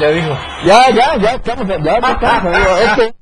Ya 0.00 0.08
dijo. 0.08 0.38
Ya, 0.64 0.90
ya, 0.90 1.16
ya 1.18 1.32
estamos, 1.32 1.68
ya, 1.68 1.78
ya 1.78 2.12
estamos, 2.12 2.56
amigo. 2.56 2.76
Este 2.78 3.14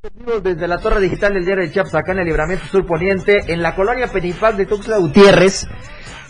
desde 0.42 0.68
la 0.68 0.78
torre 0.78 1.00
digital 1.00 1.34
del 1.34 1.44
diario 1.44 1.64
de 1.64 1.72
Chiapas, 1.72 1.96
acá 1.96 2.12
en 2.12 2.20
el 2.20 2.26
Libramiento 2.26 2.66
Sur 2.66 2.86
Poniente, 2.86 3.52
en 3.52 3.62
la 3.62 3.74
colonia 3.74 4.06
Penipal 4.06 4.56
de 4.56 4.66
Tuxtla 4.66 4.98
Gutiérrez. 4.98 5.66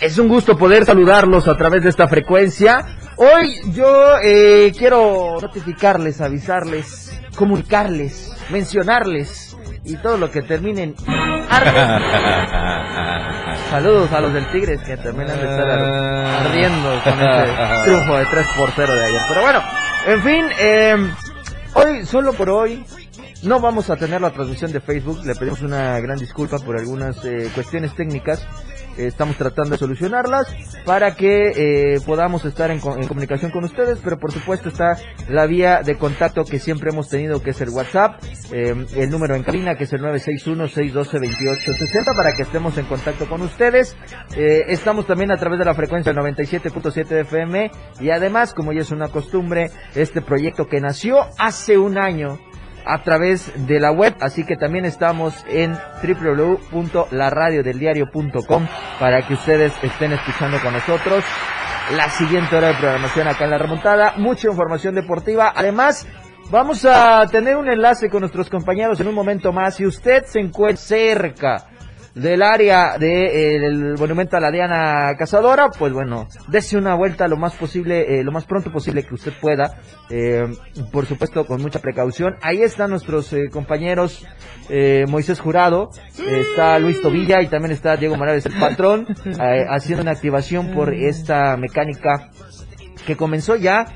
Es 0.00 0.16
un 0.18 0.28
gusto 0.28 0.56
poder 0.56 0.86
saludarlos 0.86 1.48
a 1.48 1.56
través 1.56 1.82
de 1.82 1.90
esta 1.90 2.08
frecuencia. 2.08 2.86
Hoy 3.16 3.56
yo 3.74 4.16
eh, 4.22 4.72
quiero 4.78 5.38
notificarles, 5.40 6.20
avisarles, 6.20 7.20
comunicarles, 7.36 8.32
mencionarles 8.50 9.56
y 9.84 9.96
todo 9.96 10.16
lo 10.16 10.30
que 10.30 10.42
terminen 10.42 10.94
Saludos 13.70 14.12
a 14.12 14.20
los 14.20 14.32
del 14.32 14.50
Tigres 14.50 14.80
que 14.80 14.96
terminan 14.96 15.36
de 15.36 15.44
estar 15.44 15.68
ardiendo 15.68 17.00
con 17.04 17.20
ese 17.20 17.52
triunfo 17.84 18.16
de 18.16 18.24
3 18.26 18.46
por 18.56 18.70
0 18.74 18.94
de 18.94 19.04
ayer. 19.04 19.20
Pero 19.28 19.42
bueno, 19.42 19.60
en 20.08 20.22
fin, 20.22 20.46
eh, 20.58 20.96
hoy, 21.74 22.06
solo 22.06 22.32
por 22.32 22.48
hoy, 22.48 22.82
no 23.42 23.60
vamos 23.60 23.90
a 23.90 23.96
tener 23.96 24.22
la 24.22 24.30
transmisión 24.30 24.72
de 24.72 24.80
Facebook. 24.80 25.22
Le 25.26 25.34
pedimos 25.34 25.60
una 25.60 26.00
gran 26.00 26.18
disculpa 26.18 26.58
por 26.58 26.78
algunas 26.78 27.22
eh, 27.26 27.50
cuestiones 27.54 27.94
técnicas. 27.94 28.46
Eh, 28.98 29.06
estamos 29.06 29.36
tratando 29.36 29.70
de 29.70 29.78
solucionarlas 29.78 30.48
para 30.84 31.14
que 31.14 31.94
eh, 31.94 32.00
podamos 32.04 32.44
estar 32.44 32.70
en, 32.70 32.78
en 32.78 33.08
comunicación 33.08 33.50
con 33.50 33.64
ustedes. 33.64 33.98
Pero 34.02 34.18
por 34.18 34.32
supuesto 34.32 34.68
está 34.68 34.98
la 35.28 35.46
vía 35.46 35.82
de 35.82 35.96
contacto 35.96 36.44
que 36.44 36.58
siempre 36.58 36.90
hemos 36.90 37.08
tenido, 37.08 37.42
que 37.42 37.50
es 37.50 37.60
el 37.60 37.70
WhatsApp. 37.70 38.22
eh, 38.52 38.74
el 38.96 39.10
número 39.10 39.34
en 39.34 39.42
cabina, 39.42 39.76
que 39.76 39.84
es 39.84 39.92
el 39.92 40.00
961-612-2860, 40.02 42.16
para 42.16 42.34
que 42.34 42.42
estemos 42.42 42.76
en 42.78 42.86
contacto 42.86 43.28
con 43.28 43.42
ustedes. 43.42 43.96
Eh, 44.36 44.64
estamos 44.68 45.06
también 45.06 45.30
a 45.30 45.36
través 45.36 45.58
de 45.58 45.64
la 45.64 45.74
frecuencia 45.74 46.12
del 46.12 46.22
97.7 46.22 47.06
de 47.06 47.20
FM. 47.20 47.70
Y 48.00 48.10
además, 48.10 48.54
como 48.54 48.72
ya 48.72 48.80
es 48.80 48.90
una 48.90 49.08
costumbre, 49.08 49.70
este 49.94 50.22
proyecto 50.22 50.66
que 50.66 50.80
nació 50.80 51.26
hace 51.38 51.78
un 51.78 51.98
año 51.98 52.38
a 52.88 53.02
través 53.02 53.52
de 53.66 53.78
la 53.78 53.92
web, 53.92 54.16
así 54.20 54.44
que 54.44 54.56
también 54.56 54.86
estamos 54.86 55.44
en 55.46 55.76
www.laradiodeldiario.com 56.02 58.66
para 58.98 59.26
que 59.26 59.34
ustedes 59.34 59.74
estén 59.82 60.14
escuchando 60.14 60.58
con 60.60 60.72
nosotros 60.72 61.22
la 61.94 62.08
siguiente 62.10 62.56
hora 62.56 62.68
de 62.68 62.74
programación 62.74 63.28
acá 63.28 63.44
en 63.44 63.50
la 63.50 63.58
remontada, 63.58 64.14
mucha 64.16 64.48
información 64.48 64.94
deportiva, 64.94 65.52
además 65.54 66.06
vamos 66.50 66.86
a 66.86 67.26
tener 67.30 67.56
un 67.56 67.68
enlace 67.68 68.08
con 68.08 68.20
nuestros 68.20 68.48
compañeros 68.48 68.98
en 69.00 69.08
un 69.08 69.14
momento 69.14 69.52
más, 69.52 69.76
si 69.76 69.84
usted 69.86 70.24
se 70.24 70.40
encuentra 70.40 70.78
cerca 70.78 71.66
del 72.18 72.42
área 72.42 72.98
del 72.98 73.94
monumento 73.98 74.36
a 74.36 74.40
la 74.40 74.50
Diana 74.50 75.14
Cazadora, 75.16 75.68
pues 75.70 75.92
bueno, 75.92 76.26
dése 76.48 76.76
una 76.76 76.94
vuelta 76.94 77.28
lo 77.28 77.36
más 77.36 77.54
posible, 77.54 78.18
eh, 78.18 78.24
lo 78.24 78.32
más 78.32 78.44
pronto 78.44 78.72
posible 78.72 79.04
que 79.04 79.14
usted 79.14 79.32
pueda, 79.40 79.78
eh, 80.10 80.46
por 80.92 81.06
supuesto 81.06 81.46
con 81.46 81.62
mucha 81.62 81.78
precaución. 81.80 82.36
Ahí 82.42 82.62
están 82.62 82.90
nuestros 82.90 83.32
eh, 83.32 83.48
compañeros 83.50 84.26
eh, 84.68 85.04
Moisés 85.08 85.40
Jurado, 85.40 85.90
eh, 86.18 86.44
está 86.50 86.78
Luis 86.78 87.00
Tobilla 87.00 87.40
y 87.40 87.46
también 87.46 87.72
está 87.72 87.96
Diego 87.96 88.16
Morales, 88.16 88.46
el 88.46 88.58
patrón, 88.58 89.06
eh, 89.24 89.64
haciendo 89.68 90.02
una 90.02 90.12
activación 90.12 90.72
por 90.74 90.92
esta 90.92 91.56
mecánica 91.56 92.30
que 93.06 93.16
comenzó 93.16 93.56
ya 93.56 93.86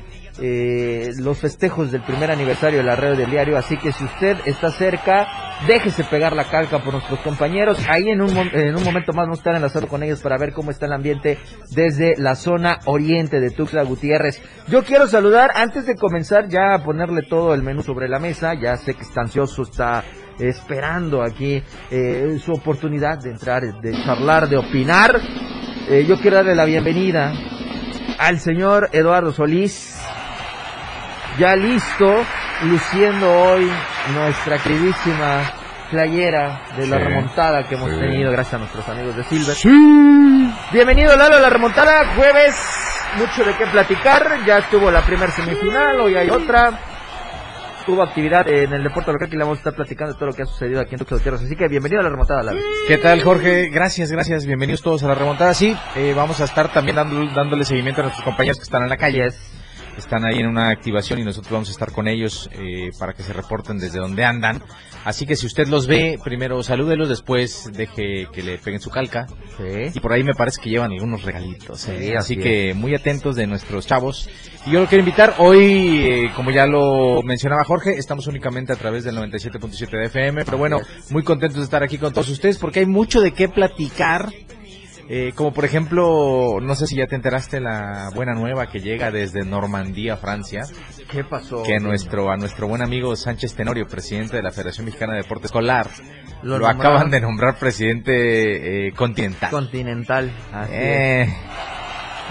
eh, 0.41 1.11
los 1.19 1.39
festejos 1.39 1.93
del 1.93 2.03
primer 2.03 2.31
aniversario 2.31 2.79
de 2.79 2.85
la 2.85 2.97
red 2.97 3.17
del 3.17 3.31
diario, 3.31 3.59
así 3.59 3.77
que 3.77 3.93
si 3.93 4.05
usted 4.05 4.37
está 4.47 4.71
cerca, 4.71 5.27
déjese 5.67 6.05
pegar 6.05 6.35
la 6.35 6.45
calca 6.45 6.79
por 6.79 6.95
nuestros 6.95 7.21
compañeros, 7.21 7.79
ahí 7.89 8.09
en 8.09 8.21
un, 8.21 8.37
en 8.37 8.75
un 8.75 8.85
momento 8.85 9.13
más 9.13 9.27
vamos 9.27 9.39
a 9.39 9.41
estar 9.41 9.55
enlazados 9.55 9.89
con 9.89 10.03
ellos 10.03 10.21
para 10.21 10.39
ver 10.39 10.53
cómo 10.53 10.71
está 10.71 10.87
el 10.87 10.93
ambiente 10.93 11.39
desde 11.71 12.15
la 12.17 12.35
zona 12.35 12.79
oriente 12.87 13.41
de 13.41 13.51
Tuxtla 13.51 13.83
Gutiérrez. 13.83 14.41
Yo 14.69 14.85
quiero 14.85 15.07
saludar, 15.07 15.51
antes 15.55 15.87
de 15.87 15.97
comenzar 15.97 16.49
ya 16.49 16.75
a 16.75 16.83
ponerle 16.83 17.23
todo 17.23 17.55
el 17.55 17.63
menú 17.63 17.83
sobre 17.83 18.09
la 18.09 18.19
mesa, 18.19 18.55
ya 18.55 18.77
sé 18.77 18.95
que 18.95 19.03
está 19.03 19.23
ansioso, 19.23 19.63
está 19.63 20.03
esperando 20.39 21.23
aquí 21.23 21.63
eh, 21.91 22.39
su 22.43 22.53
oportunidad 22.53 23.19
de 23.19 23.31
entrar, 23.31 23.63
de 23.81 23.93
charlar, 24.03 24.49
de 24.49 24.57
opinar. 24.57 25.21
Eh, 25.89 26.05
yo 26.09 26.17
quiero 26.19 26.37
darle 26.37 26.55
la 26.55 26.65
bienvenida 26.65 27.33
al 28.19 28.39
señor 28.39 28.89
Eduardo 28.93 29.33
Solís, 29.33 29.92
ya 31.39 31.57
listo, 31.57 32.25
luciendo 32.65 33.31
hoy 33.33 33.71
nuestra 34.15 34.59
queridísima 34.59 35.43
playera 35.91 36.63
de 36.77 36.87
la 36.87 36.99
Sí, 36.99 37.03
remontada 37.05 37.69
que 37.69 37.75
hemos 37.75 37.91
sí. 37.91 37.97
tenido 37.99 38.31
gracias 38.33 38.55
a 38.55 38.59
nuestros 38.59 38.89
amigos 38.89 39.17
de 39.17 39.25
Silver. 39.25 39.57
Bienvenido 40.73 41.17
Lalo 41.17 41.37
a 41.37 41.41
la 41.41 41.51
remontada, 41.51 42.15
jueves, 42.15 42.55
mucho 43.19 43.45
de 43.45 43.55
qué 43.57 43.67
platicar, 43.67 44.45
ya 44.47 44.59
estuvo 44.59 44.91
la 44.91 45.03
primera 45.03 45.31
semifinal, 45.33 46.01
hoy 46.01 46.17
hay 46.17 46.31
otra. 46.31 46.79
Hubo 47.85 48.01
actividad 48.05 48.47
en 48.49 48.73
el 48.73 48.85
deporte 48.85 49.11
local 49.13 49.29
que 49.29 49.37
le 49.37 49.43
vamos 49.43 49.59
a 49.59 49.61
estar 49.61 49.75
platicando 49.75 50.13
de 50.13 50.19
todo 50.19 50.29
lo 50.29 50.35
que 50.37 50.43
ha 50.43 50.47
sucedido 50.47 50.81
aquí 50.81 50.95
en 50.95 50.99
Tuxtla 50.99 51.17
Gutiérrez. 51.17 51.43
Así 51.43 51.57
que 51.57 51.67
bienvenido 51.67 52.01
a 52.01 52.05
la 52.05 52.11
remontada, 52.11 52.41
Lalo. 52.45 52.61
¿Qué 52.87 52.97
tal, 52.99 53.21
Jorge? 53.25 53.71
Gracias, 53.71 54.13
gracias. 54.13 54.47
Bienvenidos 54.47 54.83
todos 54.83 55.03
a 55.03 55.09
la 55.09 55.15
remontada. 55.15 55.53
Sí, 55.53 55.77
eh, 55.97 56.15
vamos 56.17 56.41
a 56.41 56.45
estar 56.45 56.73
también 56.73 56.95
dando, 56.95 57.27
dándole 57.35 57.65
seguimiento 57.65 58.01
a 58.01 58.05
nuestros 58.05 58.25
compañeros 58.25 58.59
que 58.59 58.63
están 58.63 58.85
en 58.85 58.89
la 58.89 58.97
calle. 58.97 59.27
Están 59.97 60.25
ahí 60.25 60.39
en 60.39 60.47
una 60.47 60.71
activación 60.71 61.19
y 61.21 61.25
nosotros 61.25 61.53
vamos 61.53 61.69
a 61.69 61.73
estar 61.73 61.93
con 61.93 62.09
ellos 62.09 62.49
eh, 62.53 62.91
para 62.99 63.13
que 63.13 63.23
se 63.23 63.33
reporten 63.33 63.79
desde 63.79 63.99
donde 63.99 64.25
andan. 64.25 64.63
Así 65.05 65.27
que 65.27 65.37
si 65.37 65.47
usted 65.47 65.67
los 65.67 65.87
ve, 65.87 66.19
primero 66.23 66.63
salúdelos, 66.63 67.09
después 67.09 67.71
deje 67.73 68.27
que 68.33 68.43
le 68.43 68.59
peguen 68.59 68.81
su 68.81 68.91
calca. 68.91 69.27
Y 69.95 70.01
por 70.01 70.13
ahí 70.13 70.23
me 70.23 70.35
parece 70.35 70.61
que 70.63 70.71
llevan 70.71 70.93
algunos 70.93 71.23
regalitos. 71.23 71.89
eh. 71.89 71.99
Sí, 71.99 72.15
así 72.15 72.17
así 72.17 72.37
que 72.37 72.75
muy 72.75 72.95
atentos 72.95 73.37
de 73.37 73.47
nuestros 73.47 73.87
chavos. 73.87 74.29
Y 74.67 74.71
yo 74.71 74.81
lo 74.81 74.87
quiero 74.87 75.01
invitar, 75.03 75.35
hoy, 75.39 76.07
eh, 76.07 76.31
como 76.37 76.51
ya 76.51 76.67
lo 76.67 77.21
mencionaba 77.23 77.65
Jorge, 77.65 77.95
estamos 77.99 78.27
únicamente 78.29 78.73
a 78.73 78.77
través 78.77 79.05
del 79.05 79.17
97.7 79.17 79.91
de 79.91 80.07
FM. 80.07 80.45
Pero 80.45 80.57
bueno, 80.59 80.81
muy 81.11 81.23
contentos 81.23 81.59
de 81.59 81.65
estar 81.65 81.83
aquí 81.83 81.99
con 81.99 82.13
todos 82.13 82.29
ustedes 82.29 82.59
porque 82.59 82.81
hay 82.81 82.87
mucho 82.87 83.21
de 83.21 83.33
qué 83.33 83.49
platicar. 83.49 84.31
Eh, 85.09 85.33
como 85.35 85.53
por 85.53 85.65
ejemplo, 85.65 86.59
no 86.61 86.75
sé 86.75 86.87
si 86.87 86.97
ya 86.97 87.07
te 87.07 87.17
enteraste 87.17 87.61
la 87.61 88.11
buena 88.15 88.35
nueva 88.35 88.69
que 88.69 88.81
llega 88.81 89.11
desde 89.11 89.45
Normandía, 89.45 90.17
Francia, 90.17 90.63
¿Qué 91.11 91.25
pasó? 91.25 91.63
que 91.63 91.81
nuestro 91.81 92.31
a 92.31 92.37
nuestro 92.37 92.69
buen 92.69 92.83
amigo 92.83 93.15
Sánchez 93.17 93.55
Tenorio, 93.55 93.87
presidente 93.87 94.37
de 94.37 94.43
la 94.43 94.53
Federación 94.53 94.87
Mexicana 94.87 95.15
de 95.15 95.23
Deporte 95.23 95.47
Escolar, 95.47 95.89
Lo 96.43 96.67
acaban 96.67 97.11
de 97.11 97.21
nombrar 97.21 97.59
presidente 97.59 98.89
eh, 98.89 98.93
continental. 98.93 99.51
Continental. 99.51 100.33
así 100.53 100.73
Eh, 100.73 101.35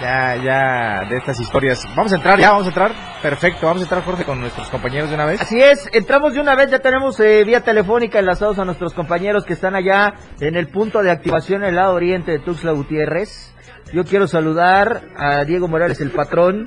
ya, 0.01 0.35
ya, 0.35 1.09
de 1.09 1.17
estas 1.17 1.39
historias. 1.39 1.85
Vamos 1.95 2.12
a 2.12 2.16
entrar, 2.16 2.39
ya, 2.39 2.51
vamos 2.51 2.66
a 2.66 2.69
entrar. 2.69 2.91
Perfecto, 3.22 3.67
vamos 3.67 3.81
a 3.81 3.85
entrar, 3.85 4.03
Jorge, 4.03 4.23
con 4.23 4.41
nuestros 4.41 4.67
compañeros 4.69 5.09
de 5.09 5.16
una 5.16 5.25
vez. 5.25 5.41
Así 5.41 5.62
es, 5.62 5.88
entramos 5.94 6.34
de 6.34 6.41
una 6.41 6.56
vez, 6.56 6.72
ya 6.72 6.79
tenemos 6.79 7.19
eh, 7.19 7.44
vía 7.45 7.62
telefónica 7.62 8.19
enlazados 8.19 8.57
a 8.59 8.66
nuestros 8.66 8.94
compañeros 8.94 9.45
que 9.45 9.53
están 9.53 9.75
allá 9.75 10.13
en 10.39 10.56
el 10.56 10.67
punto 10.67 11.01
de 11.03 11.12
activación 11.12 11.63
en 11.63 11.69
el 11.69 11.75
lado 11.75 11.94
oriente 11.94 12.31
de 12.31 12.39
Tuxtla 12.39 12.71
Gutiérrez. 12.71 13.53
Yo 13.94 14.03
quiero 14.06 14.27
saludar 14.27 15.01
a 15.18 15.44
Diego 15.44 15.68
Morales, 15.68 16.00
el 16.01 16.12
patrón. 16.12 16.65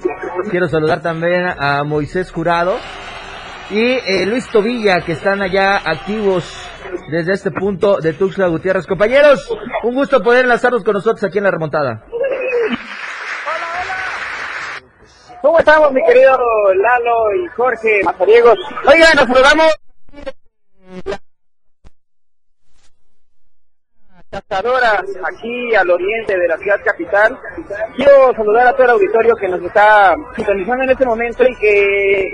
Quiero 0.51 0.69
saludar 0.69 1.01
también 1.01 1.47
a 1.47 1.83
Moisés 1.83 2.31
Jurado 2.31 2.77
y 3.71 3.81
eh, 3.81 4.27
Luis 4.27 4.47
Tobilla, 4.49 5.01
que 5.01 5.13
están 5.13 5.41
allá 5.41 5.77
activos 5.77 6.45
desde 7.11 7.33
este 7.33 7.51
punto 7.51 7.99
de 7.99 8.13
Tuxtla 8.13 8.49
Gutiérrez. 8.49 8.87
Compañeros, 8.87 9.49
un 9.83 9.95
gusto 9.95 10.23
poder 10.23 10.45
enlazarnos 10.45 10.85
con 10.85 10.95
nosotros 10.95 11.25
aquí 11.25 11.39
en 11.39 11.45
la 11.45 11.51
remontada. 11.51 12.05
¿Cómo 15.45 15.59
estamos, 15.59 15.93
mi 15.93 16.03
querido 16.07 16.39
Lalo 16.73 17.35
y 17.35 17.47
Jorge 17.49 18.01
Mazariegos? 18.03 18.59
Oigan, 18.87 19.15
nos 19.15 19.27
saludamos. 19.27 19.75
Cazadoras 24.31 25.03
aquí 25.23 25.75
al 25.75 25.91
oriente 25.91 26.39
de 26.39 26.49
la 26.49 26.57
ciudad 26.57 26.81
capital. 26.83 27.39
Quiero 27.95 28.33
saludar 28.35 28.69
a 28.69 28.73
todo 28.73 28.85
el 28.85 28.91
auditorio 28.93 29.37
que 29.37 29.49
nos 29.49 29.61
está 29.61 30.17
sintonizando 30.35 30.85
en 30.85 30.91
este 30.91 31.05
momento 31.05 31.45
y 31.47 31.55
que 31.57 32.33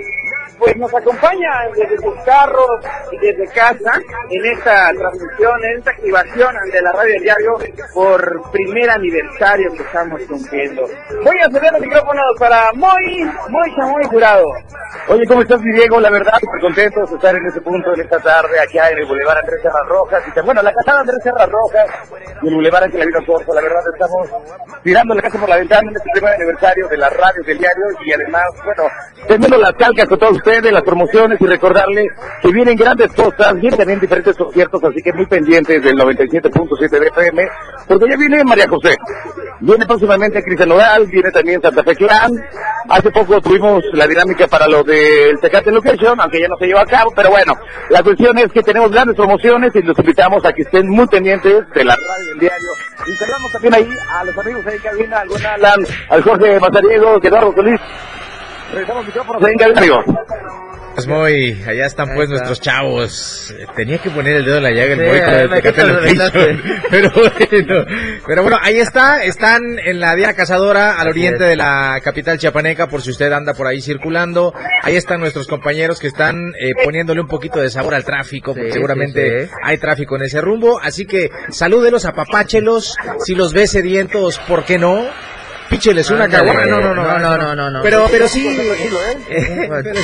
pues 0.57 0.75
nos 0.77 0.93
acompañan 0.93 1.71
desde 1.75 1.97
sus 1.97 2.15
carros 2.25 2.85
y 3.11 3.17
desde 3.17 3.47
casa 3.53 3.99
en 4.29 4.45
esta 4.45 4.91
transmisión, 4.93 5.65
en 5.65 5.77
esta 5.77 5.91
activación 5.91 6.55
de 6.71 6.81
la 6.81 6.91
radio 6.91 7.13
del 7.13 7.23
diario 7.23 7.57
por 7.93 8.51
primer 8.51 8.89
aniversario 8.89 9.71
que 9.73 9.83
estamos 9.83 10.21
cumpliendo. 10.23 10.83
Voy 11.23 11.37
a 11.43 11.49
ceder 11.51 11.71
los 11.73 11.81
micrófonos 11.81 12.25
para 12.39 12.71
Moy, 12.73 13.31
Moy 13.49 13.75
Chamoy 13.75 14.03
Jurado. 14.05 14.45
Oye, 15.07 15.25
¿cómo 15.25 15.41
estás, 15.41 15.61
mi 15.61 15.71
Diego? 15.73 15.99
La 15.99 16.09
verdad, 16.09 16.33
súper 16.39 16.61
contentos 16.61 17.09
de 17.09 17.15
estar 17.15 17.35
en 17.35 17.45
este 17.45 17.61
punto, 17.61 17.93
en 17.93 18.01
esta 18.01 18.19
tarde, 18.19 18.59
aquí 18.59 18.77
en 18.77 18.99
el 18.99 19.05
Boulevard 19.05 19.37
Andrés 19.37 19.61
Serras 19.61 19.87
Rojas. 19.87 20.23
Bueno, 20.43 20.61
la 20.61 20.73
casada 20.73 21.01
Andrés 21.01 21.19
Serras 21.23 21.49
Rojas 21.49 21.87
y 22.41 22.47
el 22.47 22.53
Boulevard 22.53 22.83
Ángel 22.83 23.01
Avino. 23.01 23.19
La 23.21 23.61
verdad, 23.61 23.81
estamos 23.93 24.29
tirando 24.83 25.15
la 25.15 25.21
casa 25.21 25.39
por 25.39 25.49
la 25.49 25.57
ventana 25.57 25.89
en 25.89 25.97
este 25.97 26.09
primer 26.13 26.33
aniversario 26.33 26.87
de 26.87 26.97
la 26.97 27.09
radio 27.09 27.43
del 27.43 27.57
diario. 27.57 27.85
Y 28.05 28.13
además, 28.13 28.43
bueno, 28.65 28.83
teniendo 29.27 29.57
las 29.57 29.73
calcas 29.73 30.07
con 30.07 30.19
todos 30.19 30.40
ustedes, 30.41 30.71
las 30.71 30.81
promociones 30.81 31.39
y 31.39 31.45
recordarles 31.45 32.07
que 32.41 32.51
vienen 32.51 32.75
grandes 32.75 33.13
cosas, 33.13 33.53
vienen 33.55 33.77
también 33.77 33.99
diferentes 33.99 34.35
conciertos, 34.35 34.83
así 34.83 35.01
que 35.01 35.13
muy 35.13 35.25
pendientes 35.27 35.83
del 35.83 35.95
97.7 35.95 36.89
de 36.89 37.07
FM, 37.07 37.47
porque 37.87 38.05
ya 38.09 38.17
viene 38.17 38.43
María 38.43 38.67
José. 38.67 38.95
Viene 39.59 39.85
próximamente 39.85 40.41
Cristian 40.43 40.69
Nodal, 40.69 41.05
viene 41.05 41.29
también 41.31 41.61
Santa 41.61 41.83
Fe 41.83 41.95
Clan. 41.95 42.31
Hace 42.89 43.11
poco 43.11 43.39
tuvimos 43.41 43.83
la 43.93 44.07
dinámica 44.07 44.47
para 44.47 44.67
lo 44.67 44.83
del 44.83 45.39
Tecate 45.39 45.71
Location, 45.71 46.19
aunque 46.19 46.41
ya 46.41 46.47
no 46.47 46.57
se 46.57 46.65
lleva 46.65 46.81
a 46.81 46.85
cabo, 46.85 47.13
pero 47.15 47.29
bueno, 47.29 47.53
la 47.89 48.01
cuestión 48.01 48.37
es 48.39 48.51
que 48.51 48.63
tenemos 48.63 48.91
grandes 48.91 49.15
promociones 49.15 49.71
y 49.75 49.83
los 49.83 49.97
invitamos 49.99 50.43
a 50.45 50.51
que 50.51 50.63
estén 50.63 50.89
muy 50.89 51.05
pendientes 51.07 51.69
de 51.75 51.83
la 51.83 51.95
radio 51.95 52.29
del 52.29 52.39
diario. 52.39 52.69
Integramos 53.07 53.51
también 53.51 53.73
ahí 53.75 53.89
a 54.19 54.23
los 54.23 54.37
amigos 54.39 54.65
en 54.65 54.79
cabina, 54.79 55.19
al 55.19 55.45
Alan, 55.45 55.85
al 56.09 56.23
Jorge 56.23 56.59
Mazariego, 56.59 57.19
Eduardo 57.21 57.53
Solís. 57.53 57.79
Regresamos 58.71 59.05
micrófonos 59.05 59.43
ahí 59.43 59.53
en 59.59 59.77
amigos. 59.77 60.05
Pues 60.93 61.07
muy, 61.07 61.57
allá 61.65 61.85
están 61.85 62.09
pues 62.15 62.27
nuestros 62.29 62.59
chavos. 62.59 63.55
Tenía 63.77 63.97
que 63.99 64.09
poner 64.09 64.35
el 64.35 64.43
dedo 64.45 64.57
en 64.57 64.63
la 64.63 64.71
llaga 64.71 64.93
el 64.93 64.99
Sí, 64.99 65.05
el 66.11 66.17
Location. 66.17 66.61
Pero 66.91 67.11
bueno, 67.11 67.85
pero 68.27 68.41
bueno, 68.43 68.57
ahí 68.61 68.77
está, 68.77 69.23
están 69.23 69.61
en 69.79 70.01
la 70.01 70.15
Diana 70.17 70.33
Cazadora 70.33 70.95
al 70.95 71.07
Así 71.07 71.09
oriente 71.11 71.43
es. 71.45 71.49
de 71.51 71.55
la 71.55 72.01
capital 72.03 72.37
chiapaneca 72.39 72.87
por 72.87 73.01
si 73.01 73.09
usted 73.11 73.31
anda 73.31 73.53
por 73.53 73.67
ahí 73.67 73.79
circulando. 73.81 74.53
Ahí 74.83 74.97
están 74.97 75.21
nuestros 75.21 75.47
compañeros 75.47 75.97
que 75.99 76.07
están 76.07 76.35
eh, 76.59 76.73
poniéndole 76.83 77.21
un 77.21 77.27
poquito 77.27 77.61
de 77.61 77.69
sabor 77.69 77.93
al 77.95 78.03
tráfico, 78.03 78.53
porque 78.53 78.67
Sí, 78.67 78.73
seguramente 78.73 79.43
sí, 79.43 79.47
sí. 79.47 79.53
hay 79.63 79.77
tráfico 79.77 80.17
en 80.17 80.23
ese 80.23 80.41
rumbo, 80.41 80.77
así 80.81 81.05
que 81.05 81.29
salúdelos, 81.51 82.03
apapáchelos, 82.03 82.97
si 83.23 83.33
los 83.33 83.53
ve 83.53 83.65
sedientos, 83.65 84.39
¿por 84.39 84.65
qué 84.65 84.77
no? 84.77 85.05
Pícheles 85.71 86.09
una 86.11 86.27
caguama, 86.27 86.65
no, 86.65 86.81
no, 86.81 86.93
no, 86.93 87.03
No, 87.03 87.17
no, 87.17 87.37
no, 87.37 87.55
no, 87.55 87.71
no. 87.71 87.81
Pero, 87.81 88.07
pero 88.11 88.27
sí, 88.27 88.45
¿eh? 88.45 89.17
pero- 89.83 89.99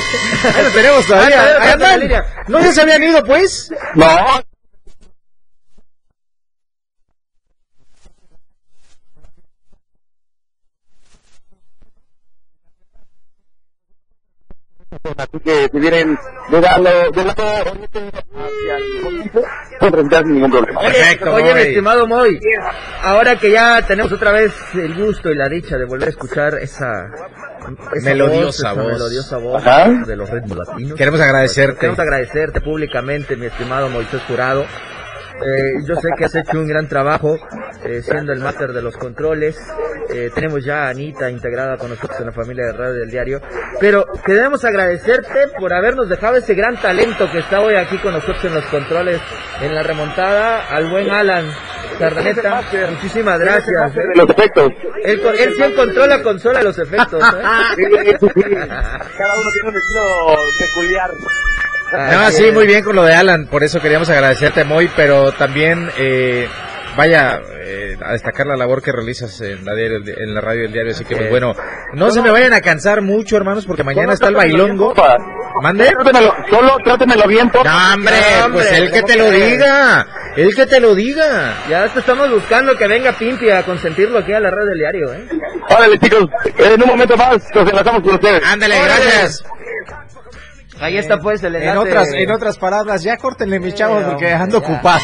ahí 0.56 0.64
lo 0.64 0.70
tenemos 0.70 1.06
todavía. 1.06 1.36
No, 1.36 1.58
no, 1.58 1.72
andan. 1.72 2.00
línea. 2.00 2.24
¿No 2.48 2.60
ya 2.60 2.72
se 2.72 2.80
habían 2.80 3.02
ido, 3.02 3.22
pues? 3.22 3.70
No, 3.94 4.42
Así 15.16 15.40
que 15.44 15.68
si 15.72 15.78
vienen 15.78 16.18
de 16.50 16.60
darlo 16.60 16.90
de 17.10 17.24
lado 17.24 17.42
hacia 17.42 18.76
el 18.76 19.02
movimiento, 19.02 19.42
pueden 19.78 19.92
presentar 19.92 20.22
sin 20.24 20.34
ningún 20.34 20.50
problema. 20.50 20.80
Perfecto, 20.80 21.34
Oye, 21.34 21.54
mi 21.54 21.60
estimado 21.60 22.06
Moy, 22.06 22.40
ahora 23.02 23.36
que 23.36 23.50
ya 23.50 23.82
tenemos 23.86 24.12
otra 24.12 24.32
vez 24.32 24.52
el 24.74 24.94
gusto 24.94 25.30
y 25.30 25.34
la 25.34 25.48
dicha 25.48 25.76
de 25.78 25.84
volver 25.84 26.08
a 26.08 26.10
escuchar 26.10 26.54
esa, 26.60 27.06
esa 27.94 28.04
Melodiosa 28.10 28.70
esa 28.70 28.72
voz. 28.72 28.92
melodiosa 28.92 29.38
voz 29.38 30.06
de 30.06 30.16
los 30.16 30.30
ritmos 30.30 30.58
latinos. 30.58 30.96
Queremos 30.98 31.20
agradecerte. 31.20 31.78
Queremos 31.80 31.98
agradecerte 31.98 32.60
públicamente, 32.60 33.36
mi 33.36 33.46
estimado 33.46 33.88
Moisés 33.88 34.20
Jurado. 34.26 34.64
Eh, 35.44 35.74
yo 35.86 35.94
sé 35.96 36.08
que 36.16 36.24
has 36.24 36.34
hecho 36.34 36.58
un 36.58 36.66
gran 36.66 36.88
trabajo 36.88 37.36
eh, 37.84 38.02
siendo 38.02 38.32
el 38.32 38.40
máster 38.40 38.72
de 38.72 38.82
los 38.82 38.96
controles. 38.96 39.56
Eh, 40.10 40.30
tenemos 40.34 40.64
ya 40.64 40.86
a 40.86 40.88
Anita 40.88 41.30
integrada 41.30 41.76
con 41.76 41.90
nosotros 41.90 42.18
en 42.18 42.26
la 42.26 42.32
familia 42.32 42.66
de 42.66 42.72
Radio 42.72 42.94
del 42.94 43.10
Diario. 43.10 43.40
Pero 43.78 44.06
queremos 44.24 44.64
agradecerte 44.64 45.48
por 45.58 45.72
habernos 45.72 46.08
dejado 46.08 46.36
ese 46.36 46.54
gran 46.54 46.80
talento 46.80 47.30
que 47.30 47.38
está 47.38 47.60
hoy 47.60 47.74
aquí 47.74 47.98
con 47.98 48.14
nosotros 48.14 48.44
en 48.44 48.54
los 48.54 48.64
controles, 48.66 49.20
en 49.60 49.74
la 49.74 49.82
remontada, 49.82 50.66
al 50.74 50.90
buen 50.90 51.10
Alan 51.10 51.46
Sardaneta. 51.98 52.62
Muchísimas 52.90 53.38
gracias. 53.38 53.94
De 53.94 54.14
los 54.16 54.30
efectos. 54.30 54.72
Él, 55.04 55.20
él 55.38 55.54
sí 55.56 55.62
encontró 55.62 56.06
la 56.06 56.22
consola 56.22 56.58
de 56.58 56.64
los 56.64 56.78
efectos. 56.78 57.22
¿eh? 57.22 57.42
Cada 58.18 59.34
uno 59.34 59.50
tiene 59.52 59.68
un 59.68 59.76
estilo 59.76 60.36
peculiar. 60.58 61.10
No, 61.92 62.20
Así 62.20 62.44
sí, 62.44 62.52
muy 62.52 62.66
bien 62.66 62.84
con 62.84 62.94
lo 62.96 63.02
de 63.04 63.14
Alan, 63.14 63.46
por 63.46 63.64
eso 63.64 63.80
queríamos 63.80 64.08
agradecerte, 64.10 64.64
Moy, 64.64 64.90
pero 64.94 65.32
también, 65.32 65.90
eh, 65.98 66.46
vaya, 66.96 67.40
eh, 67.60 67.96
a 68.04 68.12
destacar 68.12 68.46
la 68.46 68.56
labor 68.56 68.82
que 68.82 68.92
realizas 68.92 69.40
en 69.40 69.64
la, 69.64 69.72
diario- 69.74 70.02
en 70.18 70.34
la 70.34 70.40
radio 70.40 70.62
del 70.62 70.72
diario, 70.72 70.92
así 70.92 71.04
que, 71.04 71.14
pues 71.14 71.26
es. 71.26 71.30
bueno, 71.30 71.54
no 71.94 72.10
se 72.10 72.20
me 72.20 72.30
vayan 72.30 72.52
a 72.52 72.60
cansar 72.60 73.00
mucho, 73.00 73.36
hermanos, 73.36 73.64
porque 73.66 73.84
mañana 73.84 74.12
está 74.12 74.28
el 74.28 74.34
bailongo. 74.34 74.94
¿Mande? 75.62 75.86
Trátemelo, 75.90 76.34
solo 76.50 76.76
trátemelo 76.84 77.26
bien, 77.26 77.50
por 77.50 77.64
No, 77.66 77.72
hombre, 77.94 78.14
No, 78.38 78.44
hombre, 78.46 78.62
pues 78.62 78.72
el 78.78 78.90
que 78.92 79.00
¿cómo 79.00 79.06
te 79.12 79.16
lo 79.18 79.30
diga, 79.30 80.06
el 80.36 80.54
que 80.54 80.66
te 80.66 80.80
lo 80.80 80.94
diga. 80.94 81.54
Ya 81.68 81.88
te 81.88 81.98
estamos 82.00 82.30
buscando 82.30 82.76
que 82.76 82.86
venga 82.86 83.12
Pimpi 83.12 83.50
a 83.50 83.62
consentirlo 83.64 84.18
aquí 84.18 84.32
a 84.32 84.40
la 84.40 84.50
red 84.50 84.66
del 84.68 84.78
diario, 84.78 85.12
¿eh? 85.14 85.26
Órale, 85.70 85.98
chicos, 85.98 86.28
en 86.58 86.80
un 86.82 86.88
momento 86.88 87.16
más 87.16 87.38
nos 87.54 87.68
enlazamos 87.68 88.02
con 88.02 88.14
ustedes. 88.14 88.42
Ándale, 88.46 88.76
gracias. 88.84 89.42
Ahí 90.80 90.96
está 90.96 91.18
pues 91.18 91.42
el 91.42 91.56
enlace. 91.56 91.72
En 91.72 91.78
otras, 91.78 92.08
en 92.12 92.30
otras 92.30 92.58
palabras, 92.58 93.02
ya 93.02 93.16
córtenle 93.16 93.58
mis 93.60 93.74
chavos 93.74 94.04
porque 94.04 94.32
ando 94.32 94.58
ocupado. 94.58 95.00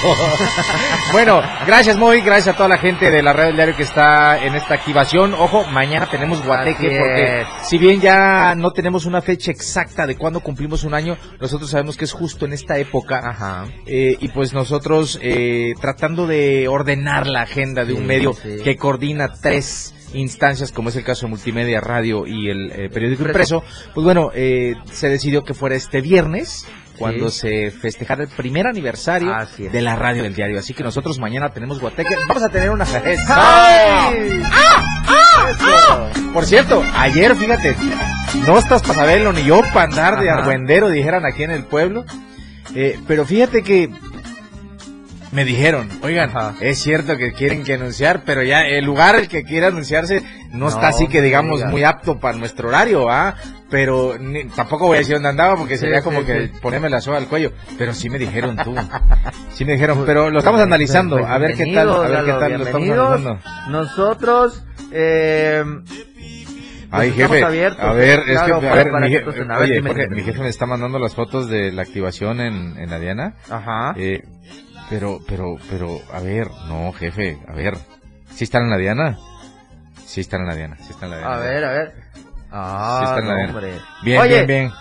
bueno, 1.12 1.43
gracias 1.67 1.97
Moy, 1.97 2.21
gracias 2.21 2.55
a 2.55 2.56
toda 2.56 2.69
la 2.69 2.79
gente 2.79 3.11
de 3.11 3.23
la 3.23 3.32
red 3.32 3.47
del 3.47 3.56
diario 3.56 3.76
que 3.76 3.82
está 3.82 4.44
en 4.44 4.55
esta 4.55 4.75
activación. 4.75 5.35
Ojo, 5.35 5.65
mañana 5.65 6.09
tenemos 6.11 6.44
guateque 6.44 6.99
porque 6.99 7.47
si 7.62 7.79
bien 7.79 8.00
ya 8.00 8.55
no 8.55 8.71
tenemos 8.71 9.06
una 9.06 9.21
fecha 9.21 9.50
exacta 9.50 10.06
de 10.06 10.17
cuándo 10.17 10.41
cumplimos 10.41 10.85
un 10.85 10.94
año, 10.94 11.17
nosotros 11.41 11.71
sabemos 11.71 11.97
que 11.97 12.05
es 12.05 12.12
justo 12.12 12.47
en 12.47 12.53
esta 12.53 12.79
época. 12.79 13.21
Ajá. 13.25 13.67
Eh, 13.87 14.17
y 14.21 14.29
pues 14.29 14.53
nosotros 14.53 15.19
eh, 15.23 15.75
tratando 15.81 16.26
de 16.26 16.69
ordenar 16.69 17.26
la 17.26 17.43
agenda 17.43 17.85
de 17.85 17.93
un 17.93 18.00
Sí, 18.00 18.06
medio 18.06 18.32
sí. 18.35 18.56
que 18.62 18.76
coordina 18.76 19.32
tres 19.41 19.94
instancias 20.14 20.72
como 20.72 20.88
es 20.88 20.96
el 20.96 21.05
caso 21.05 21.26
de 21.26 21.31
multimedia, 21.31 21.81
radio 21.81 22.26
y 22.26 22.49
el 22.49 22.70
eh, 22.72 22.88
periódico 22.90 23.25
impreso, 23.25 23.62
pues 23.94 24.05
bueno, 24.05 24.31
eh, 24.34 24.75
se 24.90 25.08
decidió 25.08 25.44
que 25.44 25.55
fuera 25.55 25.75
este 25.75 26.00
viernes 26.00 26.66
cuando 26.99 27.28
se 27.31 27.70
festejara 27.70 28.22
el 28.22 28.28
primer 28.28 28.66
aniversario 28.66 29.32
de 29.58 29.82
la 29.82 29.96
radio 29.96 30.22
del 30.22 30.34
diario. 30.34 30.58
Así 30.58 30.75
que 30.75 30.84
nosotros 30.84 31.19
mañana 31.19 31.50
tenemos 31.50 31.81
Guateque, 31.81 32.16
vamos 32.28 32.43
a 32.43 32.49
tener 32.49 32.70
una 32.70 32.87
¡Ay! 33.28 34.42
Por 36.33 36.47
cierto, 36.47 36.83
ayer, 36.94 37.35
fíjate, 37.37 37.76
no 38.47 38.59
estás 38.59 38.83
para 38.83 38.94
saberlo 38.94 39.33
ni 39.33 39.44
yo 39.44 39.61
para 39.73 39.83
andar 39.83 40.21
de 40.21 40.30
argüendero, 40.30 40.88
dijeran 40.88 41.25
aquí 41.26 41.42
en 41.42 41.50
el 41.50 41.64
pueblo. 41.64 42.04
Eh, 42.75 42.99
pero 43.06 43.25
fíjate 43.25 43.62
que 43.62 43.90
me 45.35 45.45
dijeron, 45.45 45.88
oigan, 46.03 46.31
Ajá. 46.31 46.55
es 46.61 46.79
cierto 46.79 47.17
que 47.17 47.33
quieren 47.33 47.64
que 47.64 47.75
anunciar, 47.75 48.23
pero 48.25 48.43
ya 48.43 48.62
el 48.67 48.85
lugar 48.85 49.17
el 49.17 49.29
que 49.29 49.43
quiere 49.43 49.67
anunciarse 49.67 50.23
no, 50.53 50.59
No, 50.61 50.69
está 50.69 50.88
así 50.88 51.09
que 51.09 51.21
digamos 51.21 51.64
muy 51.67 51.83
apto 51.85 52.19
para 52.21 52.38
nuestro 52.38 52.69
horario, 52.69 53.11
¿ah? 53.11 53.35
Pero 53.69 54.17
ni- 54.19 54.45
tampoco 54.45 54.87
voy 54.87 54.97
a 54.97 54.99
decir 55.00 55.14
dónde 55.14 55.31
andaba 55.31 55.57
porque 55.57 55.75
Sí, 55.75 55.81
sería 55.81 55.99
sí, 55.99 56.05
como 56.05 56.25
que 56.25 56.50
ponerme 56.62 56.88
la 56.88 57.00
soga 57.00 57.19
al 57.19 57.26
cuello. 57.26 57.53
Pero 57.76 57.93
sí 57.93 58.09
me 58.09 58.19
dijeron 58.19 58.57
tú, 58.62 58.73
sí 59.55 59.64
me 59.64 59.73
dijeron, 59.73 60.05
pero 60.07 60.31
lo 60.31 60.38
estamos 60.38 60.61
analizando, 60.61 61.26
a 61.26 61.38
ver 61.38 61.55
qué 61.55 61.75
tal, 61.75 61.91
a 61.91 61.99
ver 62.09 62.25
qué 62.25 62.33
tal 62.33 62.53
lo 62.53 62.64
estamos 62.64 62.88
analizando. 62.88 63.38
Nosotros, 63.71 64.64
eh, 64.93 65.64
Ay, 66.97 67.11
Pues 67.11 67.19
estamos 67.23 67.33
jefe, 67.37 67.45
abiertos, 67.45 67.81
a 67.85 67.93
ver, 67.93 68.23
claro, 68.23 68.33
es 68.57 68.61
que, 68.61 68.69
a 68.69 68.75
ver, 68.76 68.93
mi, 68.93 69.09
que 69.11 69.17
je- 69.21 69.25
tú 69.25 69.33
te- 69.33 69.41
a 69.41 69.45
ver, 69.59 69.62
oye, 69.62 69.73
dime, 69.75 69.88
Jorge, 69.91 70.03
dime. 70.05 70.14
mi 70.17 70.23
jefe 70.23 70.38
me 70.43 70.49
está 70.49 70.64
mandando 70.67 71.00
las 71.00 71.12
fotos 71.17 71.49
de 71.49 71.73
la 71.73 71.83
activación 71.83 72.41
en, 72.41 72.79
en 72.79 72.88
la 72.88 73.00
Diana, 73.00 73.35
ajá. 73.50 73.95
eh, 73.97 74.23
pero, 74.91 75.21
pero, 75.26 75.57
pero, 75.71 75.99
a 76.12 76.21
ver, 76.21 76.49
no, 76.69 76.93
jefe, 76.93 77.38
a 77.49 77.53
ver, 77.53 77.75
¿sí 78.35 78.45
están 78.45 78.64
en 78.64 78.71
la 78.71 78.76
Diana? 78.79 79.19
Sí 80.07 80.21
están 80.21 80.43
en 80.43 80.47
la 80.49 80.55
Diana, 80.55 80.76
sí 80.79 80.91
están 80.91 81.05
en 81.05 81.11
la 81.12 81.19
Diana. 81.19 81.35
A 81.35 81.38
ver, 81.38 81.64
a 81.64 81.71
ver. 81.73 81.95
Ah, 82.50 82.99
Sí 83.00 83.05
está 83.11 83.21
en 83.21 83.26
la 83.26 83.33
no, 83.33 83.37
Diana. 83.38 83.53
hombre. 83.53 83.81
Bien, 84.03 84.21
Oye, 84.21 84.35
bien, 84.45 84.47
bien. 84.47 84.73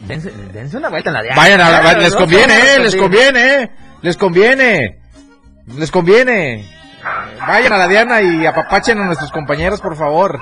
Dense, 0.00 0.30
dense 0.52 0.76
una 0.76 0.90
vuelta 0.90 1.10
en 1.10 1.14
la 1.14 1.22
diana. 1.22 1.36
Vayan 1.36 1.60
a 1.60 1.70
la, 1.70 1.80
Claro, 1.80 2.00
les 2.00 2.14
conviene, 2.14 2.54
eh, 2.58 2.78
les 2.78 2.94
conviene, 2.96 3.54
eh, 3.62 3.70
les 4.02 4.16
conviene, 4.16 4.98
les 5.66 5.90
conviene. 5.90 6.70
Vayan 7.46 7.72
a 7.72 7.78
la 7.78 7.88
Diana 7.88 8.20
y 8.22 8.44
apapachen 8.46 8.98
a 9.00 9.06
nuestros 9.06 9.30
compañeros, 9.32 9.80
por 9.80 9.96
favor. 9.96 10.38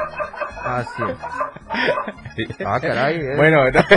Así 0.65 1.03
es. 1.09 1.17
Ah, 2.67 2.79
caray. 2.81 3.17
eh. 3.17 3.37
Bueno, 3.37 3.71
no. 3.71 3.81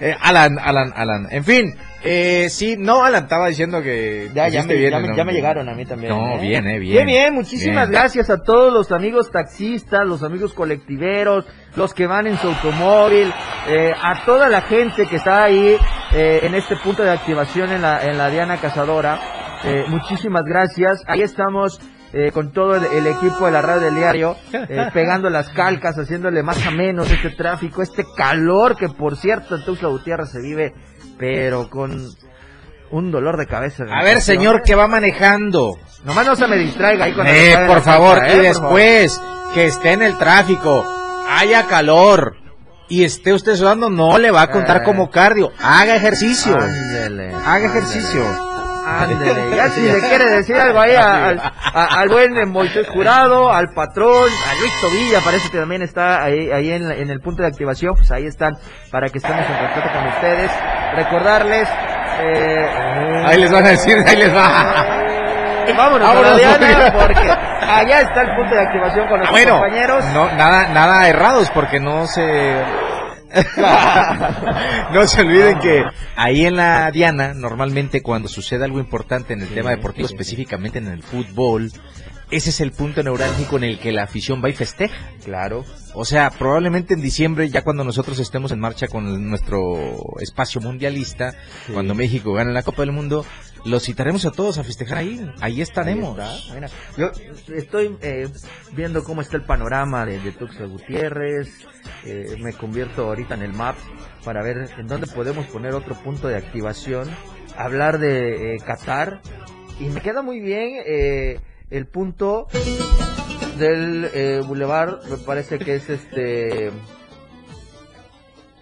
Eh, 0.00 0.16
Alan, 0.20 0.58
Alan, 0.58 0.92
Alan. 0.96 1.28
En 1.30 1.44
fin, 1.44 1.76
eh, 2.02 2.48
sí, 2.48 2.76
no, 2.78 3.04
Alan 3.04 3.24
estaba 3.24 3.48
diciendo 3.48 3.82
que. 3.82 4.30
Ya, 4.34 4.48
ya, 4.48 4.62
me, 4.62 4.74
bien 4.74 4.90
ya, 4.90 4.98
me, 4.98 5.02
ya 5.02 5.08
nombre. 5.08 5.24
me 5.24 5.32
llegaron 5.32 5.68
a 5.68 5.74
mí 5.74 5.84
también. 5.84 6.12
No, 6.12 6.36
¿eh? 6.36 6.38
bien, 6.40 6.66
eh, 6.66 6.78
bien. 6.78 6.92
Bien, 7.04 7.06
bien, 7.06 7.34
muchísimas 7.34 7.88
Bien. 7.88 8.00
gracias 8.00 8.30
a 8.30 8.38
todos 8.42 8.72
los 8.72 8.90
amigos 8.92 9.30
taxistas, 9.30 10.06
los 10.06 10.22
amigos 10.22 10.54
colectiveros, 10.54 11.44
los 11.76 11.92
que 11.92 12.06
van 12.06 12.26
en 12.26 12.38
su 12.38 12.48
automóvil, 12.48 13.32
eh, 13.68 13.92
a 14.00 14.24
toda 14.24 14.48
la 14.48 14.62
gente 14.62 15.06
que 15.06 15.16
está 15.16 15.44
ahí 15.44 15.76
eh, 16.14 16.40
en 16.42 16.54
este 16.54 16.76
punto 16.76 17.02
de 17.02 17.10
activación 17.10 17.70
en 17.72 17.82
la, 17.82 18.02
en 18.04 18.16
la 18.16 18.30
Diana 18.30 18.56
Cazadora. 18.56 19.20
Eh, 19.64 19.84
muchísimas 19.88 20.44
gracias. 20.44 21.02
Ahí 21.06 21.20
estamos 21.20 21.80
eh, 22.12 22.32
con 22.32 22.50
todo 22.52 22.74
el, 22.74 22.84
el 22.86 23.06
equipo 23.06 23.46
de 23.46 23.52
la 23.52 23.62
radio 23.62 23.82
del 23.82 23.94
diario, 23.94 24.36
eh, 24.52 24.88
pegando 24.92 25.30
las 25.30 25.50
calcas, 25.50 25.96
haciéndole 25.96 26.42
más 26.42 26.66
a 26.66 26.70
menos 26.70 27.10
este 27.10 27.30
tráfico, 27.30 27.82
este 27.82 28.04
calor 28.16 28.74
que 28.76 28.88
por 28.88 29.16
cierto 29.16 29.54
en 29.54 29.64
Tuxtla 29.64 29.88
Gutiérrez 29.90 30.30
se 30.30 30.40
vive, 30.40 30.74
pero 31.20 31.68
con 31.70 32.08
un 32.90 33.10
dolor 33.12 33.36
de 33.36 33.46
cabeza. 33.46 33.84
A 33.88 34.02
ver, 34.02 34.20
señor 34.20 34.62
que 34.62 34.74
va 34.74 34.88
manejando. 34.88 35.78
Nomás 36.04 36.26
no 36.26 36.34
se 36.34 36.48
me 36.48 36.56
distraiga 36.56 37.04
ahí 37.04 37.12
con 37.12 37.24
la 37.24 37.30
Eh, 37.30 37.56
de 37.56 37.66
por 37.66 37.76
la 37.76 37.82
favor, 37.82 38.18
y 38.26 38.30
eh, 38.32 38.38
después 38.38 39.20
que 39.54 39.66
esté 39.66 39.92
en 39.92 40.02
el 40.02 40.16
tráfico, 40.18 40.84
haya 41.28 41.66
calor 41.66 42.36
y 42.88 43.04
esté 43.04 43.32
usted 43.32 43.54
sudando, 43.54 43.90
no 43.90 44.18
le 44.18 44.30
va 44.32 44.42
a 44.42 44.50
contar 44.50 44.78
Eh. 44.78 44.82
como 44.84 45.10
cardio. 45.10 45.52
Haga 45.62 45.94
ejercicio. 45.94 46.56
Ándele, 46.56 47.32
Haga 47.34 47.66
ejercicio. 47.66 48.24
Ándele, 48.86 49.56
ya 49.56 49.68
si 49.70 49.82
le 49.82 50.00
quiere 50.08 50.24
decir 50.30 50.56
algo 50.56 50.80
ahí 50.80 50.94
a- 50.96 51.26
al, 51.28 51.38
a- 51.38 52.00
al 52.00 52.08
buen 52.08 52.48
Moisés 52.50 52.88
Jurado, 52.88 53.52
al 53.52 53.68
patrón, 53.72 54.28
a 54.50 54.54
Luis 54.60 54.72
Tobilla, 54.80 55.20
parece 55.20 55.48
que 55.50 55.58
también 55.58 55.82
está 55.82 56.24
ahí, 56.24 56.50
ahí 56.50 56.72
en, 56.72 56.88
la- 56.88 56.96
en 56.96 57.10
el 57.10 57.20
punto 57.20 57.42
de 57.42 57.48
activación, 57.48 57.94
pues 57.94 58.10
ahí 58.10 58.26
están 58.26 58.54
para 58.90 59.08
que 59.10 59.18
estemos 59.18 59.42
en 59.46 59.56
contacto 59.58 59.90
con 59.96 60.08
ustedes. 60.08 60.50
Recordarles. 60.94 61.68
Eh, 62.22 62.66
Ahí 63.26 63.38
les 63.40 63.50
van 63.50 63.66
a 63.66 63.70
decir, 63.70 63.96
ahí 64.06 64.16
les 64.16 64.34
va. 64.34 64.96
Vámonos, 65.76 66.08
a 66.08 66.12
Vámonos, 66.14 66.36
Diana, 66.38 66.92
porque 66.92 67.30
allá 67.30 68.00
está 68.00 68.22
el 68.22 68.34
punto 68.34 68.54
de 68.54 68.60
activación 68.60 69.06
con 69.06 69.18
nuestros 69.18 69.30
Bueno, 69.30 69.60
compañeros. 69.60 70.04
no, 70.12 70.30
nada, 70.32 70.68
nada 70.68 71.08
errados 71.08 71.48
porque 71.50 71.78
no 71.80 72.06
se... 72.06 72.54
no 74.92 75.06
se 75.06 75.20
olviden 75.20 75.58
que 75.60 75.84
ahí 76.16 76.46
en 76.46 76.56
la 76.56 76.90
Diana, 76.90 77.32
normalmente 77.34 78.02
cuando 78.02 78.28
sucede 78.28 78.64
algo 78.64 78.80
importante 78.80 79.32
en 79.34 79.42
el 79.42 79.48
tema 79.54 79.70
deportivo, 79.70 80.06
específicamente 80.08 80.78
en 80.80 80.88
el 80.88 81.02
fútbol, 81.04 81.70
ese 82.30 82.50
es 82.50 82.60
el 82.60 82.72
punto 82.72 83.02
neurálgico 83.02 83.56
en 83.56 83.64
el 83.64 83.78
que 83.78 83.92
la 83.92 84.04
afición 84.04 84.42
va 84.44 84.48
y 84.50 84.54
festeja. 84.54 84.94
Claro. 85.24 85.64
O 85.94 86.04
sea, 86.04 86.30
probablemente 86.30 86.94
en 86.94 87.00
diciembre, 87.00 87.48
ya 87.48 87.62
cuando 87.62 87.82
nosotros 87.84 88.18
estemos 88.20 88.52
en 88.52 88.60
marcha 88.60 88.86
con 88.86 89.28
nuestro 89.28 89.94
espacio 90.20 90.60
mundialista, 90.60 91.32
Sí. 91.66 91.72
cuando 91.72 91.94
México 91.94 92.32
gane 92.32 92.52
la 92.52 92.62
Copa 92.62 92.82
del 92.82 92.92
Mundo, 92.92 93.24
los 93.64 93.84
citaremos 93.84 94.24
a 94.24 94.30
todos 94.30 94.58
a 94.58 94.64
festejar 94.64 94.98
ahí. 94.98 95.20
Ahí 95.40 95.60
estaremos. 95.60 96.18
Ahí 96.18 96.40
yo 96.96 97.10
estoy 97.54 97.96
eh, 98.02 98.28
viendo 98.72 99.02
cómo 99.04 99.20
está 99.20 99.36
el 99.36 99.44
panorama 99.44 100.06
de, 100.06 100.18
de 100.20 100.32
Tuxtla 100.32 100.66
Gutiérrez. 100.66 101.48
eh, 102.04 102.36
me 102.40 102.52
convierto 102.52 103.04
ahorita 103.08 103.34
en 103.34 103.42
el 103.42 103.52
map 103.52 103.76
para 104.24 104.42
ver 104.42 104.70
en 104.78 104.86
dónde 104.86 105.06
podemos 105.08 105.46
poner 105.46 105.74
otro 105.74 105.94
punto 105.96 106.28
de 106.28 106.36
activación. 106.36 107.08
Hablar 107.56 107.98
de 107.98 108.54
eh, 108.54 108.58
Qatar. 108.64 109.20
Y 109.80 109.84
me 109.84 110.00
queda 110.00 110.22
muy 110.22 110.40
bien 110.40 110.82
eh, 110.86 111.40
el 111.70 111.86
punto 111.86 112.46
del 113.58 114.10
eh, 114.12 114.42
Boulevard. 114.46 115.04
Me 115.08 115.16
parece 115.18 115.58
que 115.58 115.74
es 115.76 115.88
este. 115.90 116.70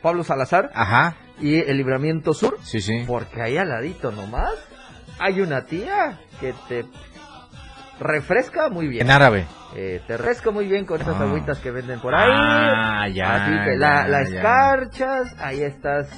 Pablo 0.03 0.23
Salazar 0.23 0.71
Ajá, 0.75 1.17
y 1.41 1.57
el 1.57 1.77
Libramiento 1.77 2.33
Sur. 2.33 2.57
sí, 2.62 2.81
sí. 2.81 3.05
Porque 3.07 3.43
ahí 3.43 3.57
al 3.59 3.69
ladito 3.69 4.12
nomás 4.12 4.53
hay 5.19 5.41
una 5.41 5.65
tía 5.65 6.21
que 6.41 6.55
te 6.69 6.85
refresca 7.99 8.69
muy 8.69 8.87
bien. 8.87 9.07
En 9.07 9.11
árabe. 9.11 9.47
Eh, 9.75 10.00
te 10.07 10.17
refresca 10.17 10.50
muy 10.53 10.67
bien 10.67 10.85
con 10.87 11.00
esas 11.00 11.17
Ah. 11.17 11.25
agüitas 11.25 11.59
que 11.59 11.73
venden 11.73 11.99
por 12.00 12.15
ahí. 12.15 12.31
Ah, 12.33 13.09
ya. 13.12 13.35
Así 13.45 13.65
que 13.71 13.77
la, 13.77 14.03
ya, 14.05 14.09
la 14.09 14.23
ya. 14.23 14.37
escarchas, 14.37 15.35
ahí 15.41 15.62
estás 15.62 16.09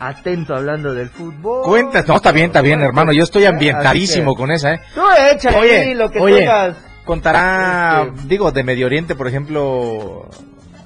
atento 0.00 0.54
hablando 0.56 0.92
del 0.94 1.10
fútbol. 1.10 1.62
Cuenta, 1.64 2.02
no, 2.06 2.16
está 2.16 2.32
bien, 2.32 2.46
está 2.46 2.60
bien, 2.62 2.80
hermano. 2.80 3.12
Yo 3.12 3.22
estoy 3.22 3.44
Así 3.44 3.52
ambientadísimo 3.52 4.34
que 4.34 4.40
con 4.40 4.50
esa, 4.50 4.72
¿eh? 4.74 4.80
Tú 4.94 5.02
échale 5.32 5.56
Oye, 5.58 5.78
ahí 5.78 5.94
lo 5.94 6.10
que 6.10 6.18
oye. 6.18 6.38
tengas. 6.40 6.76
Contará, 7.04 8.06
Este- 8.06 8.26
digo, 8.28 8.50
de 8.52 8.62
Medio 8.64 8.86
Oriente, 8.86 9.14
por 9.14 9.26
ejemplo, 9.28 10.28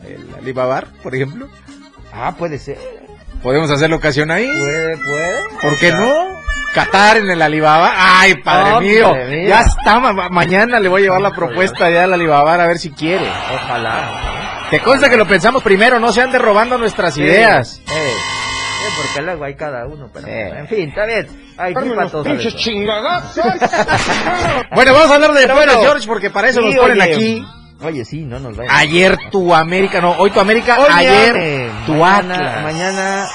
el 0.07 0.35
Alibabar, 0.39 0.87
por 1.03 1.15
ejemplo. 1.15 1.49
Ah, 2.13 2.35
puede 2.39 2.59
ser. 2.59 2.79
¿Podemos 3.43 3.71
hacer 3.71 3.91
la 3.91 3.97
ocasión 3.97 4.31
ahí? 4.31 4.47
Puede, 4.47 4.97
puede. 4.97 5.35
¿Por 5.61 5.79
qué 5.79 5.93
no? 5.93 6.13
Qatar 6.75 7.19
en 7.19 7.31
el 7.31 7.41
Alibaba. 7.43 7.93
Ay, 7.97 8.35
padre 8.43 8.81
mío. 8.81 9.15
Ya 9.47 9.61
está. 9.61 10.01
ma- 10.01 10.29
mañana 10.29 10.81
le 10.81 10.89
voy 10.89 11.03
a 11.03 11.05
llevar 11.05 11.21
la 11.21 11.31
propuesta 11.31 11.89
ya 11.91 12.05
al 12.05 12.15
Alibaba 12.15 12.55
a 12.55 12.67
ver 12.67 12.79
si 12.79 12.91
quiere. 12.91 13.29
Ojalá. 13.55 14.67
Que 14.71 14.81
consta 14.81 15.09
que 15.11 15.17
lo 15.17 15.27
pensamos 15.27 15.63
primero, 15.63 16.01
no 16.01 16.13
se 16.13 16.23
ande 16.23 16.39
robando 16.39 16.79
nuestras 16.79 17.17
ideas. 17.19 17.81
Eh, 17.87 18.13
eh, 18.87 18.93
porque 18.97 19.23
luego 19.23 19.45
hay 19.45 19.55
cada 19.55 19.87
uno, 19.87 20.09
pero 20.13 20.27
Sí. 20.27 20.33
en 20.33 20.69
fin, 20.69 20.89
está 20.89 21.07
bien. 21.07 21.27
Hay 21.57 21.73
para 21.75 22.09
todos. 22.09 22.27
Bueno, 24.75 24.93
vamos 24.93 25.11
a 25.11 25.15
hablar 25.15 25.33
de 25.33 25.41
Pero 25.43 25.55
bueno. 25.55 25.73
George, 25.81 26.07
porque 26.07 26.31
para 26.31 26.49
eso 26.49 26.61
Sí, 26.61 26.67
nos 26.67 26.77
ponen 26.77 27.01
oye, 27.01 27.13
aquí. 27.15 27.47
Oye, 27.83 28.05
sí, 28.05 28.21
no 28.25 28.39
nos 28.39 28.57
vayan. 28.57 28.75
Ayer 28.75 29.17
tu 29.31 29.55
América, 29.55 30.01
no, 30.01 30.13
hoy 30.13 30.31
tu 30.31 30.41
América, 30.41 30.79
Hoy 30.81 30.87
ayer 30.91 31.37
eh, 31.37 31.71
tu 31.87 31.93
mañana, 31.95 32.35
Atlas. 32.35 32.63
Mañana, 32.63 33.27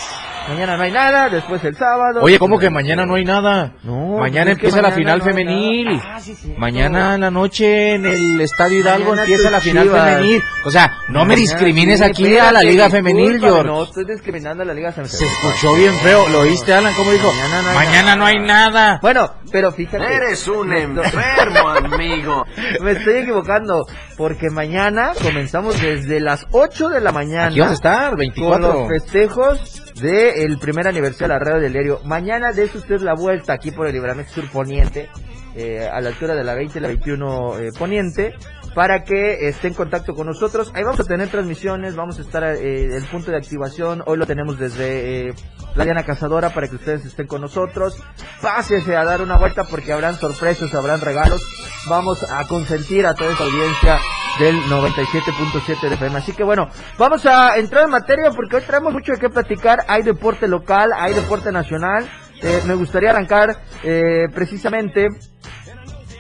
mañana 0.50 0.78
no 0.78 0.84
hay 0.84 0.92
nada, 0.92 1.30
después 1.30 1.64
el 1.64 1.76
sábado. 1.76 2.22
Oye, 2.22 2.38
¿cómo 2.40 2.60
que 2.60 2.70
mañana 2.70 3.06
no 3.06 3.16
hay 3.16 3.24
nada? 3.26 3.74
No, 3.84 4.18
mañana 4.20 4.52
empieza 4.52 4.82
la 4.82 4.92
final 4.92 5.20
no 5.20 5.26
femenil. 5.26 6.02
Ah, 6.04 6.20
sí, 6.20 6.36
sí. 6.36 6.54
Mañana 6.58 7.16
en 7.16 7.22
la 7.22 7.32
noche 7.32 7.96
en 7.96 8.06
el 8.06 8.42
Estadio 8.42 8.80
Hidalgo 8.80 9.12
Mañana 9.12 9.22
empieza 9.24 9.50
la 9.50 9.62
final 9.62 9.84
Chivas. 9.86 10.10
femenil. 10.16 10.44
O 10.66 10.72
sea, 10.72 10.92
no 11.10 11.26
me 11.26 11.36
discrimines 11.36 12.00
sí, 12.00 12.06
aquí 12.06 12.24
espérate, 12.26 12.50
a 12.50 12.52
la 12.52 12.64
Liga 12.64 12.90
Femenil, 12.90 13.40
George. 13.40 13.64
No, 13.68 13.84
estoy 13.84 14.06
discriminando 14.06 14.64
a 14.64 14.66
la 14.66 14.74
Liga 14.74 14.92
Femenil. 14.92 15.12
Se 15.18 15.26
escuchó 15.26 15.76
bien 15.76 15.94
feo. 15.96 16.28
¿Lo 16.30 16.40
oíste, 16.42 16.74
Alan? 16.74 16.94
¿Cómo 16.96 17.12
dijo? 17.12 17.32
Mañana 17.32 17.62
no 17.62 17.70
hay 17.70 17.76
Mañana 17.76 18.04
nada. 18.04 18.16
no 18.16 18.26
hay 18.26 18.40
nada. 18.40 19.00
Bueno, 19.02 19.32
pero 19.52 19.72
fíjate. 19.72 20.14
Eres 20.14 20.48
un 20.48 20.74
enfermo, 20.74 21.70
amigo. 21.94 22.46
Me 22.82 22.92
estoy 22.92 23.18
equivocando, 23.20 23.86
porque 24.18 24.50
mañana 24.50 25.12
comenzamos 25.22 25.80
desde 25.82 26.20
las 26.20 26.46
8 26.52 26.90
de 26.90 27.02
la 27.02 27.12
mañana. 27.12 27.48
Aquí 27.48 27.60
vas 27.60 27.72
a 27.72 27.74
estar, 27.74 28.10
Con 28.10 28.20
24. 28.20 28.74
los 28.74 28.88
festejos 28.90 29.89
del 30.02 30.58
primer 30.60 30.88
aniversario 30.88 31.28
de 31.28 31.40
la 31.40 31.40
radio 31.40 31.62
del 31.62 31.74
diario. 31.74 32.00
Mañana 32.06 32.52
de 32.52 32.64
usted 32.64 33.00
la 33.02 33.14
vuelta 33.14 33.54
aquí 33.54 33.72
por 33.72 33.88
el 33.88 33.94
Libramiento 33.94 34.32
Sur 34.34 34.50
Poniente, 34.50 35.10
eh, 35.56 35.88
a 35.88 36.00
la 36.00 36.10
altura 36.10 36.36
de 36.36 36.44
la 36.44 36.56
20 36.56 36.80
y 36.80 36.82
la 36.82 36.88
21 36.88 37.60
eh, 37.60 37.70
Poniente, 37.78 38.34
para 38.80 39.04
que 39.04 39.50
esté 39.50 39.68
en 39.68 39.74
contacto 39.74 40.16
con 40.16 40.26
nosotros. 40.26 40.72
Ahí 40.74 40.86
vamos 40.86 41.02
a 41.02 41.04
tener 41.04 41.28
transmisiones, 41.28 41.98
vamos 41.98 42.18
a 42.18 42.22
estar 42.22 42.46
eh, 42.46 42.86
el 42.96 43.04
punto 43.12 43.30
de 43.30 43.36
activación. 43.36 44.02
Hoy 44.06 44.18
lo 44.18 44.26
tenemos 44.26 44.58
desde 44.58 45.28
eh, 45.28 45.34
la 45.76 45.84
Diana 45.84 46.06
Cazadora 46.06 46.52
para 46.52 46.70
que 46.70 46.78
ustedes 46.78 47.04
estén 47.04 47.28
con 47.28 47.42
nosotros. 47.42 48.02
Pásese 48.42 48.96
a 48.96 49.04
dar 49.04 49.22
una 49.22 49.38
vuelta 49.38 49.66
porque 49.66 49.92
habrán 49.92 50.16
sorpresas, 50.16 50.74
habrán 50.74 51.02
regalos. 51.02 51.42
Vamos 51.90 52.24
a 52.32 52.48
consentir 52.48 53.06
a 53.06 53.16
toda 53.16 53.34
esta 53.34 53.44
audiencia 53.44 54.00
del 54.40 54.56
97.7 54.56 55.90
de 55.90 55.96
FM. 55.96 56.18
Así 56.18 56.32
que 56.32 56.46
bueno, 56.46 56.70
vamos 56.98 57.26
a 57.26 57.58
entrar 57.58 57.84
en 57.84 57.90
materia 57.90 58.32
porque 58.32 58.56
hoy 58.56 58.62
traemos 58.62 58.94
mucho 58.94 59.12
de 59.12 59.20
qué 59.20 59.30
platicar. 59.30 59.80
Hay 59.90 60.04
deporte 60.04 60.48
local, 60.48 60.92
hay 60.96 61.14
deporte 61.14 61.52
nacional. 61.52 62.10
Eh, 62.42 62.62
me 62.66 62.76
gustaría 62.76 63.10
arrancar 63.10 63.50
eh, 63.84 64.28
precisamente 64.34 65.10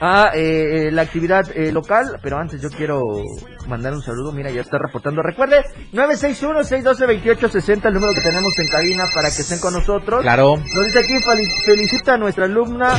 a 0.01 0.31
eh, 0.33 0.87
eh, 0.87 0.91
la 0.91 1.01
actividad 1.03 1.43
eh, 1.55 1.71
local, 1.71 2.19
pero 2.21 2.37
antes 2.37 2.61
yo 2.61 2.69
quiero 2.69 3.01
mandar 3.67 3.93
un 3.93 4.01
saludo, 4.01 4.31
mira, 4.31 4.49
ya 4.49 4.61
está 4.61 4.77
reportando. 4.77 5.21
Recuerde, 5.21 5.63
961-612-2860, 5.93 7.85
el 7.87 7.93
número 7.93 8.13
que 8.13 8.21
tenemos 8.21 8.57
en 8.59 8.67
cabina 8.69 9.05
para 9.13 9.29
que 9.29 9.41
estén 9.41 9.59
con 9.59 9.73
nosotros. 9.73 10.21
Claro. 10.21 10.55
Nos 10.75 10.85
dice 10.85 10.99
aquí, 10.99 11.13
fel- 11.19 11.63
felicita 11.65 12.13
a 12.13 12.17
nuestra 12.17 12.45
alumna 12.45 12.97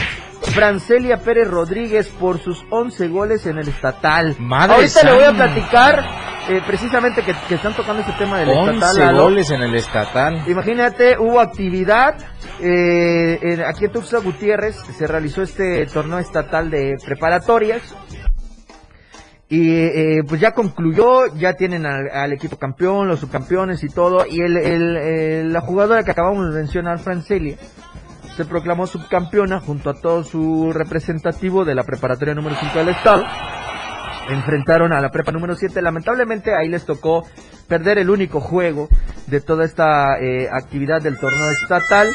Francelia 0.54 1.19
Pérez 1.19 1.49
Rodríguez 1.49 2.09
por 2.09 2.38
sus 2.40 2.64
11 2.71 3.09
goles 3.09 3.47
en 3.47 3.59
el 3.59 3.69
estatal. 3.69 4.37
Madre 4.38 4.75
Ahorita 4.76 5.02
le 5.04 5.12
voy 5.14 5.25
a 5.25 5.33
platicar, 5.33 6.04
eh, 6.49 6.61
precisamente 6.66 7.23
que, 7.23 7.35
que 7.49 7.54
están 7.56 7.75
tocando 7.75 8.00
este 8.00 8.12
tema 8.14 8.38
del 8.38 8.49
11 8.49 8.70
estatal. 8.75 9.16
Goles 9.23 9.50
en 9.50 9.62
el 9.62 9.75
estatal. 9.75 10.42
Imagínate, 10.49 11.16
hubo 11.18 11.38
actividad 11.40 12.14
eh, 12.61 13.38
en- 13.42 13.64
aquí 13.64 13.85
en 13.85 13.92
Tuxtla 13.92 14.18
Gutiérrez, 14.20 14.76
se 14.76 15.06
realizó 15.06 15.42
este 15.42 15.87
torneo 15.87 16.18
estatal 16.18 16.70
de 16.70 16.97
preparatorias 17.04 17.82
y 19.49 19.75
eh, 19.76 20.23
pues 20.28 20.40
ya 20.40 20.52
concluyó, 20.52 21.35
ya 21.37 21.54
tienen 21.54 21.85
al, 21.85 22.09
al 22.11 22.32
equipo 22.32 22.56
campeón, 22.56 23.09
los 23.09 23.20
subcampeones 23.20 23.82
y 23.82 23.88
todo 23.88 24.25
y 24.28 24.40
el, 24.40 24.56
el- 24.56 24.97
el- 24.97 25.52
la 25.52 25.61
jugadora 25.61 26.02
que 26.04 26.12
acabamos 26.12 26.49
de 26.52 26.54
mencionar, 26.61 26.99
Francelia, 27.00 27.56
se 28.37 28.44
proclamó 28.44 28.87
subcampeona 28.87 29.61
junto 29.61 29.90
a 29.90 29.94
todo 30.00 30.23
su 30.25 30.73
representativo 30.73 31.64
de 31.64 31.75
la 31.75 31.82
preparatoria 31.82 32.32
número 32.35 32.56
5 32.59 32.78
del 32.78 32.88
estado 32.90 33.25
enfrentaron 34.28 34.92
a 34.92 35.00
la 35.00 35.10
prepa 35.10 35.32
número 35.32 35.54
7. 35.54 35.80
Lamentablemente 35.82 36.54
ahí 36.54 36.68
les 36.68 36.84
tocó 36.84 37.26
perder 37.68 37.98
el 37.98 38.10
único 38.10 38.40
juego 38.40 38.88
de 39.26 39.40
toda 39.40 39.64
esta 39.64 40.18
eh, 40.18 40.48
actividad 40.52 41.00
del 41.00 41.18
torneo 41.18 41.50
estatal. 41.50 42.08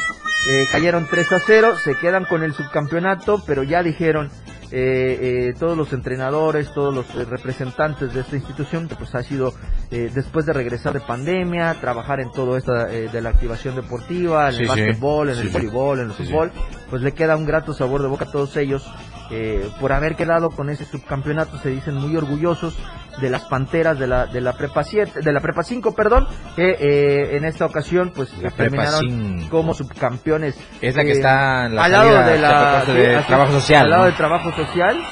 Eh, 0.50 0.66
cayeron 0.70 1.06
3 1.10 1.32
a 1.32 1.38
0, 1.40 1.76
se 1.82 1.94
quedan 1.96 2.24
con 2.24 2.44
el 2.44 2.52
subcampeonato, 2.52 3.42
pero 3.46 3.64
ya 3.64 3.82
dijeron 3.82 4.30
eh, 4.78 5.48
eh, 5.48 5.54
todos 5.58 5.74
los 5.76 5.90
entrenadores, 5.94 6.70
todos 6.74 6.94
los 6.94 7.06
eh, 7.14 7.24
representantes 7.24 8.12
de 8.12 8.20
esta 8.20 8.36
institución, 8.36 8.88
que 8.88 8.94
pues 8.94 9.14
ha 9.14 9.22
sido 9.22 9.54
eh, 9.90 10.10
después 10.14 10.44
de 10.44 10.52
regresar 10.52 10.92
de 10.92 11.00
pandemia, 11.00 11.74
trabajar 11.80 12.20
en 12.20 12.30
todo 12.30 12.58
esto 12.58 12.76
eh, 12.86 13.08
de 13.10 13.20
la 13.22 13.30
activación 13.30 13.74
deportiva, 13.74 14.48
en 14.48 14.54
Sí, 14.54 14.62
el 14.62 14.68
básquetbol, 14.68 15.30
en 15.30 15.36
Sí, 15.36 15.40
el 15.42 15.48
voleibol, 15.48 16.00
en 16.00 16.06
el 16.08 16.12
fútbol, 16.12 16.52
pues 16.90 17.00
le 17.00 17.12
queda 17.12 17.36
un 17.36 17.46
grato 17.46 17.72
sabor 17.72 18.02
de 18.02 18.08
boca 18.08 18.26
a 18.26 18.30
todos 18.30 18.54
ellos 18.58 18.86
eh, 19.30 19.68
por 19.80 19.92
haber 19.92 20.14
quedado 20.14 20.50
con 20.50 20.70
ese 20.70 20.84
subcampeonato, 20.84 21.58
se 21.58 21.70
dicen 21.70 21.94
muy 21.96 22.14
orgullosos 22.16 22.76
de 23.20 23.30
las 23.30 23.42
panteras 23.46 23.98
de 23.98 24.06
la 24.06 24.26
de 24.26 24.40
la 24.40 24.52
prepa 24.52 24.84
7, 24.84 25.20
de 25.22 25.32
la 25.32 25.40
prepa 25.40 25.62
5, 25.62 25.94
perdón, 25.94 26.28
que 26.54 26.76
eh, 26.78 27.36
en 27.36 27.44
esta 27.44 27.64
ocasión 27.64 28.12
pues 28.14 28.36
La 28.38 28.50
terminaron 28.50 29.00
5. 29.40 29.50
como 29.50 29.74
subcampeones. 29.74 30.54
Es 30.80 30.94
la 30.94 31.02
que 31.02 31.08
eh, 31.10 31.14
está 31.14 31.66
en 31.66 31.74
la 31.74 31.84
al 31.84 31.92
lado 31.92 32.10
de 32.30 32.38
la 32.38 32.84
de 32.84 33.22
trabajo 33.26 33.52
social. 33.52 33.84
al 33.84 33.90
lado 33.90 34.02
¿no? 34.04 34.10
de 34.10 34.16
trabajo 34.16 34.50
social 34.52 34.65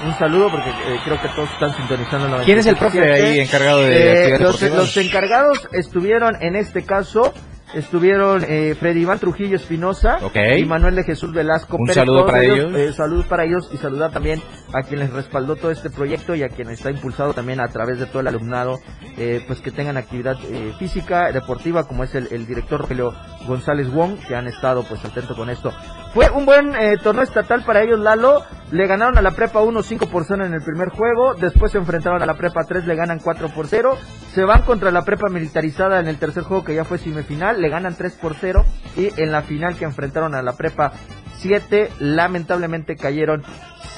un 0.04 0.14
saludo 0.18 0.50
porque 0.50 0.70
eh, 0.70 0.98
creo 1.04 1.20
que 1.20 1.28
todos 1.28 1.50
están 1.52 1.74
sintonizando 1.76 2.38
¿Quién 2.44 2.58
es 2.58 2.66
el 2.66 2.76
profe 2.76 2.98
97. 2.98 3.26
ahí 3.32 3.40
encargado 3.40 3.80
de 3.82 4.34
Eh, 4.34 4.38
los, 4.38 4.96
encargados 4.96 5.68
estuvieron 5.72 6.36
en 6.42 6.56
este 6.56 6.84
caso 6.84 7.32
estuvieron 7.74 8.44
eh, 8.46 8.76
Freddy 8.78 9.00
Iván 9.00 9.18
Trujillo 9.18 9.56
Espinosa 9.56 10.18
y 10.56 10.64
Manuel 10.64 10.94
de 10.94 11.02
Jesús 11.02 11.32
Velasco 11.32 11.76
Un 11.76 11.86
Pérez, 11.86 11.96
saludo 11.96 12.24
para 12.24 12.42
ellos, 12.44 12.58
ellos. 12.70 12.76
eh, 12.76 12.92
saludos 12.92 13.26
para 13.26 13.44
ellos 13.44 13.68
y 13.72 13.78
saludar 13.78 14.12
también 14.12 14.40
a 14.72 14.82
quien 14.86 15.00
les 15.00 15.10
respaldó 15.12 15.56
todo 15.56 15.72
este 15.72 15.90
proyecto 15.90 16.34
y 16.36 16.44
a 16.44 16.48
quien 16.48 16.70
está 16.70 16.90
impulsado 16.90 17.34
también 17.34 17.60
a 17.60 17.66
través 17.68 17.98
de 17.98 18.06
todo 18.06 18.20
el 18.20 18.28
alumnado 18.28 18.78
eh, 19.16 19.42
pues 19.46 19.60
que 19.60 19.72
tengan 19.72 19.96
actividad 19.96 20.36
eh, 20.50 20.72
física 20.78 21.32
deportiva 21.32 21.84
como 21.88 22.04
es 22.04 22.14
el, 22.14 22.28
el 22.30 22.46
director 22.46 22.80
Rogelio 22.82 23.12
González 23.48 23.90
Wong 23.92 24.18
que 24.28 24.36
han 24.36 24.46
estado 24.46 24.84
pues 24.84 25.04
atento 25.04 25.34
con 25.34 25.50
esto 25.50 25.72
fue 26.14 26.30
un 26.30 26.46
buen 26.46 26.76
eh, 26.76 26.96
torneo 27.02 27.24
estatal 27.24 27.64
para 27.64 27.82
ellos 27.82 27.98
Lalo. 27.98 28.44
Le 28.70 28.86
ganaron 28.86 29.18
a 29.18 29.22
la 29.22 29.32
prepa 29.32 29.60
1 29.60 29.82
5 29.82 30.06
por 30.06 30.24
0 30.24 30.46
en 30.46 30.54
el 30.54 30.62
primer 30.62 30.90
juego. 30.90 31.34
Después 31.34 31.72
se 31.72 31.78
enfrentaron 31.78 32.22
a 32.22 32.26
la 32.26 32.34
prepa 32.34 32.62
3 32.62 32.86
le 32.86 32.94
ganan 32.94 33.18
4 33.18 33.48
por 33.48 33.66
0 33.66 33.98
se 34.32 34.44
van 34.44 34.62
contra 34.62 34.92
la 34.92 35.02
prepa 35.02 35.28
militarizada 35.28 35.98
en 36.00 36.06
el 36.06 36.18
tercer 36.18 36.44
juego 36.44 36.64
que 36.64 36.74
ya 36.76 36.84
fue 36.84 36.98
semifinal. 36.98 37.60
Le 37.60 37.68
ganan 37.68 37.96
3 37.96 38.12
por 38.14 38.36
0 38.40 38.64
y 38.96 39.10
en 39.20 39.32
la 39.32 39.42
final 39.42 39.76
que 39.76 39.84
enfrentaron 39.84 40.36
a 40.36 40.42
la 40.42 40.52
prepa 40.52 40.92
7 41.38 41.90
lamentablemente 41.98 42.94
cayeron 42.94 43.42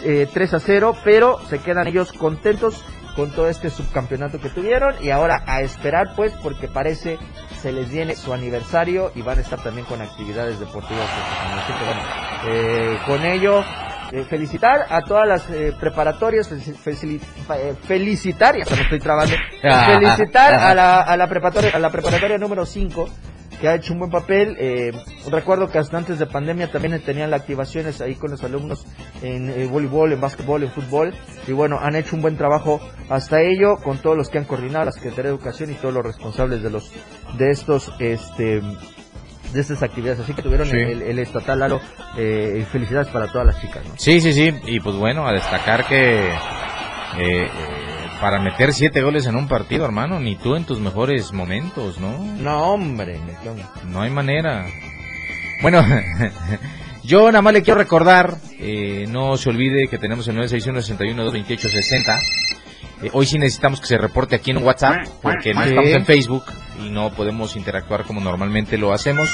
eh, 0.03 0.27
3 0.33 0.55
a 0.55 0.61
0 0.61 0.97
pero 1.05 1.39
se 1.51 1.59
quedan 1.59 1.87
ellos 1.87 2.13
contentos 2.13 2.83
con 3.15 3.31
todo 3.31 3.49
este 3.51 3.69
subcampeonato 3.69 4.41
que 4.41 4.49
tuvieron. 4.49 4.95
Y 5.03 5.11
ahora 5.11 5.43
a 5.47 5.61
esperar 5.61 6.15
pues 6.17 6.33
porque 6.43 6.67
parece 6.67 7.19
se 7.61 7.73
les 7.73 7.91
viene 7.91 8.15
su 8.15 8.33
aniversario 8.33 9.13
y 9.15 9.23
van 9.23 9.39
a 9.39 9.41
estar 9.41 9.63
también 9.63 9.87
con 9.87 10.01
actividades 10.01 10.61
deportivas 10.61 11.07
Así 11.57 11.73
que, 11.73 11.85
bueno, 11.85 12.03
eh, 12.49 12.99
con 13.07 13.25
ello 13.25 13.65
eh, 14.13 14.25
felicitar 14.25 14.87
a 14.89 15.01
todas 15.03 15.27
las 15.27 15.51
eh, 15.51 15.75
preparatorias 15.81 16.49
eh, 16.53 17.75
felicitar 17.83 18.57
ya 18.57 18.65
se 18.65 18.77
me 18.77 18.83
estoy 18.83 19.01
trabando 19.01 19.35
felicitar 19.61 20.55
a 20.55 20.75
la, 20.75 21.01
a 21.01 21.17
la 21.17 21.27
preparatoria 21.27 21.71
a 21.75 21.79
la 21.81 21.91
preparatoria 21.91 22.39
número 22.39 22.65
5 22.65 23.09
que 23.61 23.69
ha 23.69 23.75
hecho 23.75 23.93
un 23.93 24.01
buen 24.01 24.11
papel. 24.11 24.57
Eh, 24.59 24.93
recuerdo 25.31 25.69
que 25.71 25.79
hasta 25.79 25.97
antes 25.97 26.19
de 26.19 26.27
pandemia 26.27 26.71
también 26.71 27.01
tenían 27.03 27.31
las 27.31 27.41
activaciones 27.41 28.01
ahí 28.01 28.15
con 28.15 28.31
los 28.31 28.43
alumnos 28.45 28.85
en 29.23 29.51
eh, 29.51 29.67
voleibol, 29.67 30.13
en 30.13 30.21
básquetbol, 30.21 30.63
en 30.63 30.71
fútbol. 30.71 31.15
Y 31.47 31.53
bueno, 31.53 31.79
han 31.81 31.97
hecho 31.97 32.17
un 32.17 32.23
buen 32.23 32.37
trabajo 32.37 32.81
hasta 33.09 33.41
ello 33.43 33.77
con 33.83 33.99
todos 33.99 34.17
los 34.17 34.29
que 34.29 34.39
han 34.39 34.45
coordinado, 34.45 34.85
la 34.87 34.93
Secretaría 34.93 35.25
de 35.31 35.37
Educación 35.37 35.71
y 35.71 35.75
todos 35.75 35.95
los 35.95 36.05
responsables 36.05 36.63
de 36.63 36.71
los 36.71 36.93
de 37.39 37.51
estos 37.51 37.93
este 37.99 38.61
de 39.53 39.61
estas 39.61 39.83
actividades. 39.83 40.21
Así 40.21 40.35
que 40.35 40.43
tuvieron 40.43 40.67
Sí. 40.69 40.77
el, 40.77 41.03
el 41.03 41.19
estatal 41.21 41.59
Lalo. 41.61 41.81
Eh, 42.19 42.67
felicidades 42.71 43.09
para 43.09 43.29
todas 43.29 43.47
las 43.47 43.61
chicas. 43.61 43.85
¿no? 43.87 43.95
Sí, 43.97 44.21
sí, 44.21 44.33
sí. 44.33 44.51
Y 44.67 44.81
pues 44.81 44.97
bueno, 44.97 45.27
a 45.27 45.33
destacar 45.33 45.87
que 45.87 46.29
eh, 46.29 46.33
eh, 47.19 47.49
para 48.21 48.41
meter 48.41 48.73
siete 48.73 49.03
goles 49.03 49.27
en 49.27 49.37
un 49.37 49.49
partido, 49.49 49.85
hermano, 49.85 50.21
ni 50.21 50.37
tú 50.37 50.57
en 50.57 50.65
tus 50.65 50.81
mejores 50.81 51.33
momentos, 51.33 51.99
¿no? 51.99 52.19
No, 52.19 52.73
hombre. 52.73 53.21
No 53.89 54.03
hay 54.03 54.11
manera. 54.11 54.67
Bueno, 55.63 55.85
yo 57.05 57.27
nada 57.31 57.43
más 57.43 57.53
le 57.53 57.63
quiero 57.63 57.79
recordar, 57.79 58.37
eh, 58.59 59.07
no 59.09 59.37
se 59.37 59.51
olvide 59.51 59.89
que 59.89 59.99
tenemos 59.99 60.29
el 60.29 60.37
961-61-228-60. 60.39 62.19
Eh, 63.03 63.11
hoy 63.13 63.27
sí 63.27 63.39
necesitamos 63.39 63.81
que 63.81 63.87
se 63.87 63.99
reporte 63.99 64.37
aquí 64.37 64.51
en 64.51 64.59
WhatsApp, 64.59 65.07
porque 65.23 65.53
no 65.53 65.63
estamos 65.63 65.91
en 65.91 66.07
Facebook 66.07 66.45
y 66.85 66.91
no 66.91 67.11
podemos 67.11 67.57
interactuar 67.57 68.05
como 68.05 68.21
normalmente 68.21 68.79
lo 68.79 68.93
hacemos. 68.93 69.29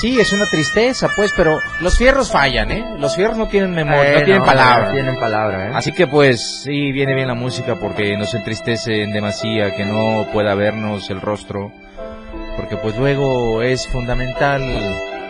Sí, 0.00 0.18
es 0.20 0.32
una 0.32 0.46
tristeza, 0.46 1.08
pues, 1.14 1.32
pero 1.36 1.60
los 1.80 1.96
fierros 1.96 2.30
fallan, 2.30 2.70
¿eh? 2.70 2.84
Los 2.98 3.14
fierros 3.16 3.36
no 3.38 3.46
tienen 3.48 3.70
memoria, 3.72 4.10
Eh, 4.10 4.18
no 4.18 4.24
tienen 4.24 4.38
no, 4.40 4.44
palabra. 4.46 4.86
no 4.88 4.92
tienen 4.92 5.16
palabra, 5.18 5.68
¿eh? 5.68 5.72
Así 5.74 5.92
que 5.92 6.06
pues 6.06 6.62
sí, 6.64 6.90
viene 6.92 7.14
bien 7.14 7.28
la 7.28 7.34
música 7.34 7.76
porque 7.76 8.16
nos 8.16 8.34
entristece 8.34 9.02
en 9.02 9.12
demasía 9.12 9.74
que 9.76 9.84
no 9.84 10.26
pueda 10.32 10.54
vernos 10.54 11.10
el 11.10 11.20
rostro, 11.20 11.70
porque 12.56 12.76
pues 12.76 12.96
luego 12.96 13.62
es 13.62 13.86
fundamental 13.88 14.62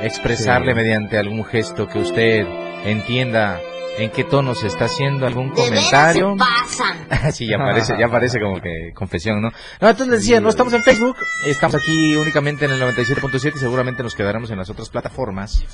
expresarle 0.02 0.72
Sí. 0.72 0.76
mediante 0.76 1.18
algún 1.18 1.44
gesto 1.44 1.86
que 1.86 1.98
usted 1.98 2.46
entienda 2.84 3.60
en 3.98 4.10
qué 4.10 4.24
tono 4.24 4.54
se 4.54 4.66
está 4.66 4.86
haciendo 4.86 5.26
algún 5.26 5.50
comentario. 5.50 6.36
sí, 7.32 7.46
ya 7.46 7.58
parece, 7.58 7.94
ya 7.98 8.08
parece 8.08 8.40
como 8.40 8.60
que 8.60 8.92
confesión, 8.94 9.40
¿no? 9.40 9.50
No, 9.80 9.88
entonces 9.88 10.08
les 10.08 10.20
decía, 10.20 10.40
no 10.40 10.48
estamos 10.48 10.72
en 10.72 10.82
Facebook, 10.82 11.16
estamos 11.46 11.76
aquí 11.76 12.16
únicamente 12.16 12.64
en 12.64 12.72
el 12.72 12.80
97.7 12.80 13.52
y 13.56 13.58
seguramente 13.58 14.02
nos 14.02 14.14
quedaremos 14.14 14.50
en 14.50 14.58
las 14.58 14.70
otras 14.70 14.88
plataformas. 14.90 15.64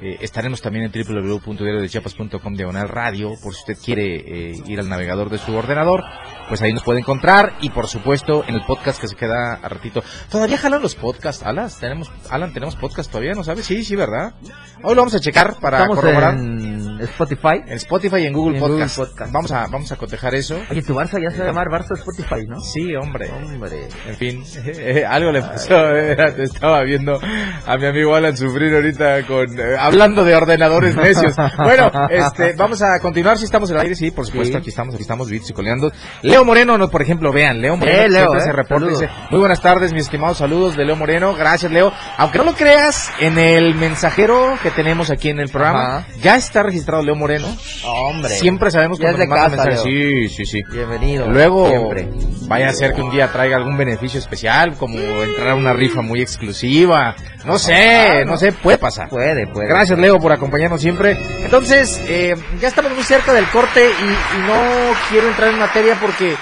Eh, 0.00 0.18
estaremos 0.20 0.60
también 0.60 0.84
en 0.84 0.92
www.diariodechiapas.com 0.92 2.54
diagonal 2.54 2.88
radio, 2.88 3.30
por 3.42 3.54
si 3.54 3.60
usted 3.60 3.76
quiere 3.82 4.50
eh, 4.50 4.62
ir 4.66 4.78
al 4.78 4.88
navegador 4.88 5.30
de 5.30 5.38
su 5.38 5.54
ordenador, 5.54 6.02
pues 6.48 6.62
ahí 6.62 6.72
nos 6.72 6.82
puede 6.82 7.00
encontrar 7.00 7.54
y 7.60 7.70
por 7.70 7.88
supuesto 7.88 8.44
en 8.46 8.54
el 8.54 8.62
podcast 8.66 9.00
que 9.00 9.08
se 9.08 9.16
queda 9.16 9.54
a 9.54 9.68
ratito. 9.68 10.02
¿Todavía 10.30 10.58
jalan 10.58 10.82
los 10.82 10.94
podcasts, 10.94 11.42
Alan? 11.42 11.70
¿Tenemos, 11.80 12.10
Alan, 12.30 12.52
¿tenemos 12.52 12.76
podcast 12.76 13.10
todavía? 13.10 13.32
¿No 13.32 13.44
sabes? 13.44 13.66
Sí, 13.66 13.84
sí, 13.84 13.96
¿verdad? 13.96 14.34
Hoy 14.82 14.94
lo 14.94 15.00
vamos 15.00 15.14
a 15.14 15.20
checar 15.20 15.56
para 15.60 15.78
Estamos 15.78 15.96
corroborar. 15.96 16.34
en 16.34 16.75
Spotify. 17.02 17.62
En 17.66 17.72
Spotify 17.76 18.16
y 18.18 18.26
en 18.26 18.32
Google, 18.32 18.58
Y 18.58 18.62
en 18.62 18.68
Google 18.68 18.86
Podcast. 18.86 19.32
Vamos 19.32 19.52
a 19.52 19.66
vamos 19.68 19.92
a 19.92 19.96
cotejar 19.96 20.34
eso. 20.34 20.58
Oye, 20.70 20.82
tu 20.82 20.94
Barça 20.94 21.20
ya 21.22 21.30
se 21.30 21.38
va 21.38 21.44
a 21.44 21.46
llamar 21.48 21.68
Barça 21.68 21.96
Spotify, 21.96 22.46
¿no? 22.46 22.60
Sí, 22.60 22.94
hombre. 22.96 23.30
Hombre. 23.30 23.88
En 24.08 24.16
fin, 24.16 24.44
algo 25.08 25.32
le 25.32 25.42
pasó. 25.42 25.96
eh, 25.96 26.16
Te 26.36 26.42
estaba 26.44 26.82
viendo 26.82 27.18
a 27.66 27.76
mi 27.76 27.86
amigo 27.86 28.14
Alan 28.14 28.36
sufrir 28.36 28.74
ahorita 28.74 29.26
con 29.26 29.58
eh, 29.58 29.76
hablando 29.78 30.24
de 30.24 30.34
ordenadores 30.34 30.94
necios. 30.96 31.34
Bueno, 31.58 31.90
este, 32.10 32.54
vamos 32.54 32.82
a 32.82 32.98
continuar. 33.00 33.38
Si 33.38 33.44
estamos 33.44 33.70
en 33.70 33.76
el 33.76 33.82
aire, 33.82 33.94
sí, 33.94 34.10
por 34.10 34.26
supuesto. 34.26 34.52
Sí. 34.52 34.58
Aquí 34.58 34.70
estamos, 34.70 34.94
aquí 34.94 35.02
estamos, 35.02 35.28
bits 35.28 35.50
y 35.50 35.52
coleando. 35.52 35.90
Leo 36.22 36.44
Moreno, 36.44 36.78
no, 36.78 36.88
por 36.88 37.02
ejemplo, 37.02 37.32
vean, 37.32 37.60
Leo 37.60 37.76
Moreno 37.76 38.02
Eh, 38.02 38.08
Leo, 38.08 38.34
eh, 38.34 38.40
se 38.40 38.52
reporta. 38.52 38.88
dice, 38.88 39.08
Muy 39.30 39.40
buenas 39.40 39.60
tardes, 39.60 39.92
mis 39.92 40.02
estimados 40.04 40.38
saludos 40.38 40.76
de 40.76 40.84
Leo 40.84 40.96
Moreno. 40.96 41.34
Gracias, 41.34 41.70
Leo. 41.72 41.92
Aunque 42.16 42.38
no 42.38 42.44
lo 42.44 42.54
creas, 42.54 43.10
en 43.20 43.38
el 43.38 43.74
mensajero 43.74 44.54
que 44.62 44.70
tenemos 44.70 45.10
aquí 45.10 45.28
en 45.30 45.40
el 45.40 45.48
programa, 45.48 45.98
Ajá. 45.98 46.06
ya 46.22 46.36
está 46.36 46.62
registrado 46.62 46.85
Leo 47.02 47.14
Moreno. 47.16 47.46
Hombre. 47.84 48.30
Siempre 48.30 48.70
sabemos 48.70 48.98
de 48.98 49.06
nos 49.12 49.18
manda 49.26 49.48
mensajes. 49.48 49.82
Sí, 49.82 50.28
sí, 50.28 50.46
sí. 50.46 50.62
Bienvenido. 50.70 51.26
Luego, 51.28 51.68
Siempre. 51.68 52.08
vaya 52.42 52.68
a 52.68 52.72
ser 52.72 52.94
que 52.94 53.02
un 53.02 53.10
día 53.10 53.30
traiga 53.32 53.56
algún 53.56 53.76
beneficio 53.76 54.18
especial, 54.20 54.74
como 54.76 54.96
entrar 54.98 55.48
a 55.50 55.54
una 55.54 55.72
rifa 55.72 56.00
muy 56.02 56.20
exclusiva. 56.22 57.14
No 57.44 57.58
sé, 57.58 58.24
no 58.24 58.36
sé, 58.36 58.52
puede 58.52 58.78
pasar. 58.78 59.08
Puede, 59.08 59.46
puede. 59.46 59.68
Gracias, 59.68 59.98
Leo, 59.98 60.18
por 60.18 60.32
acompañarnos 60.32 60.80
siempre. 60.80 61.16
Entonces, 61.44 62.00
eh, 62.08 62.34
ya 62.60 62.68
estamos 62.68 62.92
muy 62.92 63.02
cerca 63.04 63.32
del 63.32 63.46
corte 63.50 63.84
y, 63.86 64.04
y 64.04 64.46
no 64.46 64.94
quiero 65.10 65.28
entrar 65.28 65.50
en 65.52 65.58
materia 65.58 65.96
porque 66.00 66.34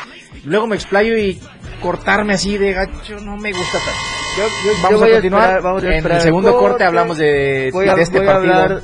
luego 0.45 0.67
me 0.67 0.77
explayo 0.77 1.17
y 1.17 1.41
cortarme 1.83 2.35
así 2.35 2.57
de 2.57 2.73
gacho 2.73 3.19
no 3.21 3.37
me 3.37 3.53
gusta 3.53 3.79
tanto. 3.79 4.01
Yo, 4.37 4.43
yo- 4.45 4.83
Vamos 4.83 5.01
yo 5.01 5.07
a 5.07 5.11
continuar. 5.11 5.43
esperar- 5.43 5.63
vamos 5.63 5.83
a 5.83 5.87
en 5.87 5.93
esperar 5.93 6.17
el 6.19 6.23
segundo 6.25 6.53
corte, 6.53 6.69
corte. 6.69 6.85
hablamos 6.85 7.19
de, 7.19 7.71
Voy 7.73 7.89
a, 7.89 7.95
de 7.95 8.03
este 8.03 8.19
voy 8.19 8.27
a 8.29 8.33
partido. 8.33 8.55
hablar. 8.55 8.83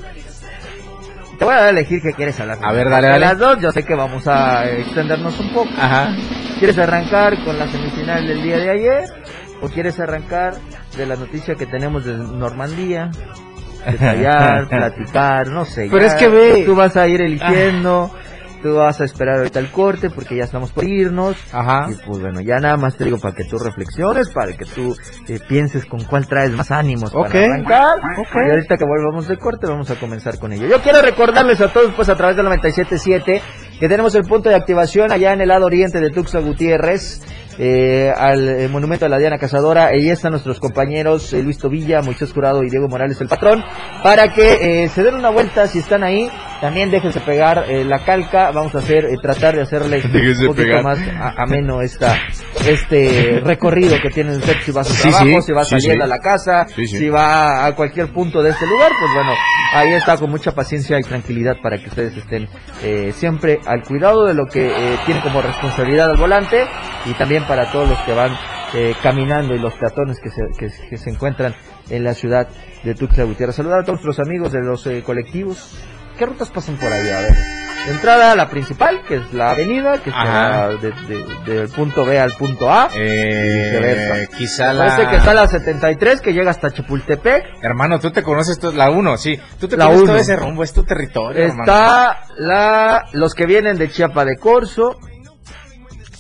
Te 1.40 1.44
voy 1.46 1.55
a 1.55 1.70
elegir 1.70 2.00
qué 2.03 2.12
quieres 2.12 2.38
hablar. 2.38 2.59
A 2.62 2.70
ver, 2.70 2.88
dale, 2.90 3.09
dale. 3.09 3.20
las 3.20 3.38
dos, 3.38 3.59
yo 3.61 3.72
sé 3.72 3.83
que 3.83 3.94
vamos 3.94 4.29
a 4.29 4.68
extendernos 4.70 5.40
un 5.40 5.48
poco. 5.55 5.70
Ajá. 5.76 6.14
¿Quieres 6.59 6.76
arrancar 6.79 7.42
con 7.44 7.59
la 7.59 7.66
semifinal 7.66 8.26
del 8.29 8.42
día 8.42 8.59
de 8.59 8.70
ayer? 8.70 9.05
¿O 9.62 9.68
quieres 9.68 9.98
arrancar 9.98 10.55
de 10.98 11.07
la 11.07 11.16
noticia 11.16 11.55
que 11.55 11.64
tenemos 11.66 12.05
de 12.05 12.12
Normandía? 12.14 13.11
Detallar, 13.87 14.68
platicar, 14.68 15.48
no 15.48 15.64
sé. 15.64 15.88
Pero 15.90 16.07
ya 16.07 16.12
es 16.12 16.14
que 16.14 16.29
ve- 16.29 16.62
Tú 16.66 16.74
vas 16.76 16.94
a 16.98 17.09
ir 17.09 17.22
eligiendo, 17.22 18.11
tú 18.62 18.75
vas 18.77 19.01
a 19.01 19.05
esperar 19.05 19.38
ahorita 19.38 19.59
el 19.59 19.70
corte 19.70 20.11
porque 20.11 20.37
ya 20.37 20.44
estamos 20.44 20.73
por 20.73 20.85
irnos. 20.85 21.37
Ajá. 21.53 21.88
Y 21.90 21.94
pues 22.07 22.20
bueno, 22.20 22.40
ya 22.40 22.57
nada 22.61 22.77
más 22.77 22.96
te 22.96 23.05
digo 23.05 23.18
para 23.18 23.35
que 23.35 23.44
tú 23.44 23.59
reflexiones, 23.59 24.31
para 24.31 24.53
que 24.57 24.64
tú 24.64 24.94
eh, 25.29 25.38
pienses 25.49 25.87
con 25.87 26.05
cuál 26.05 26.27
traes 26.27 26.51
más 26.53 26.70
ánimos 26.70 27.14
Ok. 27.14 27.29
para 27.33 27.44
arrancar. 27.44 27.99
Y 28.46 28.51
ahorita 28.51 28.77
que 28.77 28.85
volvamos 28.85 29.29
de 29.29 29.37
corte 29.38 29.66
vamos 29.66 29.90
a 29.90 29.96
comenzar 29.96 30.38
con 30.38 30.53
ello. 30.53 30.66
Yo 30.66 30.81
quiero 30.83 31.03
recordarles 31.03 31.61
a 31.61 31.73
todos 31.73 31.92
pues 31.94 32.09
a 32.09 32.16
través 32.16 32.37
de 32.37 32.42
la 32.42 32.51
97.7 32.57 33.40
que 33.79 33.88
tenemos 33.88 34.14
el 34.14 34.25
punto 34.25 34.49
de 34.49 34.55
activación 34.57 35.11
allá 35.11 35.33
en 35.33 35.40
el 35.40 35.49
lado 35.49 35.66
oriente 35.66 36.01
de 36.01 36.11
Tuxtla 36.11 36.40
Gutiérrez. 36.40 37.23
Eh, 37.62 38.11
al 38.16 38.49
eh, 38.49 38.68
monumento 38.68 39.05
de 39.05 39.11
la 39.11 39.18
Diana 39.18 39.37
Cazadora. 39.38 39.87
Ahí 39.88 40.09
están 40.09 40.31
nuestros 40.33 40.59
compañeros 40.59 41.33
eh, 41.35 41.42
Luis 41.42 41.59
Tobilla, 41.59 42.01
Moisés 42.01 42.33
Jurado 42.33 42.62
y 42.64 42.70
Diego 42.70 42.88
Morales, 42.88 43.20
el 43.20 43.29
patrón, 43.29 43.62
para 44.03 44.33
que 44.33 44.85
eh, 44.85 44.88
se 44.88 45.03
den 45.03 45.14
una 45.16 45.29
vuelta 45.31 45.66
si 45.66 45.79
están 45.81 46.03
ahí. 46.03 46.31
También 46.62 46.90
déjense 46.90 47.20
pegar 47.20 47.64
eh, 47.68 47.85
la 47.85 48.01
calca. 48.05 48.51
Vamos 48.51 48.75
a 48.75 48.79
hacer, 48.79 49.05
eh, 49.05 49.16
tratar 49.23 49.55
de 49.57 49.62
hacerle 49.62 50.01
Déjense 50.12 50.42
un 50.42 50.55
poquito 50.55 50.66
pegar. 50.68 50.83
más 50.85 50.99
a- 50.99 51.35
ameno 51.42 51.83
esta, 51.83 52.16
este 52.66 53.40
recorrido 53.44 53.96
que 54.03 54.11
tienen 54.11 54.37
usted 54.37 54.55
si 54.64 54.73
va 54.73 54.83
a 54.83 54.85
su 54.85 54.92
Sí, 54.94 55.03
trabajo, 55.11 55.25
sí, 55.25 55.42
si 55.42 55.53
va 55.53 55.64
sí, 55.64 55.70
saliendo 55.70 56.05
a 56.05 56.09
la 56.09 56.18
casa, 56.18 56.66
si 56.68 57.09
va 57.09 57.66
a 57.66 57.75
cualquier 57.75 58.12
punto 58.12 58.42
de 58.42 58.51
este 58.51 58.66
lugar, 58.66 58.90
pues 58.99 59.12
bueno, 59.14 59.33
ahí 59.75 59.92
está 59.94 60.16
con 60.16 60.31
mucha 60.31 60.53
paciencia 60.53 60.99
y 60.99 61.03
tranquilidad 61.03 61.57
para 61.62 61.79
que 61.79 61.88
ustedes 61.88 62.16
estén 62.16 62.49
eh, 62.83 63.12
siempre 63.14 63.59
al 63.66 63.83
cuidado 63.83 64.27
de 64.27 64.35
lo 64.35 64.44
que 64.46 64.68
eh, 64.68 64.96
tienen 65.07 65.23
como 65.23 65.40
responsabilidad 65.42 66.11
al 66.11 66.16
volante 66.16 66.64
y 67.07 67.12
también 67.14 67.44
para 67.50 67.68
todos 67.72 67.88
los 67.88 67.98
que 68.02 68.12
van 68.14 68.30
eh, 68.74 68.94
caminando 69.02 69.56
y 69.56 69.58
los 69.58 69.74
peatones 69.74 70.20
que 70.20 70.30
se, 70.30 70.42
que, 70.56 70.68
que 70.88 70.96
se 70.96 71.10
encuentran 71.10 71.52
en 71.88 72.04
la 72.04 72.14
ciudad 72.14 72.46
de 72.84 72.94
Tuxtla 72.94 73.24
Gutiérrez. 73.24 73.56
Saludar 73.56 73.80
a 73.80 73.84
todos 73.84 74.04
nuestros 74.04 74.24
amigos 74.24 74.52
de 74.52 74.60
los 74.62 74.86
eh, 74.86 75.02
colectivos. 75.04 75.76
¿Qué 76.16 76.26
rutas 76.26 76.48
pasan 76.50 76.76
por 76.76 76.92
ahí? 76.92 77.08
A 77.08 77.20
ver. 77.22 77.32
Entrada, 77.88 78.36
la 78.36 78.48
principal, 78.48 79.00
que 79.08 79.16
es 79.16 79.32
la 79.32 79.50
avenida, 79.50 79.98
que 80.00 80.10
está 80.10 80.68
de- 80.68 80.92
de- 80.92 81.52
del 81.56 81.68
punto 81.70 82.04
B 82.04 82.20
al 82.20 82.30
punto 82.32 82.70
A. 82.70 82.88
Eh, 82.94 83.70
viceversa. 83.72 84.36
quizá 84.36 84.72
la... 84.72 84.84
Parece 84.86 85.10
que 85.10 85.16
está 85.16 85.34
la 85.34 85.48
73, 85.48 86.20
que 86.20 86.32
llega 86.32 86.50
hasta 86.50 86.70
Chapultepec. 86.70 87.42
Hermano, 87.62 87.98
tú 87.98 88.12
te 88.12 88.22
conoces 88.22 88.60
to- 88.60 88.70
la 88.72 88.90
1, 88.90 89.16
sí. 89.16 89.40
Tú 89.58 89.66
te 89.66 89.76
La 89.76 89.86
conoces 89.86 90.02
uno. 90.04 90.12
todo 90.12 90.20
ese 90.20 90.36
rumbo, 90.36 90.62
es 90.62 90.72
tu 90.72 90.84
territorio, 90.84 91.42
hermano. 91.42 91.62
Está 91.62 92.20
la 92.36 93.06
los 93.14 93.34
que 93.34 93.46
vienen 93.46 93.76
de 93.78 93.88
Chiapa 93.90 94.24
de 94.24 94.36
Corzo. 94.36 94.96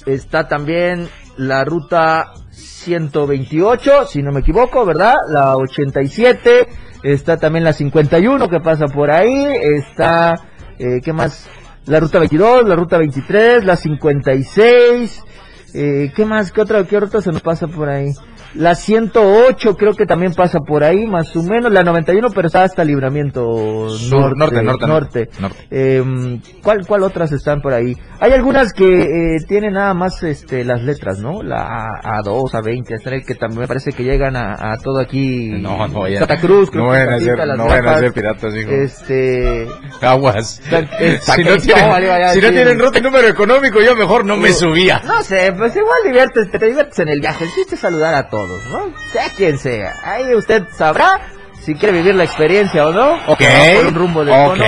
Está 0.06 0.48
también 0.48 1.08
la 1.36 1.64
ruta 1.64 2.32
128, 2.50 4.06
si 4.06 4.22
no 4.22 4.32
me 4.32 4.40
equivoco, 4.40 4.84
¿verdad? 4.84 5.14
La 5.28 5.56
87. 5.56 6.66
Está 7.02 7.36
también 7.38 7.64
la 7.64 7.72
51 7.72 8.48
que 8.48 8.60
pasa 8.60 8.86
por 8.86 9.10
ahí. 9.10 9.46
Está, 9.62 10.34
eh, 10.78 11.00
¿qué 11.02 11.12
más? 11.12 11.48
La 11.86 12.00
ruta 12.00 12.18
22, 12.18 12.68
la 12.68 12.76
ruta 12.76 12.98
23, 12.98 13.64
la 13.64 13.76
56. 13.76 15.24
Eh, 15.72 16.12
¿Qué 16.14 16.24
más? 16.24 16.52
¿Qué 16.52 16.60
otra, 16.60 16.84
qué 16.84 17.00
ruta 17.00 17.20
se 17.20 17.30
nos 17.30 17.42
pasa 17.42 17.66
por 17.68 17.88
ahí? 17.88 18.12
La 18.54 18.74
108 18.74 19.76
creo 19.76 19.94
que 19.94 20.06
también 20.06 20.32
pasa 20.34 20.58
por 20.60 20.82
ahí, 20.84 21.06
más 21.06 21.34
o 21.36 21.42
menos. 21.42 21.72
La 21.72 21.82
91, 21.82 22.28
pero 22.34 22.46
está 22.48 22.64
hasta 22.64 22.84
Libramiento 22.84 23.88
Sur, 23.90 24.36
norte. 24.36 24.62
norte, 24.62 24.86
norte, 24.86 25.28
norte. 25.40 25.60
Eh, 25.70 26.40
¿cuál, 26.62 26.86
¿Cuál 26.86 27.02
otras 27.04 27.32
están 27.32 27.60
por 27.60 27.72
ahí? 27.72 27.96
Hay 28.18 28.32
algunas 28.32 28.72
que 28.72 28.84
eh, 28.86 29.36
tienen 29.46 29.74
nada 29.74 29.94
más 29.94 30.22
este, 30.22 30.64
las 30.64 30.82
letras, 30.82 31.18
¿no? 31.20 31.42
La 31.42 31.62
A, 31.62 32.22
A2, 32.22 32.50
A20, 32.52 32.94
hasta 32.94 33.10
que 33.20 33.34
también 33.34 33.60
me 33.62 33.68
parece 33.68 33.92
que 33.92 34.02
llegan 34.04 34.36
a, 34.36 34.72
a 34.72 34.76
todo 34.78 34.98
aquí. 34.98 35.50
No, 35.60 35.86
no, 35.86 36.08
ya. 36.08 36.18
Santa 36.18 36.38
Cruz, 36.38 36.70
creo 36.70 36.84
No 36.84 36.92
que 36.92 36.98
a 36.98 37.18
ser, 37.18 37.40
a 37.40 38.12
piratas, 38.12 38.54
hijo. 38.56 38.70
Este. 38.70 39.66
Aguas. 40.00 40.60
Si 41.20 41.44
no 41.44 41.56
tienen, 41.56 42.30
si 42.32 42.40
no 42.40 42.50
tienen 42.50 42.80
y 42.94 43.00
número 43.00 43.28
económico, 43.28 43.80
yo 43.80 43.94
mejor 43.96 44.24
no 44.24 44.36
me 44.36 44.52
subía. 44.52 45.00
No 45.04 45.22
sé, 45.22 45.52
pues 45.56 45.74
igual 45.76 45.98
diviertes, 46.04 46.50
te 46.50 46.58
diviertes 46.58 46.98
en 46.98 47.08
el 47.08 47.20
viaje. 47.20 47.44
El 47.44 47.50
chiste 47.52 47.76
saludar 47.76 48.14
a 48.14 48.28
todos, 48.28 48.39
¿no? 48.46 48.94
Sea 49.12 49.28
quien 49.36 49.58
sea. 49.58 49.92
Ahí 50.04 50.34
usted 50.34 50.64
sabrá 50.76 51.20
si 51.64 51.74
quiere 51.74 51.98
vivir 51.98 52.14
la 52.14 52.24
experiencia 52.24 52.86
o 52.86 52.92
no. 52.92 53.14
Ok. 53.26 53.42
Por 53.76 53.86
un 53.86 53.94
rumbo 53.94 54.24
de 54.24 54.32
Ok. 54.32 54.60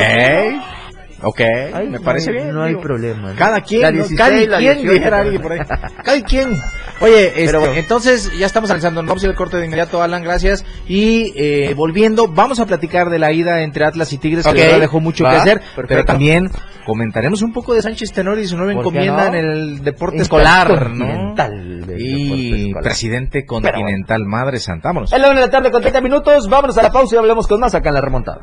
Ok. 1.24 1.40
Ay, 1.40 1.88
me 1.88 1.98
no 1.98 2.02
parece 2.02 2.30
hay- 2.30 2.36
bien. 2.36 2.52
No 2.52 2.62
hay 2.64 2.70
digo. 2.70 2.80
problema. 2.80 3.30
¿no? 3.30 3.36
Cada 3.36 3.60
quien, 3.60 3.82
La 3.82 3.90
¿no? 3.92 3.96
16, 3.98 4.18
cada 4.18 4.30
la 4.32 4.58
quien, 4.58 4.72
18, 4.78 4.92
dijera 4.92 5.18
alguien 5.20 5.40
por 5.42 5.52
ahí. 5.52 5.60
Cada 6.04 6.20
quien. 6.22 6.60
Oye, 7.00 7.26
este, 7.28 7.46
Pero 7.46 7.60
bueno. 7.60 7.74
entonces 7.76 8.36
ya 8.38 8.46
estamos 8.46 8.70
analizando, 8.70 9.02
vamos 9.04 9.22
a 9.22 9.26
ir 9.26 9.30
al 9.30 9.36
corte 9.36 9.56
de 9.56 9.66
inmediato, 9.66 10.02
Alan, 10.02 10.22
gracias. 10.24 10.64
Y 10.88 11.32
eh, 11.36 11.74
volviendo, 11.74 12.26
vamos 12.28 12.58
a 12.60 12.66
platicar 12.66 13.08
de 13.08 13.18
la 13.20 13.30
ida 13.32 13.60
entre 13.62 13.84
Atlas 13.84 14.12
y 14.12 14.18
Tigres, 14.18 14.46
Ok, 14.46 14.54
que 14.54 14.62
verdad 14.62 14.80
dejó 14.80 14.98
mucho 15.00 15.22
va, 15.24 15.30
que 15.30 15.36
hacer, 15.36 15.60
pero 15.76 15.86
perfecto. 15.88 16.04
también 16.12 16.50
comentaremos 16.86 17.42
un 17.42 17.52
poco 17.52 17.74
de 17.74 17.82
Sánchez 17.82 18.12
Tenori 18.12 18.42
y 18.42 18.46
su 18.46 18.56
nueva 18.56 18.74
¿Por 18.82 18.92
qué 18.92 18.98
encomienda 19.04 19.30
no? 19.30 19.36
en 19.36 19.44
el 19.44 19.82
deporte 19.84 20.18
escolar, 20.22 20.90
¿no? 20.90 21.34
Deporte 21.34 21.96
Y 21.98 22.66
escolar. 22.68 22.82
presidente 22.82 23.44
continental, 23.46 24.24
madre 24.24 24.58
santa, 24.58 24.88
vámonos. 24.88 25.12
Es 25.12 25.18
la 25.20 25.26
una 25.30 25.40
de 25.40 25.46
la 25.46 25.50
tarde 25.50 25.70
con 25.70 25.80
30 25.82 26.00
minutos. 26.00 26.48
Vámonos 26.48 26.76
a 26.78 26.82
la 26.82 26.90
pausa 26.92 27.14
y 27.14 27.18
hablemos 27.18 27.46
con 27.46 27.60
más 27.60 27.74
acá 27.74 27.88
en 27.90 27.94
la 27.94 28.00
remontada. 28.00 28.42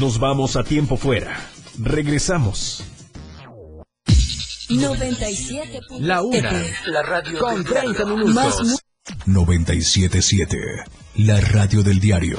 Nos 0.00 0.18
vamos 0.18 0.56
a 0.56 0.62
tiempo 0.64 0.96
fuera. 0.96 1.36
Regresamos. 1.80 2.84
97. 4.70 5.80
La 6.00 6.22
una. 6.22 6.52
La 6.86 7.02
radio 7.02 7.38
Con 7.38 7.54
del 7.56 7.64
30 7.64 7.92
diario. 7.92 8.06
minutos. 8.16 8.34
Más 8.34 8.62
mu- 8.62 8.76
977. 9.26 10.58
La 11.16 11.40
radio 11.40 11.82
del 11.82 12.00
diario. 12.00 12.38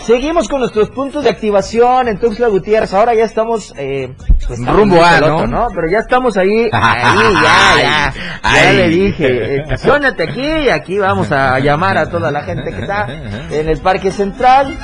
Seguimos 0.06 0.48
con 0.48 0.60
nuestros 0.60 0.90
puntos 0.90 1.24
de 1.24 1.30
activación 1.30 2.06
en 2.06 2.20
Tuxtla 2.20 2.46
Gutiérrez. 2.46 2.94
Ahora 2.94 3.12
ya 3.12 3.24
estamos 3.24 3.74
eh, 3.76 4.14
pues, 4.46 4.64
Rumbo 4.64 5.02
a, 5.02 5.16
piloto, 5.16 5.48
¿no? 5.48 5.66
Pero 5.74 5.90
ya 5.90 5.98
estamos 5.98 6.36
ahí, 6.36 6.70
ahí 6.72 7.34
ya, 7.42 7.82
ya. 7.82 8.14
Ya 8.44 8.72
le 8.72 8.88
dije, 8.88 9.56
estacionate 9.62 10.22
aquí 10.22 10.46
y 10.46 10.68
aquí 10.68 10.96
vamos 10.96 11.32
a 11.32 11.58
llamar 11.58 11.98
a 11.98 12.08
toda 12.08 12.30
la 12.30 12.42
gente 12.42 12.70
que 12.72 12.82
está 12.82 13.08
en 13.50 13.68
el 13.68 13.78
Parque 13.78 14.12
Central. 14.12 14.78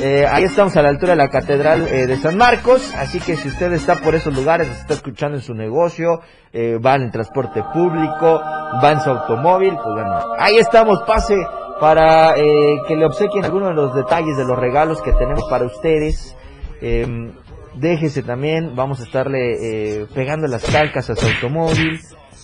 Eh, 0.00 0.28
ahí 0.30 0.44
estamos 0.44 0.76
a 0.76 0.82
la 0.82 0.90
altura 0.90 1.14
de 1.14 1.16
la 1.16 1.28
Catedral 1.28 1.88
eh, 1.88 2.06
de 2.06 2.16
San 2.16 2.36
Marcos, 2.36 2.94
así 2.96 3.18
que 3.18 3.34
si 3.34 3.48
usted 3.48 3.72
está 3.72 3.96
por 3.96 4.14
esos 4.14 4.32
lugares, 4.32 4.68
está 4.68 4.94
escuchando 4.94 5.38
en 5.38 5.42
su 5.42 5.54
negocio, 5.54 6.20
eh, 6.52 6.78
va 6.78 6.94
en 6.94 7.10
transporte 7.10 7.64
público, 7.74 8.40
va 8.80 8.92
en 8.92 9.00
su 9.00 9.10
automóvil, 9.10 9.74
pues 9.74 9.94
bueno, 9.94 10.20
ahí 10.38 10.58
estamos, 10.58 11.02
pase 11.04 11.34
para 11.80 12.36
eh, 12.36 12.78
que 12.86 12.96
le 12.96 13.06
obsequien 13.06 13.44
algunos 13.44 13.70
de 13.70 13.74
los 13.74 13.94
detalles 13.94 14.36
de 14.36 14.44
los 14.44 14.58
regalos 14.58 15.00
que 15.02 15.12
tenemos 15.12 15.44
para 15.48 15.64
ustedes. 15.64 16.36
Eh, 16.80 17.32
déjese 17.74 18.22
también, 18.22 18.74
vamos 18.74 19.00
a 19.00 19.04
estarle 19.04 20.00
eh, 20.00 20.06
pegando 20.14 20.46
las 20.46 20.64
calcas 20.64 21.08
a 21.10 21.16
su 21.16 21.26
automóvil, 21.26 22.00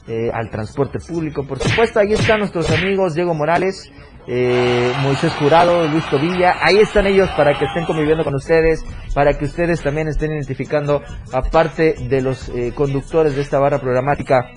eh, 0.06 0.30
al 0.32 0.50
transporte 0.50 0.98
público, 0.98 1.44
por 1.46 1.58
supuesto. 1.58 1.98
Ahí 1.98 2.12
están 2.12 2.40
nuestros 2.40 2.70
amigos 2.70 3.14
Diego 3.14 3.34
Morales, 3.34 3.90
eh, 4.26 4.92
Moisés 5.02 5.32
Jurado, 5.34 5.86
Luis 5.88 6.04
Tobilla. 6.10 6.56
Ahí 6.60 6.78
están 6.78 7.06
ellos 7.06 7.30
para 7.36 7.58
que 7.58 7.64
estén 7.64 7.84
conviviendo 7.84 8.24
con 8.24 8.34
ustedes, 8.34 8.84
para 9.14 9.36
que 9.38 9.44
ustedes 9.44 9.82
también 9.82 10.08
estén 10.08 10.32
identificando, 10.32 11.02
aparte 11.32 11.94
de 12.08 12.20
los 12.20 12.48
eh, 12.50 12.72
conductores 12.74 13.34
de 13.34 13.42
esta 13.42 13.58
barra 13.58 13.78
programática 13.78 14.50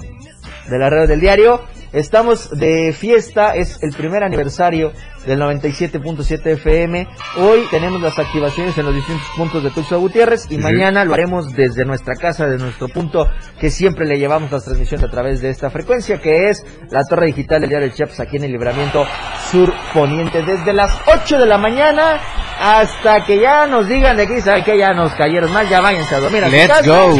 de 0.69 0.77
la 0.77 0.89
red 0.89 1.07
del 1.07 1.21
diario, 1.21 1.61
Estamos 1.93 2.50
de 2.50 2.91
fiesta, 2.91 3.56
es 3.56 3.82
el 3.82 3.93
primer 3.93 4.21
aniversario 4.21 4.91
del 5.27 5.39
97.7 5.41 6.53
FM. 6.53 7.07
Hoy 7.37 7.67
tenemos 7.69 8.01
las 8.01 8.17
activaciones 8.17 8.77
en 8.77 8.85
los 8.85 8.95
distintos 8.95 9.27
puntos 9.35 9.61
de 9.61 9.69
Tuxtla 9.71 9.97
Gutiérrez 9.97 10.47
y 10.49 10.57
mañana 10.57 11.03
lo 11.03 11.13
haremos 11.13 11.51
desde 11.53 11.85
nuestra 11.85 12.15
casa, 12.15 12.47
desde 12.47 12.63
nuestro 12.63 12.87
punto 12.87 13.29
que 13.59 13.69
siempre 13.69 14.05
le 14.07 14.17
llevamos 14.17 14.51
las 14.51 14.63
transmisiones 14.63 15.05
a 15.05 15.11
través 15.11 15.41
de 15.41 15.49
esta 15.49 15.69
frecuencia, 15.69 16.19
que 16.19 16.49
es 16.49 16.63
la 16.89 17.03
torre 17.03 17.27
digital 17.27 17.61
del 17.61 17.69
Diario 17.69 17.89
de 17.89 17.93
Chiapas 17.93 18.21
aquí 18.21 18.37
en 18.37 18.45
el 18.45 18.51
Libramiento 18.53 19.05
Sur 19.51 19.71
Poniente, 19.93 20.41
desde 20.43 20.71
las 20.73 20.97
8 21.05 21.39
de 21.39 21.45
la 21.45 21.57
mañana 21.57 22.19
hasta 22.59 23.23
que 23.25 23.39
ya 23.39 23.67
nos 23.67 23.87
digan 23.87 24.17
de 24.17 24.23
aquí, 24.23 24.41
¿saben 24.41 24.63
que 24.63 24.77
Ya 24.77 24.93
nos 24.93 25.13
cayeron 25.13 25.51
mal, 25.51 25.67
ya 25.69 25.81
váyanse 25.81 26.15
a 26.15 26.19
dormir 26.19 26.43
a 26.43 26.49
Let's 26.49 26.67
casa. 26.67 26.87
go. 26.87 27.15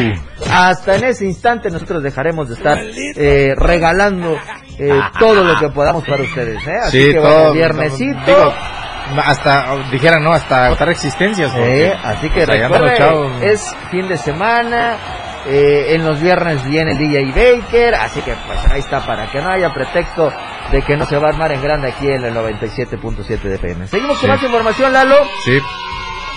Hasta 0.51 0.95
en 0.95 1.03
ese 1.05 1.25
instante 1.25 1.69
nosotros 1.69 2.01
dejaremos 2.01 2.47
de 2.47 2.55
estar 2.55 2.79
eh, 3.15 3.53
regalando 3.55 4.35
eh, 4.79 4.99
todo 5.19 5.43
lo 5.43 5.57
que 5.59 5.69
podamos 5.69 6.03
para 6.07 6.23
ustedes. 6.23 6.65
¿eh? 6.67 6.71
Así 6.83 6.99
Sí, 7.07 7.11
que 7.13 7.19
bueno, 7.19 7.35
todo. 7.35 7.53
viernesito. 7.53 8.19
Digo, 8.25 8.53
hasta, 9.25 9.75
dijeran, 9.91 10.23
¿no? 10.23 10.33
Hasta 10.33 10.65
agotar 10.65 10.89
existencias. 10.89 11.51
Eh, 11.55 11.93
así 12.03 12.29
que 12.29 12.45
pues, 12.45 12.59
recuerde, 12.69 13.51
es 13.51 13.75
fin 13.91 14.07
de 14.07 14.17
semana. 14.17 14.97
eh, 15.49 15.93
en 15.95 16.03
los 16.05 16.19
viernes 16.21 16.61
viene 16.65 16.91
el 16.91 16.97
DJ 16.97 17.25
Baker, 17.61 17.95
así 17.95 18.19
que 18.21 18.33
pues 18.45 18.59
ahí 18.69 18.79
está 18.81 19.05
para 19.05 19.31
que 19.31 19.39
no 19.39 19.49
haya 19.49 19.73
pretexto 19.73 20.29
de 20.73 20.81
que 20.81 20.97
no 20.97 21.05
se 21.05 21.17
va 21.17 21.27
a 21.27 21.29
armar 21.29 21.53
en 21.53 21.61
grande 21.61 21.87
aquí 21.87 22.05
en 22.11 22.25
el 22.25 22.33
97.7 22.35 23.39
de 23.47 23.55
FM. 23.55 23.87
Seguimos 23.87 24.17
Sí. 24.17 24.21
con 24.27 24.35
más 24.35 24.43
información, 24.43 24.91
Lalo. 24.91 25.15
Sí, 25.45 25.57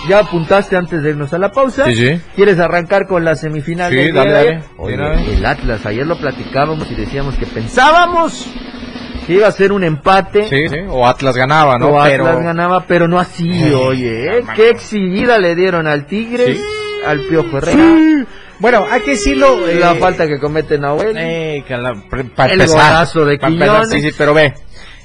Ya 0.07 0.19
apuntaste 0.19 0.75
antes 0.75 1.03
de 1.03 1.11
irnos 1.11 1.31
a 1.33 1.37
la 1.37 1.51
pausa. 1.51 1.85
sí, 1.85 1.95
sí. 1.95 2.21
¿Quieres 2.35 2.59
arrancar 2.59 3.05
con 3.07 3.23
la 3.23 3.35
semifinal 3.35 3.91
Sí, 3.91 3.97
del 3.97 4.13
dale, 4.13 4.31
dale. 4.31 4.63
Oye, 4.77 4.95
el 5.33 5.45
Atlas, 5.45 5.85
ayer 5.85 6.05
lo 6.07 6.17
platicábamos 6.17 6.89
y 6.91 6.95
decíamos 6.95 7.35
que 7.35 7.45
pensábamos 7.45 8.47
que 9.27 9.33
iba 9.33 9.47
a 9.47 9.51
ser 9.51 9.71
un 9.71 9.83
empate. 9.83 10.47
Sí, 10.47 10.67
sí. 10.67 10.77
O 10.89 11.05
Atlas 11.07 11.35
ganaba, 11.35 11.77
¿no? 11.77 11.89
O 11.89 12.03
Pero. 12.03 12.25
Atlas 12.27 12.43
ganaba, 12.43 12.85
pero 12.87 13.07
no 13.07 13.19
así, 13.19 13.49
Ay, 13.51 13.73
oye. 13.73 14.37
¿eh? 14.39 14.43
Qué 14.55 14.69
exhibida 14.69 15.37
le 15.37 15.53
dieron 15.55 15.85
al 15.87 16.05
Tigres, 16.07 16.59
al 17.05 17.19
Piojo 17.21 17.59
Herrera. 17.59 18.25
Bueno, 18.59 18.85
hay 18.91 19.01
que 19.01 19.11
decirlo. 19.11 19.67
eh, 19.67 19.79
La 19.79 19.95
falta 19.95 20.27
que 20.27 20.39
comete 20.39 20.77
Nahuel. 20.77 21.15
Eh, 21.17 21.63
que 21.67 21.75
la- 21.77 21.93
pre- 22.09 22.25
pa' 22.25 22.45
El 22.45 22.61
empezar, 22.61 22.91
golazo 22.93 23.25
de 23.25 23.37
pa'. 23.39 23.85
Sí, 23.85 24.01
sí, 24.01 24.09
pero 24.17 24.33
ve. 24.35 24.53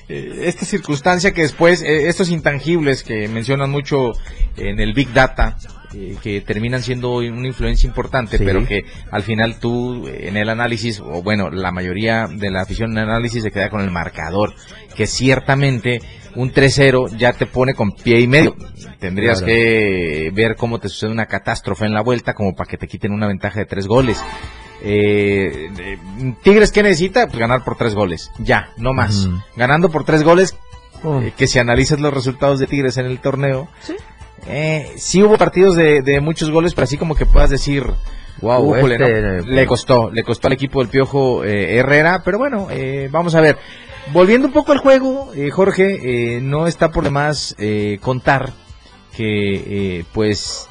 Eh, 0.08 0.42
Esta 0.44 0.64
circunstancia 0.64 1.32
que 1.32 1.42
después, 1.42 1.82
eh, 1.82 2.08
estos 2.08 2.28
intangibles 2.30 3.02
que 3.02 3.28
mencionan 3.28 3.70
mucho 3.70 4.12
en 4.56 4.78
el 4.80 4.92
Big 4.94 5.12
Data, 5.12 5.56
eh, 5.94 6.16
que 6.22 6.40
terminan 6.40 6.82
siendo 6.82 7.16
una 7.16 7.46
influencia 7.46 7.86
importante, 7.88 8.38
Sí. 8.38 8.44
pero 8.44 8.66
que 8.66 8.84
al 9.10 9.22
final 9.22 9.58
tú 9.58 10.06
eh, 10.08 10.28
en 10.28 10.36
el 10.36 10.48
análisis, 10.48 11.00
o 11.00 11.22
bueno, 11.22 11.50
la 11.50 11.72
mayoría 11.72 12.26
de 12.26 12.50
la 12.50 12.62
afición 12.62 12.92
en 12.92 12.98
el 12.98 13.04
análisis 13.10 13.42
se 13.42 13.50
queda 13.50 13.70
con 13.70 13.80
el 13.80 13.90
marcador, 13.90 14.54
que 14.94 15.06
ciertamente 15.06 16.00
un 16.34 16.52
3-0 16.52 17.16
ya 17.16 17.32
te 17.32 17.46
pone 17.46 17.72
con 17.74 17.92
pie 17.92 18.20
y 18.20 18.26
medio. 18.28 18.54
Tendrías 18.98 19.38
Claro. 19.38 19.52
que 19.54 20.30
ver 20.34 20.56
cómo 20.56 20.78
te 20.78 20.88
sucede 20.88 21.10
una 21.10 21.26
catástrofe 21.26 21.86
en 21.86 21.94
la 21.94 22.02
vuelta 22.02 22.34
como 22.34 22.54
para 22.54 22.68
que 22.68 22.76
te 22.76 22.86
quiten 22.88 23.12
una 23.12 23.26
ventaja 23.26 23.58
de 23.60 23.66
tres 23.66 23.86
goles. 23.86 24.22
Eh, 24.82 25.68
eh, 25.78 25.98
Tigres, 26.42 26.72
¿qué 26.72 26.82
necesita? 26.82 27.26
Pues 27.26 27.38
ganar 27.38 27.64
por 27.64 27.76
tres 27.76 27.94
goles. 27.94 28.30
Ya, 28.38 28.70
no 28.76 28.92
más. 28.92 29.28
Ganando 29.56 29.90
por 29.90 30.04
tres 30.04 30.22
goles, 30.22 30.56
Oh. 31.02 31.20
eh, 31.20 31.32
que 31.36 31.46
si 31.46 31.58
analizas 31.58 32.00
los 32.00 32.12
resultados 32.12 32.58
de 32.58 32.66
Tigres 32.66 32.96
en 32.96 33.06
el 33.06 33.18
torneo, 33.20 33.68
eh, 34.46 34.92
sí 34.96 35.22
hubo 35.22 35.36
partidos 35.38 35.76
de, 35.76 36.02
de 36.02 36.20
muchos 36.20 36.50
goles, 36.50 36.74
pero 36.74 36.84
así 36.84 36.96
como 36.96 37.14
que 37.14 37.26
puedas 37.26 37.50
decir, 37.50 37.84
Wow, 38.40 38.62
"Újole, 38.70 38.94
este, 38.96 39.22
¿no?". 39.22 39.28
eh, 39.38 39.42
le 39.46 39.66
costó, 39.66 40.10
le 40.10 40.22
costó 40.22 40.46
al 40.48 40.52
equipo 40.54 40.80
del 40.80 40.88
Piojo 40.88 41.44
eh, 41.44 41.76
Herrera, 41.78 42.22
pero 42.24 42.38
bueno, 42.38 42.68
eh, 42.70 43.08
vamos 43.10 43.34
a 43.34 43.40
ver. 43.40 43.56
Volviendo 44.12 44.46
un 44.46 44.52
poco 44.52 44.72
al 44.72 44.78
juego, 44.78 45.32
eh, 45.34 45.50
Jorge, 45.50 46.36
eh, 46.36 46.40
no 46.40 46.66
está 46.66 46.90
por 46.90 47.02
demás 47.02 47.54
eh, 47.58 47.98
contar 48.00 48.52
que, 49.16 49.98
eh, 49.98 50.04
pues, 50.12 50.68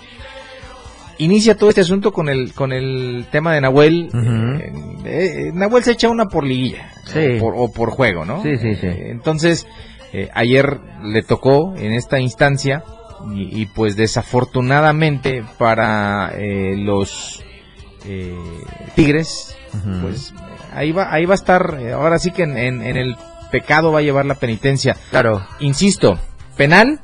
inicia 1.18 1.56
todo 1.58 1.70
este 1.70 1.82
asunto 1.82 2.12
con 2.12 2.30
el 2.30 2.54
con 2.54 2.72
el 2.74 3.26
tema 3.32 3.54
de 3.54 3.62
Nahuel. 3.62 4.10
Eh, 4.14 4.72
eh, 5.06 5.52
Nahuel 5.54 5.84
se 5.84 5.92
echa 5.92 6.10
una 6.10 6.26
por 6.26 6.44
liguilla 6.44 6.92
Sí. 7.06 7.38
o, 7.38 7.40
por, 7.40 7.54
o 7.58 7.72
por 7.72 7.92
juego, 7.92 8.26
¿no? 8.26 8.42
Sí, 8.44 8.58
sí, 8.58 8.76
sí. 8.76 8.88
Eh, 8.88 9.08
entonces, 9.12 9.68
eh, 10.14 10.30
ayer 10.34 10.80
le 11.04 11.22
tocó 11.24 11.74
en 11.78 11.94
esta 11.94 12.20
instancia 12.20 12.84
y, 13.34 13.62
y, 13.62 13.66
pues 13.68 13.96
desafortunadamente 13.96 15.44
para 15.58 16.32
eh, 16.38 16.76
los 16.78 17.44
eh, 18.06 18.36
Tigres, 18.96 19.56
pues 20.02 20.34
ahí 20.74 20.92
va 20.92 21.12
ahí 21.14 21.26
va 21.26 21.34
a 21.34 21.36
estar. 21.36 21.78
ahora 21.94 22.20
sí 22.20 22.32
que 22.32 22.44
en, 22.44 22.58
en- 22.58 22.82
en 22.82 22.98
el 22.98 23.16
pecado 23.52 23.92
va 23.92 24.00
a 24.00 24.04
llevar 24.04 24.26
la 24.26 24.36
penitencia. 24.36 24.96
Claro. 25.12 25.46
Insisto, 25.60 26.20
penal, 26.58 27.00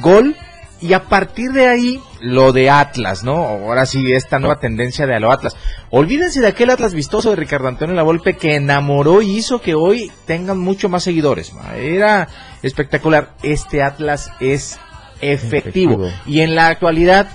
gol 0.00 0.36
y 0.82 0.92
a 0.94 1.04
partir 1.04 1.52
de 1.52 1.68
ahí 1.68 2.00
lo 2.20 2.52
de 2.52 2.68
Atlas, 2.70 3.22
¿no? 3.24 3.34
Ahora 3.36 3.86
sí, 3.86 4.12
esta 4.12 4.38
nueva 4.38 4.58
tendencia 4.58 5.06
de 5.06 5.18
lo 5.20 5.30
Atlas. 5.30 5.56
Olvídense 5.90 6.40
de 6.40 6.48
aquel 6.48 6.70
Atlas 6.70 6.92
vistoso 6.92 7.30
de 7.30 7.36
Ricardo 7.36 7.68
Antonio 7.68 7.94
Lavolpe 7.94 8.36
que 8.36 8.56
enamoró 8.56 9.22
y 9.22 9.36
hizo 9.36 9.60
que 9.60 9.74
hoy 9.74 10.10
tengan 10.26 10.58
mucho 10.58 10.88
más 10.88 11.04
seguidores. 11.04 11.52
Era 11.76 12.28
espectacular. 12.62 13.34
Este 13.42 13.82
Atlas 13.82 14.30
es 14.40 14.78
efectivo. 15.20 16.04
Efectivo. 16.04 16.10
Y 16.26 16.40
en 16.40 16.54
la 16.54 16.68
actualidad 16.68 17.28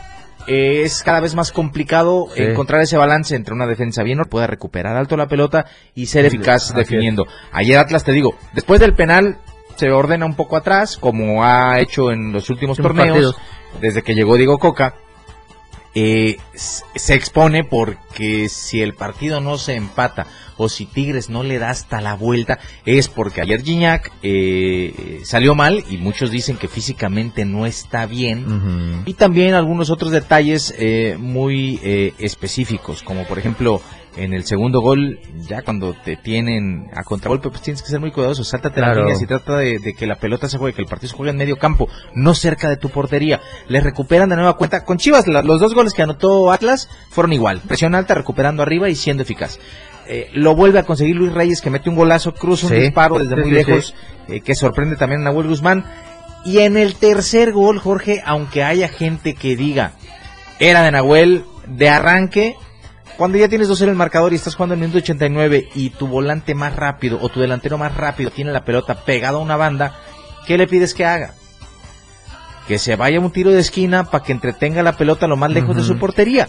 eh, 0.48 0.84
es 0.84 1.04
cada 1.04 1.20
vez 1.20 1.36
más 1.36 1.52
complicado 1.52 2.28
Sí. 2.36 2.42
encontrar 2.44 2.82
ese 2.82 2.98
balance 2.98 3.36
entre 3.36 3.54
una 3.54 3.66
defensa 3.68 4.04
bien 4.04 4.20
pueda 4.30 4.48
recuperar 4.48 4.96
alto 4.96 5.18
la 5.18 5.28
pelota 5.28 5.66
y 5.96 6.06
ser 6.08 6.26
eficaz 6.26 6.66
Así 6.72 6.74
definiendo. 6.76 7.26
Ayer 7.52 7.78
Atlas, 7.78 8.04
te 8.04 8.12
digo, 8.14 8.36
después 8.54 8.80
del 8.80 8.94
penal 8.94 9.40
se 9.78 9.92
ordena 9.92 10.26
un 10.26 10.36
poco 10.36 10.58
atrás, 10.58 10.98
como 10.98 11.44
ha 11.44 11.80
hecho 11.80 12.12
en 12.12 12.32
los 12.32 12.50
últimos 12.50 12.78
torneos, 12.78 13.08
partidos. 13.10 13.36
desde 13.82 14.02
que 14.02 14.16
llegó 14.16 14.36
Diego 14.38 14.58
Coca. 14.58 14.96
eh, 15.96 16.38
se 16.54 17.16
expone 17.16 17.64
porque 17.64 18.50
si 18.50 18.82
el 18.82 18.94
partido 18.94 19.42
no 19.42 19.58
se 19.58 19.76
empata 19.76 20.28
o 20.58 20.70
si 20.70 20.86
Tigres 20.86 21.30
no 21.30 21.44
le 21.44 21.60
da 21.60 21.70
hasta 21.70 22.02
la 22.02 22.16
vuelta 22.16 22.60
es 22.86 23.08
porque 23.08 23.42
ayer 23.42 23.64
Gignac 23.64 24.12
eh, 24.24 25.22
salió 25.24 25.56
mal 25.56 25.84
y 25.90 25.98
muchos 25.98 26.32
dicen 26.32 26.58
que 26.58 26.68
físicamente 26.68 27.46
no 27.46 27.66
está 27.66 28.06
bien 28.06 29.04
y 29.06 29.14
también 29.14 29.54
algunos 29.54 29.90
otros 29.90 30.12
detalles 30.12 30.74
eh, 30.78 31.16
muy 31.20 31.80
eh, 31.84 32.14
específicos, 32.20 33.04
como 33.04 33.26
por 33.26 33.40
ejemplo 33.40 33.82
en 34.18 34.34
el 34.34 34.46
segundo 34.46 34.82
gol, 34.82 35.20
ya 35.48 35.62
cuando 35.62 35.94
te 35.94 36.16
tienen 36.18 36.90
a 36.96 37.04
contragolpe, 37.04 37.50
pues 37.50 37.62
tienes 37.62 37.82
que 37.84 37.90
ser 37.90 38.00
muy 38.00 38.12
cuidadoso, 38.12 38.44
sáltate 38.44 38.82
las 38.82 38.90
Claro. 38.90 39.02
líneas 39.04 39.22
y 39.22 39.28
trata 39.28 39.58
de, 39.58 39.80
de 39.80 39.94
que 39.94 40.08
la 40.08 40.16
pelota 40.16 40.50
se 40.50 40.58
juegue, 40.58 40.76
que 40.76 40.82
el 40.82 40.88
partido 40.88 41.10
se 41.12 41.16
juegue 41.16 41.32
en 41.32 41.38
medio 41.38 41.58
campo, 41.58 41.88
no 42.14 42.34
cerca 42.34 42.70
de 42.70 42.78
tu 42.78 42.90
portería. 42.90 43.40
Le 43.68 43.80
recuperan 43.80 44.30
de 44.30 44.36
nueva 44.36 44.58
cuenta. 44.58 44.84
Con 44.84 44.98
Chivas, 44.98 45.28
la- 45.28 45.42
los 45.44 45.60
dos 45.60 45.74
goles 45.74 45.94
que 45.94 46.02
anotó 46.02 46.52
Atlas 46.52 46.90
fueron 47.12 47.32
igual, 47.34 47.62
presión 47.68 47.96
alta, 47.96 48.14
recuperando 48.16 48.64
arriba 48.64 48.90
y 48.90 48.96
siendo 48.96 49.24
eficaz. 49.24 49.60
Eh, 50.08 50.30
lo 50.34 50.56
vuelve 50.56 50.80
a 50.80 50.84
conseguir 50.84 51.16
Luis 51.16 51.34
Reyes, 51.34 51.62
que 51.62 51.70
mete 51.70 51.90
un 51.90 51.96
golazo, 51.96 52.34
cruza 52.34 52.68
un 52.68 52.74
Sí. 52.74 52.80
disparo 52.80 53.20
desde 53.20 53.36
muy 53.36 53.46
sí, 53.46 53.52
lejos, 53.52 53.94
eh, 54.30 54.40
que 54.42 54.56
sorprende 54.56 54.96
también 54.96 55.22
a 55.22 55.26
Nahuel 55.26 55.48
Guzmán. 55.48 55.86
Y 56.46 56.60
en 56.60 56.78
el 56.78 56.96
tercer 56.96 57.52
gol, 57.52 57.78
Jorge, 57.78 58.22
aunque 58.26 58.64
haya 58.64 58.88
gente 58.88 59.34
que 59.34 59.56
diga, 59.58 59.92
era 60.60 60.82
de 60.82 60.92
Nahuel, 60.92 61.44
de 61.68 61.90
arranque, 61.90 62.56
cuando 63.18 63.38
ya 63.38 63.50
tienes 63.50 63.68
2 63.68 63.82
en 63.82 63.90
el 63.90 63.96
marcador 63.96 64.32
y 64.32 64.36
estás 64.36 64.56
jugando 64.56 64.76
en 64.76 64.80
el 64.82 64.88
minuto 64.90 65.00
89 65.04 65.70
y 65.76 65.90
tu 65.90 66.08
volante 66.08 66.56
más 66.56 66.76
rápido 66.76 67.20
o 67.22 67.30
tu 67.30 67.40
delantero 67.40 67.78
más 67.78 67.96
rápido 67.96 68.30
tiene 68.32 68.52
la 68.52 68.64
pelota 68.64 68.96
pegada 69.04 69.38
a 69.38 69.42
una 69.42 69.56
banda, 69.58 69.96
¿qué 70.46 70.58
le 70.58 70.68
pides 70.68 70.94
que 70.94 71.06
haga? 71.06 71.34
Que 72.68 72.78
se 72.80 72.96
vaya 72.96 73.20
un 73.20 73.32
tiro 73.32 73.52
de 73.52 73.60
esquina 73.60 74.04
para 74.06 74.24
que 74.24 74.34
entretenga 74.34 74.84
la 74.84 74.94
pelota 74.98 75.28
lo 75.28 75.38
más 75.38 75.52
lejos 75.52 75.76
de 75.76 75.84
su 75.84 75.98
portería. 75.98 76.48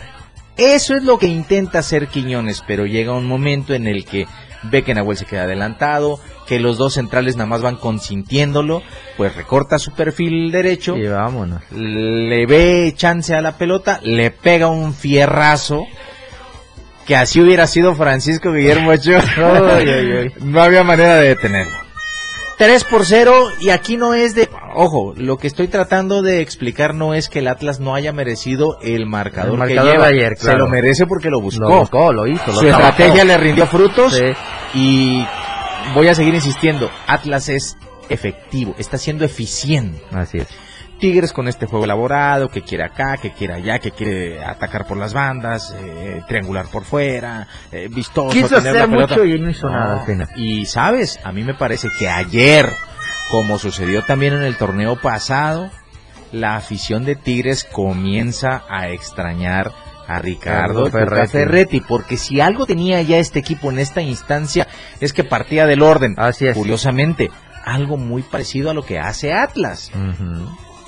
Eso 0.56 0.96
es 0.96 1.04
lo 1.04 1.18
que 1.18 1.28
intenta 1.28 1.78
hacer 1.78 2.08
Quiñones, 2.08 2.64
pero 2.66 2.84
llega 2.84 3.12
un 3.12 3.26
momento 3.26 3.74
en 3.74 3.86
el 3.86 4.04
que 4.04 4.26
ve 4.64 4.82
que 4.82 4.92
Nahuel 4.92 5.16
se 5.16 5.24
queda 5.24 5.44
adelantado, 5.44 6.18
que 6.48 6.58
los 6.58 6.76
dos 6.76 6.94
centrales 6.94 7.36
nada 7.36 7.46
más 7.48 7.62
van 7.62 7.76
consintiéndolo, 7.76 8.82
pues 9.16 9.36
recorta 9.36 9.78
su 9.78 9.92
perfil 9.92 10.50
derecho, 10.50 10.96
Y 10.96 11.06
vámonos. 11.06 11.62
le 11.70 12.44
ve 12.46 12.92
chance 12.96 13.36
a 13.36 13.40
la 13.40 13.56
pelota, 13.56 14.00
le 14.02 14.32
pega 14.32 14.66
un 14.66 14.94
fierrazo, 14.94 15.84
que 17.08 17.16
así 17.16 17.40
hubiera 17.40 17.66
sido 17.66 17.94
Francisco 17.96 18.52
Guillermo 18.52 18.90
Ochoa. 18.92 19.24
No 20.40 20.62
había 20.62 20.84
manera 20.84 21.16
de 21.16 21.28
detenerlo. 21.30 21.72
3 22.58 22.84
por 22.84 23.04
0 23.04 23.52
y 23.60 23.70
aquí 23.70 23.96
no 23.96 24.14
es 24.14 24.34
de... 24.34 24.48
Ojo, 24.74 25.14
lo 25.16 25.38
que 25.38 25.46
estoy 25.46 25.68
tratando 25.68 26.22
de 26.22 26.40
explicar 26.40 26.92
no 26.92 27.14
es 27.14 27.28
que 27.28 27.38
el 27.38 27.46
Atlas 27.48 27.78
no 27.78 27.94
haya 27.94 28.12
merecido 28.12 28.78
el 28.82 29.06
marcador, 29.06 29.52
El 29.52 29.58
marcador 29.58 29.84
que 29.84 29.92
lleva. 29.92 30.08
de 30.08 30.14
ayer, 30.16 30.36
Se 30.36 30.44
claro. 30.46 30.58
lo 30.58 30.68
merece 30.68 31.06
porque 31.06 31.30
lo 31.30 31.40
buscó. 31.40 31.68
Lo 31.68 31.78
buscó, 31.78 32.12
lo 32.12 32.26
hizo. 32.26 32.42
Lo 32.48 32.54
Su 32.54 32.66
trabajó. 32.66 32.88
estrategia 32.90 33.24
le 33.24 33.38
rindió 33.38 33.66
frutos 33.68 34.12
Sí. 34.14 34.24
y 34.74 35.24
voy 35.94 36.08
a 36.08 36.14
seguir 36.16 36.34
insistiendo. 36.34 36.90
Atlas 37.06 37.48
es 37.48 37.76
efectivo, 38.08 38.74
está 38.78 38.98
siendo 38.98 39.24
eficiente. 39.24 40.02
Así 40.12 40.38
es. 40.38 40.48
Tigres 40.98 41.32
con 41.32 41.48
este 41.48 41.66
juego 41.66 41.84
elaborado, 41.84 42.48
que 42.48 42.62
quiere 42.62 42.84
acá, 42.84 43.16
que 43.16 43.32
quiere 43.32 43.54
allá, 43.54 43.78
que 43.78 43.90
quiere 43.92 44.44
atacar 44.44 44.86
por 44.86 44.96
las 44.96 45.14
bandas, 45.14 45.74
eh, 45.78 46.22
triangular 46.26 46.66
por 46.66 46.84
fuera, 46.84 47.46
eh, 47.72 47.88
vistoso. 47.90 48.30
Quiso 48.30 48.56
hacer 48.56 48.88
mucho 48.88 49.24
y 49.24 49.38
no 49.38 49.50
hizo 49.50 49.68
nada. 49.68 50.04
Y 50.36 50.66
sabes, 50.66 51.18
a 51.24 51.32
mí 51.32 51.44
me 51.44 51.54
parece 51.54 51.88
que 51.98 52.08
ayer, 52.08 52.68
como 53.30 53.58
sucedió 53.58 54.02
también 54.02 54.34
en 54.34 54.42
el 54.42 54.56
torneo 54.56 55.00
pasado, 55.00 55.70
la 56.32 56.56
afición 56.56 57.04
de 57.04 57.16
Tigres 57.16 57.64
comienza 57.64 58.64
a 58.68 58.88
extrañar 58.88 59.72
a 60.06 60.18
Ricardo 60.20 60.90
Ferretti. 60.90 61.32
Ferretti, 61.32 61.80
porque 61.80 62.16
si 62.16 62.40
algo 62.40 62.66
tenía 62.66 63.00
ya 63.02 63.18
este 63.18 63.38
equipo 63.38 63.70
en 63.70 63.78
esta 63.78 64.00
instancia 64.00 64.66
es 65.00 65.12
que 65.12 65.22
partía 65.22 65.66
del 65.66 65.82
orden. 65.82 66.14
Así 66.16 66.46
es. 66.46 66.56
Curiosamente, 66.56 67.30
algo 67.64 67.96
muy 67.98 68.22
parecido 68.22 68.70
a 68.70 68.74
lo 68.74 68.84
que 68.84 68.98
hace 68.98 69.32
Atlas. 69.32 69.92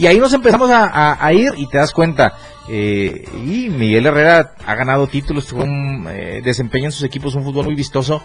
Y 0.01 0.07
ahí 0.07 0.19
nos 0.19 0.33
empezamos 0.33 0.71
a, 0.71 0.85
a- 0.87 1.25
a 1.25 1.33
ir 1.33 1.53
y 1.57 1.67
te 1.69 1.79
das 1.79 1.93
cuenta. 1.93 2.33
eh, 2.69 3.25
y 3.45 3.69
Miguel 3.69 4.07
Herrera 4.07 4.53
ha 4.65 4.75
ganado 4.75 5.07
títulos, 5.09 5.47
tuvo 5.47 5.63
un 5.65 6.07
eh, 6.11 6.41
desempeño 6.43 6.87
en 6.87 6.93
sus 6.93 7.03
equipos, 7.05 7.35
un 7.35 7.45
fútbol 7.45 7.67
muy 7.67 7.75
vistoso. 7.75 8.23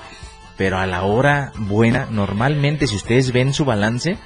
Pero 0.58 0.78
a 0.78 0.86
la 0.86 1.04
hora 1.04 1.52
buena, 1.58 2.08
normalmente, 2.10 2.88
si 2.88 2.96
ustedes 2.96 3.34
ven 3.34 3.52
su 3.54 3.66
balance, 3.66 4.18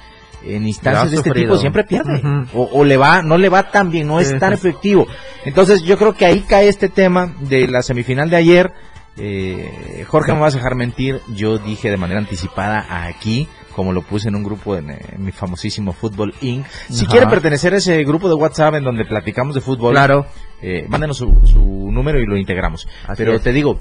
en 0.44 0.66
instancias 0.68 1.10
de 1.10 1.16
este 1.16 1.30
tipo 1.40 1.54
siempre 1.60 1.84
pierde. 1.84 2.20
O, 2.54 2.68
o 2.72 2.84
le 2.84 2.96
va, 2.96 3.20
no 3.22 3.36
le 3.36 3.48
va 3.48 3.70
tan 3.70 3.90
bien, 3.90 4.06
no 4.06 4.20
es 4.20 4.28
tan 4.38 4.52
efectivo. 4.52 5.06
Entonces 5.44 5.82
yo 5.82 5.98
creo 5.98 6.12
que 6.14 6.26
ahí 6.26 6.40
cae 6.48 6.68
este 6.68 6.88
tema 6.88 7.34
de 7.40 7.66
la 7.66 7.82
semifinal 7.82 8.30
de 8.30 8.36
ayer. 8.36 8.72
Eh, 9.16 10.04
Jorge, 10.06 10.28
no 10.30 10.36
me 10.36 10.40
vas 10.42 10.54
a 10.54 10.58
dejar 10.58 10.76
mentir, 10.76 11.20
yo 11.34 11.58
dije 11.58 11.90
de 11.90 11.96
manera 11.96 12.20
anticipada 12.20 12.86
aquí, 13.06 13.48
como 13.74 13.92
lo 13.92 14.02
puse 14.02 14.28
en 14.28 14.34
un 14.36 14.42
grupo 14.42 14.76
en, 14.76 14.96
mi 15.18 15.32
famosísimo 15.32 15.92
Fútbol 15.92 16.34
Inc. 16.40 16.66
Si 16.90 17.04
Ajá. 17.04 17.10
quiere 17.12 17.26
pertenecer 17.28 17.74
a 17.74 17.76
ese 17.78 18.02
grupo 18.04 18.28
de 18.28 18.34
WhatsApp 18.34 18.74
en 18.74 18.84
donde 18.84 19.04
platicamos 19.04 19.54
de 19.54 19.60
fútbol, 19.60 19.92
Claro. 19.94 20.26
eh, 20.62 20.84
mándenos 20.88 21.16
su, 21.18 21.26
su 21.46 21.58
número 21.90 22.20
y 22.20 22.26
lo 22.26 22.36
integramos. 22.36 22.86
Así 23.06 23.14
Pero 23.22 23.34
es. 23.34 23.42
te 23.42 23.52
digo, 23.52 23.80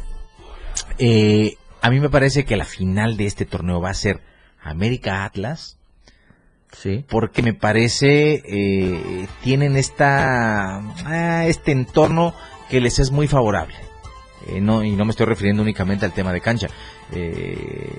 eh, 0.97 1.55
a 1.81 1.89
mí 1.89 1.99
me 1.99 2.09
parece 2.09 2.45
que 2.45 2.55
la 2.57 2.65
final 2.65 3.17
de 3.17 3.25
este 3.25 3.45
torneo 3.45 3.81
va 3.81 3.89
a 3.89 3.93
ser 3.95 4.21
América 4.61 5.23
Atlas, 5.25 5.77
Sí. 6.71 7.03
porque 7.09 7.41
me 7.41 7.53
parece 7.55 8.43
eh, 8.45 9.27
tienen 9.41 9.75
esta 9.75 10.77
ah, 11.05 11.45
este 11.47 11.71
entorno 11.71 12.33
que 12.69 12.79
les 12.79 12.99
es 12.99 13.09
muy 13.11 13.27
favorable. 13.27 13.73
Eh, 14.47 14.61
no, 14.61 14.83
y 14.83 14.91
no 14.95 15.03
me 15.03 15.11
estoy 15.11 15.25
refiriendo 15.25 15.63
únicamente 15.63 16.05
al 16.05 16.13
tema 16.13 16.31
de 16.31 16.41
cancha. 16.41 16.67
Eh, 17.11 17.91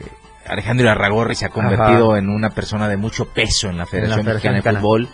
Alejandro 0.51 0.91
Arragorri 0.91 1.35
se 1.35 1.47
ha 1.47 1.51
convertido 1.51 2.17
en 2.17 2.29
una 2.29 2.51
persona 2.51 2.89
de 2.89 2.97
mucho 2.97 3.27
peso 3.27 3.69
en 3.69 3.79
la 3.79 3.87
Federación 3.87 4.25
Federación 4.25 4.55
Mexicana 4.55 4.75
de. 4.79 4.81
Fútbol. 4.81 5.09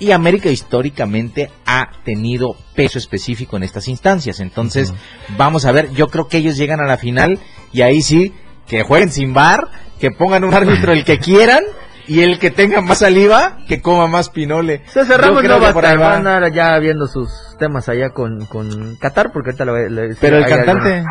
Y 0.00 0.10
América 0.10 0.48
históricamente 0.48 1.50
ha 1.66 1.88
tenido 2.04 2.56
peso 2.74 2.98
específico 2.98 3.56
en 3.56 3.62
estas 3.62 3.86
instancias. 3.86 4.40
Entonces, 4.40 4.92
vamos 5.36 5.64
a 5.66 5.72
ver, 5.72 5.92
yo 5.92 6.08
creo 6.08 6.26
que 6.26 6.38
ellos 6.38 6.56
llegan 6.56 6.80
a 6.80 6.86
la 6.86 6.96
final 6.96 7.38
y 7.72 7.82
ahí 7.82 8.02
sí, 8.02 8.34
que 8.66 8.82
jueguen 8.82 9.10
sin 9.12 9.32
bar, 9.34 9.68
que 10.00 10.10
pongan 10.10 10.42
un 10.44 10.52
árbitro 10.52 10.92
el 10.92 11.04
que 11.04 11.18
quieran 11.18 11.62
y 12.08 12.20
el 12.20 12.38
que 12.40 12.50
tenga 12.50 12.80
más 12.80 12.98
saliva, 12.98 13.58
que 13.68 13.80
coma 13.80 14.08
más 14.08 14.28
pinole. 14.30 14.82
César 14.88 15.20
Ramos 15.20 15.42
no 15.44 15.60
va 15.60 15.66
a 15.68 15.70
estar, 15.70 16.00
va 16.00 16.06
a 16.06 16.10
va. 16.10 16.16
andar 16.16 16.52
ya 16.52 16.76
viendo 16.80 17.06
sus 17.06 17.30
temas 17.58 17.88
allá 17.88 18.10
con, 18.10 18.46
con 18.46 18.96
Qatar, 18.96 19.30
porque 19.32 19.50
ahorita 19.50 19.64
lo 19.64 19.88
le- 19.88 20.16
Pero 20.20 20.38
el 20.38 20.44
cantante, 20.46 21.04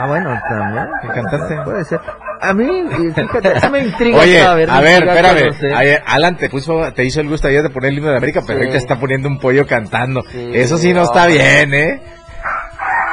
Ah, 0.00 0.06
bueno, 0.06 0.30
también. 0.48 0.86
El 1.02 1.08
cantante. 1.12 1.56
Puede 1.64 1.84
ser. 1.84 2.00
A 2.40 2.54
mí, 2.54 2.84
fíjate, 3.16 3.60
sí 3.60 3.68
me 3.68 3.78
intriga 3.80 4.18
Oye, 4.20 4.40
a 4.42 4.54
ver, 4.54 4.68
intriga 4.68 4.98
espérame. 5.12 5.40
conocer. 5.48 5.74
Ayer, 5.74 6.02
Alan 6.06 6.36
te 6.36 6.48
puso, 6.48 6.92
te 6.92 7.04
hizo 7.04 7.20
el 7.20 7.28
gusto 7.28 7.48
ayer 7.48 7.62
de 7.64 7.70
poner 7.70 7.90
el 7.90 7.98
himno 7.98 8.10
de 8.10 8.16
América, 8.18 8.42
pero 8.46 8.58
Sí. 8.60 8.64
ahorita 8.66 8.78
está 8.78 8.96
poniendo 9.00 9.28
un 9.28 9.40
pollo 9.40 9.66
cantando. 9.66 10.22
Sí, 10.30 10.50
Eso 10.54 10.78
sí 10.78 10.92
no 10.92 11.00
no. 11.00 11.06
está 11.06 11.26
bien, 11.26 11.74
¿eh? 11.74 12.00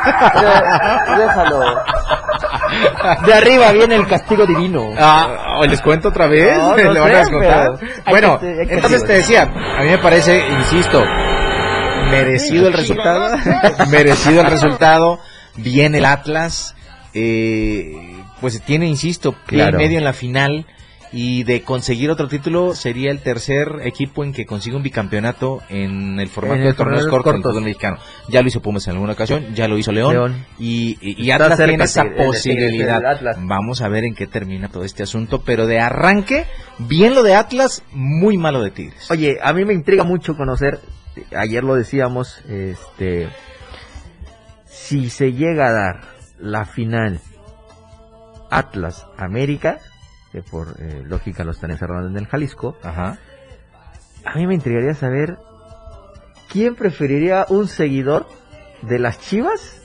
Eh, 0.08 1.16
Déjalo. 1.18 1.60
De 3.26 3.34
arriba 3.34 3.72
viene 3.72 3.96
el 3.96 4.08
castigo 4.08 4.46
divino. 4.46 4.90
Ah, 5.00 5.56
¿o 5.60 5.66
les 5.66 5.82
cuento 5.82 6.10
otra 6.10 6.28
vez? 6.28 6.56
No, 6.58 6.76
no 6.76 6.76
¿Le 6.94 7.00
van 7.00 7.16
a 7.16 7.80
Bueno, 8.10 8.40
que- 8.40 8.68
que 8.68 8.74
entonces 8.76 9.04
te 9.06 9.14
decía, 9.14 9.44
a 9.44 9.82
mí 9.82 9.90
me 9.90 9.98
parece, 9.98 10.48
insisto, 10.50 11.04
merecido 12.12 12.68
el 12.68 12.74
resultado, 12.74 13.36
merecido 13.90 14.42
el 14.42 14.48
resultado, 14.52 15.20
bien 15.56 15.96
el 15.96 16.06
Atlas, 16.06 16.75
eh, 17.16 17.94
pues 18.42 18.62
tiene, 18.62 18.88
insisto, 18.88 19.32
pie 19.32 19.60
Claro. 19.60 19.80
y 19.80 19.84
medio 19.84 19.98
en 19.98 20.04
la 20.04 20.14
final 20.14 20.66
y 21.12 21.44
de 21.44 21.62
conseguir 21.62 22.10
otro 22.10 22.28
título 22.28 22.76
sería 22.76 23.10
el 23.10 23.22
tercer 23.22 23.70
equipo 23.84 24.26
en 24.26 24.34
que 24.34 24.46
consiga 24.46 24.76
un 24.76 24.84
bicampeonato 24.84 25.62
en 25.70 26.20
el 26.20 26.28
formato 26.28 26.56
En 26.56 26.62
el 26.64 26.68
de 26.68 26.74
torneos 26.74 27.04
torneo 27.04 27.22
cortos 27.24 27.56
del 27.56 27.64
mexicano. 27.64 27.98
Ya 28.28 28.42
lo 28.42 28.50
hizo 28.50 28.60
Pumas 28.62 28.86
en 28.88 28.94
alguna 28.96 29.14
ocasión, 29.14 29.46
ya 29.56 29.70
lo 29.70 29.78
hizo 29.78 29.94
León, 29.94 30.12
León. 30.14 30.46
y, 30.60 30.98
y- 31.00 31.16
y 31.26 31.32
Está 31.32 31.46
Atlas 31.46 31.58
tiene 31.70 31.84
esa 31.86 32.02
el 32.02 32.08
Tigre- 32.10 32.20
el 32.22 32.28
posibilidad. 32.28 33.18
Vamos 33.40 33.82
a 33.82 33.88
ver 33.88 34.04
en 34.04 34.14
qué 34.14 34.28
termina 34.28 34.68
todo 34.68 34.84
este 34.84 35.04
asunto, 35.04 35.42
pero 35.46 35.68
de 35.68 35.80
arranque, 35.80 36.48
bien 36.80 37.16
lo 37.16 37.24
de 37.24 37.36
Atlas, 37.36 37.82
muy 37.94 38.38
malo 38.38 38.62
de 38.62 38.72
Tigres. 38.72 39.10
Oye, 39.10 39.38
a 39.42 39.54
mí 39.54 39.64
me 39.64 39.74
intriga 39.74 40.04
mucho 40.04 40.36
conocer, 40.36 40.82
ayer 41.34 41.64
lo 41.64 41.76
decíamos, 41.76 42.40
este, 42.50 43.30
si 44.66 45.10
se 45.10 45.32
llega 45.32 45.68
a 45.68 45.72
dar 45.72 46.15
la 46.40 46.66
final 46.66 47.20
Atlas 48.50 49.06
América, 49.18 49.80
que 50.32 50.42
por 50.42 50.76
eh, 50.80 51.04
lógica 51.06 51.44
lo 51.44 51.52
están 51.52 51.72
encerrando 51.72 52.08
en 52.08 52.18
el 52.18 52.28
Jalisco, 52.28 52.78
Ajá. 52.84 53.18
a 54.26 54.36
mí 54.36 54.48
me 54.48 54.56
intrigaría 54.56 54.94
saber 54.94 55.38
quién 56.52 56.76
preferiría 56.76 57.46
un 57.50 57.68
seguidor 57.68 58.28
de 58.82 59.00
las 59.00 59.20
Chivas 59.20 59.82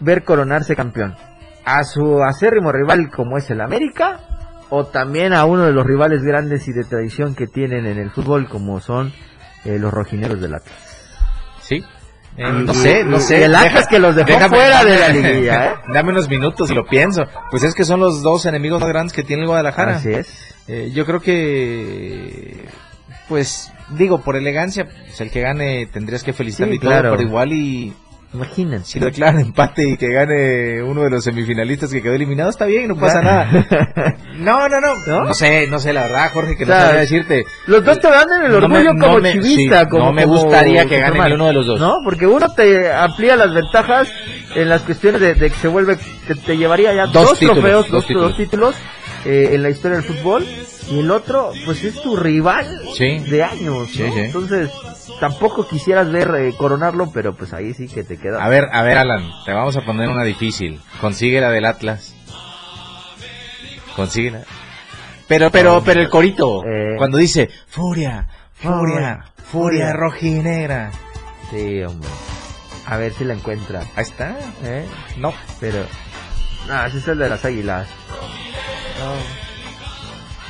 ver 0.00 0.24
coronarse 0.24 0.76
campeón. 0.76 1.14
A 1.64 1.84
su 1.84 2.22
acérrimo 2.22 2.70
rival 2.70 3.10
como 3.10 3.38
es 3.38 3.50
el 3.50 3.60
América 3.60 4.20
o 4.70 4.86
también 4.86 5.32
a 5.32 5.44
uno 5.44 5.64
de 5.64 5.72
los 5.72 5.86
rivales 5.86 6.22
grandes 6.22 6.68
y 6.68 6.72
de 6.72 6.84
tradición 6.84 7.34
que 7.34 7.46
tienen 7.46 7.86
en 7.86 7.98
el 7.98 8.10
fútbol 8.10 8.48
como 8.48 8.80
son 8.80 9.12
eh, 9.64 9.78
los 9.78 9.92
rojineros 9.92 10.40
del 10.40 10.54
Atlas. 10.54 10.76
Sí. 11.60 11.84
Eh, 12.38 12.42
Y- 12.48 12.64
no 12.64 12.74
sé, 12.74 13.04
no 13.04 13.16
y- 13.16 13.20
sé. 13.20 13.44
el 13.44 13.54
Atlas 13.54 13.86
que 13.88 13.98
los 13.98 14.14
dejó 14.14 14.38
fuera 14.48 14.84
de 14.84 14.98
la 14.98 15.08
liguilla, 15.08 15.66
¿eh? 15.66 15.70
Dame 15.94 16.10
unos 16.12 16.28
minutos 16.28 16.70
y 16.70 16.74
lo 16.74 16.84
pienso. 16.86 17.24
Pues 17.50 17.62
es 17.62 17.74
que 17.74 17.84
son 17.84 18.00
los 18.00 18.22
dos 18.22 18.44
enemigos 18.46 18.80
más 18.80 18.88
grandes 18.90 19.12
que 19.14 19.22
tiene 19.22 19.42
el 19.42 19.48
Guadalajara. 19.48 19.96
Así 19.96 20.10
es. 20.12 20.28
Eh, 20.68 20.90
yo 20.92 21.06
creo 21.06 21.20
que, 21.20 22.66
pues, 23.28 23.72
digo, 23.90 24.20
por 24.20 24.36
elegancia, 24.36 24.86
pues 24.86 25.20
el 25.20 25.30
que 25.30 25.40
gane 25.40 25.86
tendrías 25.86 26.22
que 26.22 26.32
felicitarle 26.32 26.72
Sí, 26.74 26.76
y 26.76 26.80
todo, 26.80 26.90
claro. 26.90 27.10
pero 27.12 27.22
igual 27.22 27.52
y 27.52 27.94
Imagínense. 28.34 28.92
si 28.92 28.98
declaran 29.00 29.40
empate 29.40 29.88
y 29.88 29.96
que 29.96 30.08
gane 30.12 30.82
uno 30.82 31.02
de 31.02 31.10
los 31.10 31.24
semifinalistas 31.24 31.90
que 31.90 32.02
quedó 32.02 32.12
eliminado, 32.14 32.50
está 32.50 32.66
bien, 32.66 32.88
no 32.88 32.96
pasa 32.96 33.22
nada. 33.22 33.48
No, 34.36 34.68
no, 34.68 34.80
no, 34.80 34.88
¿No? 35.06 35.24
no. 35.24 35.34
sé, 35.34 35.66
no 35.68 35.78
sé, 35.78 35.94
la 35.94 36.02
verdad, 36.02 36.30
Jorge, 36.34 36.56
que 36.56 36.64
O 36.64 36.66
sea, 36.66 36.76
no 36.76 36.82
sabría 36.82 37.00
decirte. 37.00 37.44
Los 37.66 37.82
dos 37.84 37.98
te 37.98 38.08
dan 38.10 38.28
en 38.30 38.42
el 38.52 38.60
No 38.60 38.68
me- 38.68 38.76
orgullo 38.78 38.92
no 38.92 39.06
como 39.06 39.18
me- 39.20 39.32
chivista. 39.32 39.80
sí, 39.84 39.88
como, 39.88 40.04
no 40.06 40.12
me 40.12 40.24
como 40.24 40.42
gustaría 40.42 40.84
que 40.84 40.98
gane 40.98 41.18
ni 41.28 41.32
uno 41.32 41.46
de 41.46 41.52
los 41.54 41.66
dos. 41.66 41.80
No, 41.80 41.94
porque 42.04 42.26
uno 42.26 42.46
te 42.54 42.92
amplía 42.92 43.34
las 43.36 43.54
ventajas 43.54 44.08
en 44.54 44.68
las 44.68 44.82
cuestiones 44.82 45.20
de, 45.22 45.34
de 45.34 45.48
que 45.50 45.56
se 45.56 45.68
vuelve, 45.68 45.96
te, 46.26 46.34
te 46.34 46.56
llevaría 46.58 46.92
ya 46.94 47.06
Dos 47.06 47.14
dos, 47.30 47.38
títulos, 47.38 47.58
trofeos, 47.60 47.82
dos 47.84 47.92
dos, 47.92 48.06
títulos. 48.06 48.28
dos 48.28 48.36
títulos 48.36 48.74
eh, 49.24 49.50
en 49.52 49.62
la 49.62 49.70
historia 49.70 49.96
del 49.98 50.04
fútbol. 50.06 50.44
Y 50.90 51.00
el 51.00 51.10
otro, 51.10 51.50
pues 51.64 51.82
es 51.82 52.00
tu 52.02 52.14
rival 52.16 52.66
Sí. 52.94 53.18
de 53.30 53.42
años. 53.42 53.88
Sí, 53.90 54.02
¿no? 54.02 54.12
sí. 54.12 54.20
Entonces, 54.20 54.70
tampoco 55.20 55.66
quisieras 55.68 56.10
ver 56.10 56.30
eh, 56.38 56.54
coronarlo, 56.56 57.10
pero 57.12 57.34
pues 57.36 57.52
ahí 57.52 57.74
sí 57.74 57.88
que 57.88 58.04
te 58.04 58.18
queda. 58.18 58.44
A 58.44 58.48
ver, 58.48 58.64
a 58.72 58.82
ver, 58.82 58.98
Alan, 58.98 59.30
te 59.44 59.52
vamos 59.52 59.76
a 59.76 59.82
poner 59.82 60.08
una 60.08 60.24
difícil. 60.24 60.80
Consigue 61.00 61.40
la 61.40 61.50
del 61.50 61.64
Atlas. 61.64 62.14
Consíguela. 63.94 64.42
Pero, 65.28 65.50
pero, 65.50 65.82
pero 65.84 66.00
el 66.00 66.08
corito, 66.08 66.62
Eh. 66.64 66.94
cuando 66.98 67.18
dice, 67.18 67.48
furia, 67.68 68.28
furia, 68.54 68.78
Furia, 68.78 69.24
furia 69.34 69.86
furia. 69.86 69.92
rojinegra. 69.92 70.90
Sí, 71.50 71.82
hombre. 71.82 72.08
A 72.86 72.96
ver 72.96 73.12
si 73.12 73.24
la 73.24 73.34
encuentra. 73.34 73.80
Ahí 73.96 74.02
está. 74.02 74.36
¿eh? 74.62 74.86
No. 75.16 75.32
Pero. 75.58 75.84
No, 76.68 76.84
ese 76.86 76.98
es 76.98 77.08
el 77.08 77.18
de 77.18 77.28
las 77.28 77.44
águilas. 77.44 77.88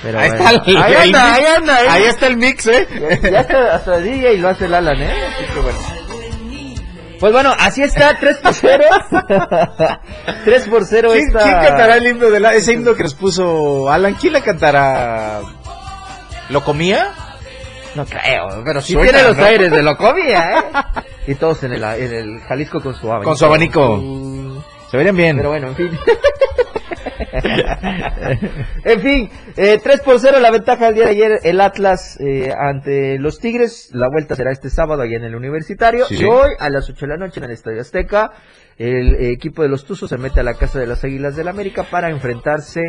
Pero 0.03 0.19
ahí, 0.19 0.29
bueno. 0.31 0.45
está 0.45 0.51
el, 0.71 0.77
ahí 0.77 0.93
el 0.93 0.99
anda, 0.99 1.25
mix. 1.25 1.37
ahí 1.39 1.45
anda, 1.57 1.77
ahí 1.77 1.87
Ahí 1.89 2.03
está 2.05 2.27
el 2.27 2.37
mix, 2.37 2.67
eh. 2.67 2.89
Ya, 3.23 3.31
ya 3.31 3.41
hasta, 3.41 3.75
hasta 3.77 3.99
DJ 3.99 4.35
y 4.35 4.39
lo 4.39 4.49
hace 4.49 4.67
el 4.67 4.75
Alan, 4.75 5.01
¿eh? 5.01 5.13
Así 5.35 5.45
que 5.55 5.61
bueno. 5.61 5.79
Pues 7.19 7.33
bueno, 7.33 7.55
así 7.59 7.83
está, 7.83 8.15
3 8.19 8.37
por 8.39 8.53
0. 8.55 8.85
3 10.45 10.69
por 10.69 10.85
0 10.85 11.09
¿Quién, 11.13 11.27
esta... 11.27 11.43
quién 11.43 11.55
cantará 11.61 11.97
el 11.97 12.07
himno 12.07 12.29
de 12.31 12.41
la, 12.41 12.55
ese 12.55 12.75
himno 12.75 12.95
que 12.95 13.05
nos 13.05 13.15
puso 13.15 13.91
Alan? 13.91 14.15
¿Quién 14.15 14.35
la 14.35 14.43
cantará? 14.43 15.41
¿Lo 16.51 16.63
comía? 16.63 17.09
No 17.95 18.05
creo, 18.05 18.63
pero 18.65 18.83
sí 18.83 18.93
Suena, 18.93 19.11
tiene 19.11 19.29
los 19.29 19.39
¿no? 19.39 19.45
aires 19.47 19.71
de 19.71 19.83
Locomia, 19.83 20.59
¿eh? 20.59 20.63
Y 21.29 21.35
todos 21.37 21.63
en 21.65 21.73
el, 21.73 21.83
en 21.83 22.13
el 22.13 22.41
Jalisco 22.43 22.81
con 22.83 22.95
su 22.95 23.09
abanico. 23.09 23.31
Con 23.31 23.39
su 23.39 23.45
abanico. 23.47 23.97
Mm, 23.97 24.59
Se 24.91 24.97
verían 24.99 25.17
bien. 25.17 25.37
Pero 25.39 25.49
bueno, 25.49 25.69
en 25.69 25.75
fin. 25.77 25.99
en 28.85 29.01
fin, 29.01 29.31
eh, 29.57 29.81
3 29.83 30.01
por 30.01 30.21
0 30.21 30.39
la 30.41 30.51
ventaja 30.51 30.87
del 30.87 30.95
día 30.95 31.05
de 31.05 31.11
ayer 31.11 31.41
el 31.43 31.61
Atlas 31.61 32.19
eh, 32.21 32.53
ante 32.57 33.19
los 33.19 33.39
Tigres. 33.39 33.91
La 33.93 34.09
vuelta 34.09 34.35
será 34.35 34.53
este 34.53 34.71
sábado 34.71 35.03
allá 35.03 35.17
en 35.17 35.25
el 35.25 35.35
Universitario. 35.35 36.07
Sí, 36.07 36.17
y 36.21 36.25
hoy 36.25 36.51
a 36.59 36.71
las 36.71 36.89
8 36.89 37.07
de 37.07 37.13
la 37.13 37.17
noche 37.17 37.41
en 37.41 37.45
el 37.45 37.53
Estadio 37.53 37.81
Azteca 37.81 38.33
el 38.79 39.15
eh, 39.15 39.31
equipo 39.31 39.63
de 39.63 39.69
los 39.69 39.85
Tuzos 39.85 40.11
se 40.11 40.19
mete 40.19 40.41
a 40.41 40.43
la 40.43 40.55
Casa 40.55 40.79
de 40.79 40.87
las 40.87 41.03
Águilas 41.03 41.37
del 41.37 41.49
América 41.49 41.85
para 41.85 42.11
enfrentarse 42.11 42.83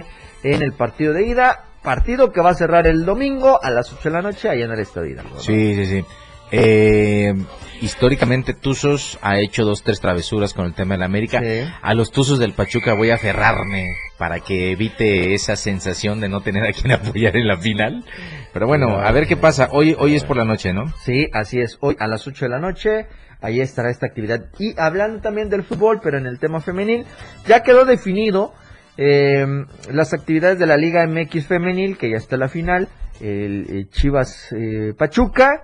en 0.44 0.62
el 0.62 0.74
partido 0.74 1.14
de 1.14 1.26
ida. 1.26 1.64
Partido 1.84 2.34
que 2.34 2.42
va 2.42 2.50
a 2.50 2.54
cerrar 2.54 2.88
el 2.88 3.06
domingo 3.06 3.64
a 3.64 3.72
las 3.72 3.94
8 3.94 4.10
de 4.10 4.16
la 4.16 4.22
noche 4.22 4.50
allá 4.50 4.66
en 4.66 4.72
el 4.72 4.80
Estadio 4.80 5.12
Hidalgo. 5.12 5.36
¿no? 5.36 5.40
Sí, 5.40 5.76
sí, 5.76 5.86
sí. 5.86 6.06
Eh, 6.52 7.34
históricamente 7.82 8.54
Tuzos 8.54 9.20
ha 9.22 9.40
hecho 9.40 9.64
dos, 9.64 9.84
tres 9.84 10.00
travesuras 10.00 10.54
con 10.54 10.66
el 10.66 10.74
tema 10.74 10.96
de 10.96 11.00
la 11.00 11.06
América. 11.06 11.40
Sí. 11.40 11.64
A 11.82 11.94
los 11.94 12.12
Tuzos 12.12 12.40
del 12.40 12.54
Pachuca 12.54 12.94
voy 12.94 13.10
a 13.10 13.16
aferrarme 13.16 13.88
para 14.18 14.40
que 14.40 14.72
evite 14.72 15.34
esa 15.34 15.56
sensación 15.56 16.20
de 16.20 16.30
no 16.30 16.42
tener 16.42 16.64
a 16.64 16.72
quien 16.72 16.92
apoyar 16.94 17.36
en 17.36 17.48
la 17.48 17.58
final. 17.58 18.06
Pero 18.54 18.68
bueno, 18.68 19.00
a 19.00 19.12
ver 19.12 19.28
qué 19.28 19.38
pasa. 19.38 19.70
Hoy, 19.72 19.96
hoy 19.98 20.16
es 20.16 20.24
por 20.24 20.38
la 20.38 20.46
noche, 20.46 20.74
¿no? 20.74 20.92
Sí, 21.04 21.28
así 21.34 21.60
es. 21.60 21.78
Hoy 21.82 21.96
a 22.00 22.08
las 22.08 22.28
8 22.28 22.46
de 22.46 22.50
la 22.50 22.60
noche, 22.60 23.08
ahí 23.42 23.62
estará 23.62 23.90
esta 23.90 24.08
actividad. 24.08 24.46
Y 24.58 24.80
hablando 24.80 25.22
también 25.22 25.50
del 25.50 25.64
fútbol, 25.64 26.00
pero 26.02 26.18
en 26.18 26.26
el 26.26 26.40
tema 26.40 26.62
femenil, 26.62 27.06
ya 27.48 27.62
quedó 27.62 27.86
definido 27.86 28.54
eh, 28.98 29.46
las 29.92 30.14
actividades 30.14 30.58
de 30.58 30.66
la 30.66 30.78
Liga 30.78 31.06
MX 31.06 31.46
femenil, 31.46 31.98
que 31.98 32.10
ya 32.10 32.18
está 32.18 32.36
la 32.36 32.50
final, 32.50 32.88
el, 33.22 33.68
eh, 33.70 33.86
Chivas 33.92 34.52
eh, 34.54 34.94
Pachuca, 34.98 35.62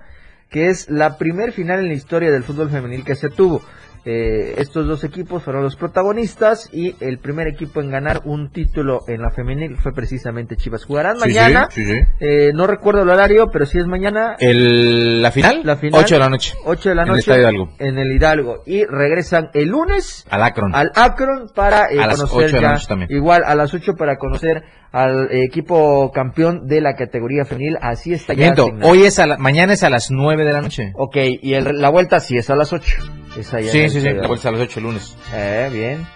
que 0.50 0.68
es 0.68 0.88
la 0.88 1.18
primer 1.18 1.52
final 1.52 1.80
en 1.80 1.88
la 1.88 1.94
historia 1.94 2.30
del 2.30 2.44
fútbol 2.44 2.70
femenil 2.70 3.04
que 3.04 3.14
se 3.14 3.28
tuvo. 3.28 3.62
Eh, 4.06 4.56
estos 4.58 4.86
dos 4.86 5.02
equipos 5.02 5.42
fueron 5.42 5.62
los 5.62 5.76
protagonistas 5.76 6.68
y 6.72 6.94
el 7.00 7.18
primer 7.18 7.46
equipo 7.48 7.80
en 7.80 7.90
ganar 7.90 8.20
un 8.26 8.50
título 8.50 9.00
en 9.08 9.22
la 9.22 9.30
femenil 9.30 9.76
fue 9.78 9.92
precisamente 9.94 10.56
Chivas. 10.56 10.84
Jugarán 10.84 11.14
Sí, 11.18 11.28
mañana, 11.28 11.68
sí, 11.70 11.84
sí. 11.86 11.98
eh, 12.20 12.50
no 12.54 12.66
recuerdo 12.66 13.02
el 13.02 13.08
horario, 13.08 13.48
pero 13.50 13.64
sí 13.64 13.78
es 13.78 13.86
mañana. 13.86 14.36
El, 14.38 15.22
¿La 15.22 15.30
final? 15.30 15.62
La 15.64 15.76
final. 15.76 16.00
8 16.04 16.14
de 16.16 16.18
la 16.18 16.28
noche. 16.28 16.54
8 16.66 16.88
de 16.90 16.94
la 16.94 17.02
En 17.04 17.08
el 17.08 17.14
noche. 17.16 17.38
Hidalgo. 17.38 17.68
En 17.78 17.98
el 17.98 18.12
Hidalgo. 18.12 18.62
Y 18.66 18.84
regresan 18.84 19.48
el 19.54 19.68
lunes 19.68 20.26
Al 20.28 20.42
Akron. 20.42 20.74
al 20.74 20.92
Akron 20.94 21.48
para 21.54 21.90
eh, 21.90 21.98
A 21.98 22.06
las 22.06 22.16
conocer 22.16 22.44
8 22.48 22.56
de 22.56 22.60
la 22.62 22.68
ya- 22.68 22.72
noche 22.74 22.86
también. 22.86 23.10
igual 23.10 23.42
a 23.46 23.54
las 23.54 23.72
8 23.72 23.92
para 23.96 24.16
conocer 24.18 24.64
al 24.92 25.28
eh, 25.30 25.44
equipo 25.44 26.12
campeón 26.12 26.66
de 26.66 26.80
la 26.82 26.94
categoría 26.94 27.44
femenil. 27.46 27.78
Así 27.80 28.12
está 28.12 28.34
ya. 28.34 28.38
Miento, 28.40 28.64
asignado. 28.64 28.90
hoy 28.92 29.04
es 29.04 29.18
a 29.18 29.26
la, 29.26 29.38
mañana 29.38 29.72
es 29.72 29.82
a 29.82 29.88
las 29.88 30.10
9 30.10 30.44
de 30.44 30.52
la 30.52 30.60
noche. 30.60 30.92
Ok, 30.94 31.16
y 31.40 31.54
el- 31.54 31.80
la 31.80 31.88
vuelta 31.88 32.20
sí 32.20 32.36
es 32.36 32.50
a 32.50 32.54
las 32.56 32.72
8. 32.72 32.92
Es 33.38 33.52
allá 33.52 33.66
en 33.66 33.72
Sí, 33.72 33.88
sí, 33.90 34.00
sí. 34.00 34.08
La 34.10 34.26
a 34.26 34.50
las 34.52 34.60
8 34.60 34.78
el 34.78 34.82
lunes. 34.84 35.16
Eh, 35.32 35.68
bien. 35.72 36.06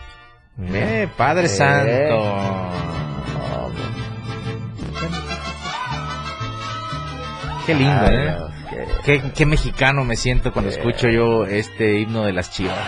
Eh, 0.74 1.08
Padre 1.16 1.44
Eh. 1.44 1.48
Santo. 1.48 2.18
Oh, 2.18 3.70
Qué 7.66 7.74
lindo, 7.74 8.00
Ay, 8.02 8.14
¿eh? 8.16 8.22
Dios, 8.22 8.50
qué- 9.04 9.20
Qué, 9.20 9.30
qué 9.34 9.46
mexicano 9.46 10.04
me 10.04 10.16
siento 10.16 10.52
cuando 10.52 10.70
escucho 10.70 11.08
yo 11.08 11.44
este 11.44 12.00
himno 12.00 12.24
de 12.24 12.32
las 12.32 12.50
chivas. 12.50 12.78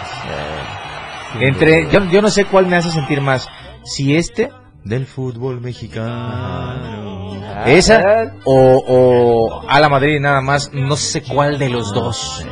Entre, 1.40 1.88
yo, 1.90 2.04
yo 2.06 2.22
no 2.22 2.30
sé 2.30 2.44
cuál 2.46 2.66
me 2.66 2.76
hace 2.76 2.90
sentir 2.90 3.20
más. 3.20 3.48
Si 3.84 4.16
este 4.16 4.50
del 4.84 5.06
fútbol 5.06 5.60
mexicano. 5.60 7.40
Ah, 7.44 7.64
Esa 7.66 8.32
o, 8.44 8.82
o 8.86 9.68
a 9.68 9.80
la 9.80 9.88
Madrid 9.88 10.18
nada 10.20 10.40
más. 10.40 10.70
No 10.72 10.96
sé 10.96 11.22
cuál 11.22 11.58
de 11.58 11.68
los 11.68 11.92
dos. 11.92 12.46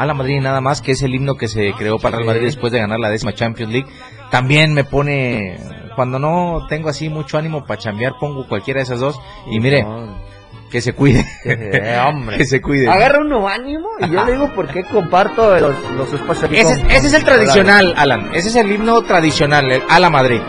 A 0.00 0.06
la 0.06 0.14
Madrid 0.14 0.40
nada 0.40 0.60
más, 0.60 0.80
que 0.80 0.92
es 0.92 1.02
el 1.02 1.14
himno 1.14 1.34
que 1.36 1.46
se 1.46 1.72
creó 1.74 1.98
para 1.98 2.16
el 2.18 2.24
Madrid 2.24 2.44
después 2.46 2.72
de 2.72 2.78
ganar 2.78 2.98
la 2.98 3.10
décima 3.10 3.34
Champions 3.34 3.72
League. 3.72 3.88
También 4.30 4.72
me 4.72 4.84
pone, 4.84 5.58
cuando 5.94 6.18
no 6.18 6.66
tengo 6.68 6.88
así 6.88 7.08
mucho 7.10 7.36
ánimo 7.36 7.66
para 7.66 7.80
chambear, 7.80 8.14
pongo 8.18 8.46
cualquiera 8.48 8.78
de 8.78 8.84
esas 8.84 9.00
dos. 9.00 9.20
Y 9.50 9.60
mire, 9.60 9.84
que 10.70 10.80
se 10.80 10.94
cuide. 10.94 11.26
Eh, 11.44 11.98
hombre. 12.06 12.36
que 12.38 12.44
se 12.46 12.62
cuide. 12.62 12.88
Agarra 12.88 13.20
uno 13.20 13.46
ánimo 13.46 13.88
y 13.98 14.08
yo 14.08 14.24
le 14.24 14.32
digo 14.32 14.54
por 14.54 14.68
qué 14.68 14.84
comparto 14.84 15.58
los, 15.58 15.74
los 15.92 16.12
espacios. 16.14 16.50
Ese, 16.50 16.80
con- 16.80 16.90
ese 16.90 17.06
es 17.08 17.12
el 17.12 17.24
tradicional, 17.24 17.92
Alan. 17.96 18.30
Ese 18.34 18.48
es 18.48 18.56
el 18.56 18.72
himno 18.72 19.02
tradicional, 19.02 19.70
el 19.70 19.82
a 19.88 20.00
la 20.00 20.08
Madrid. 20.08 20.40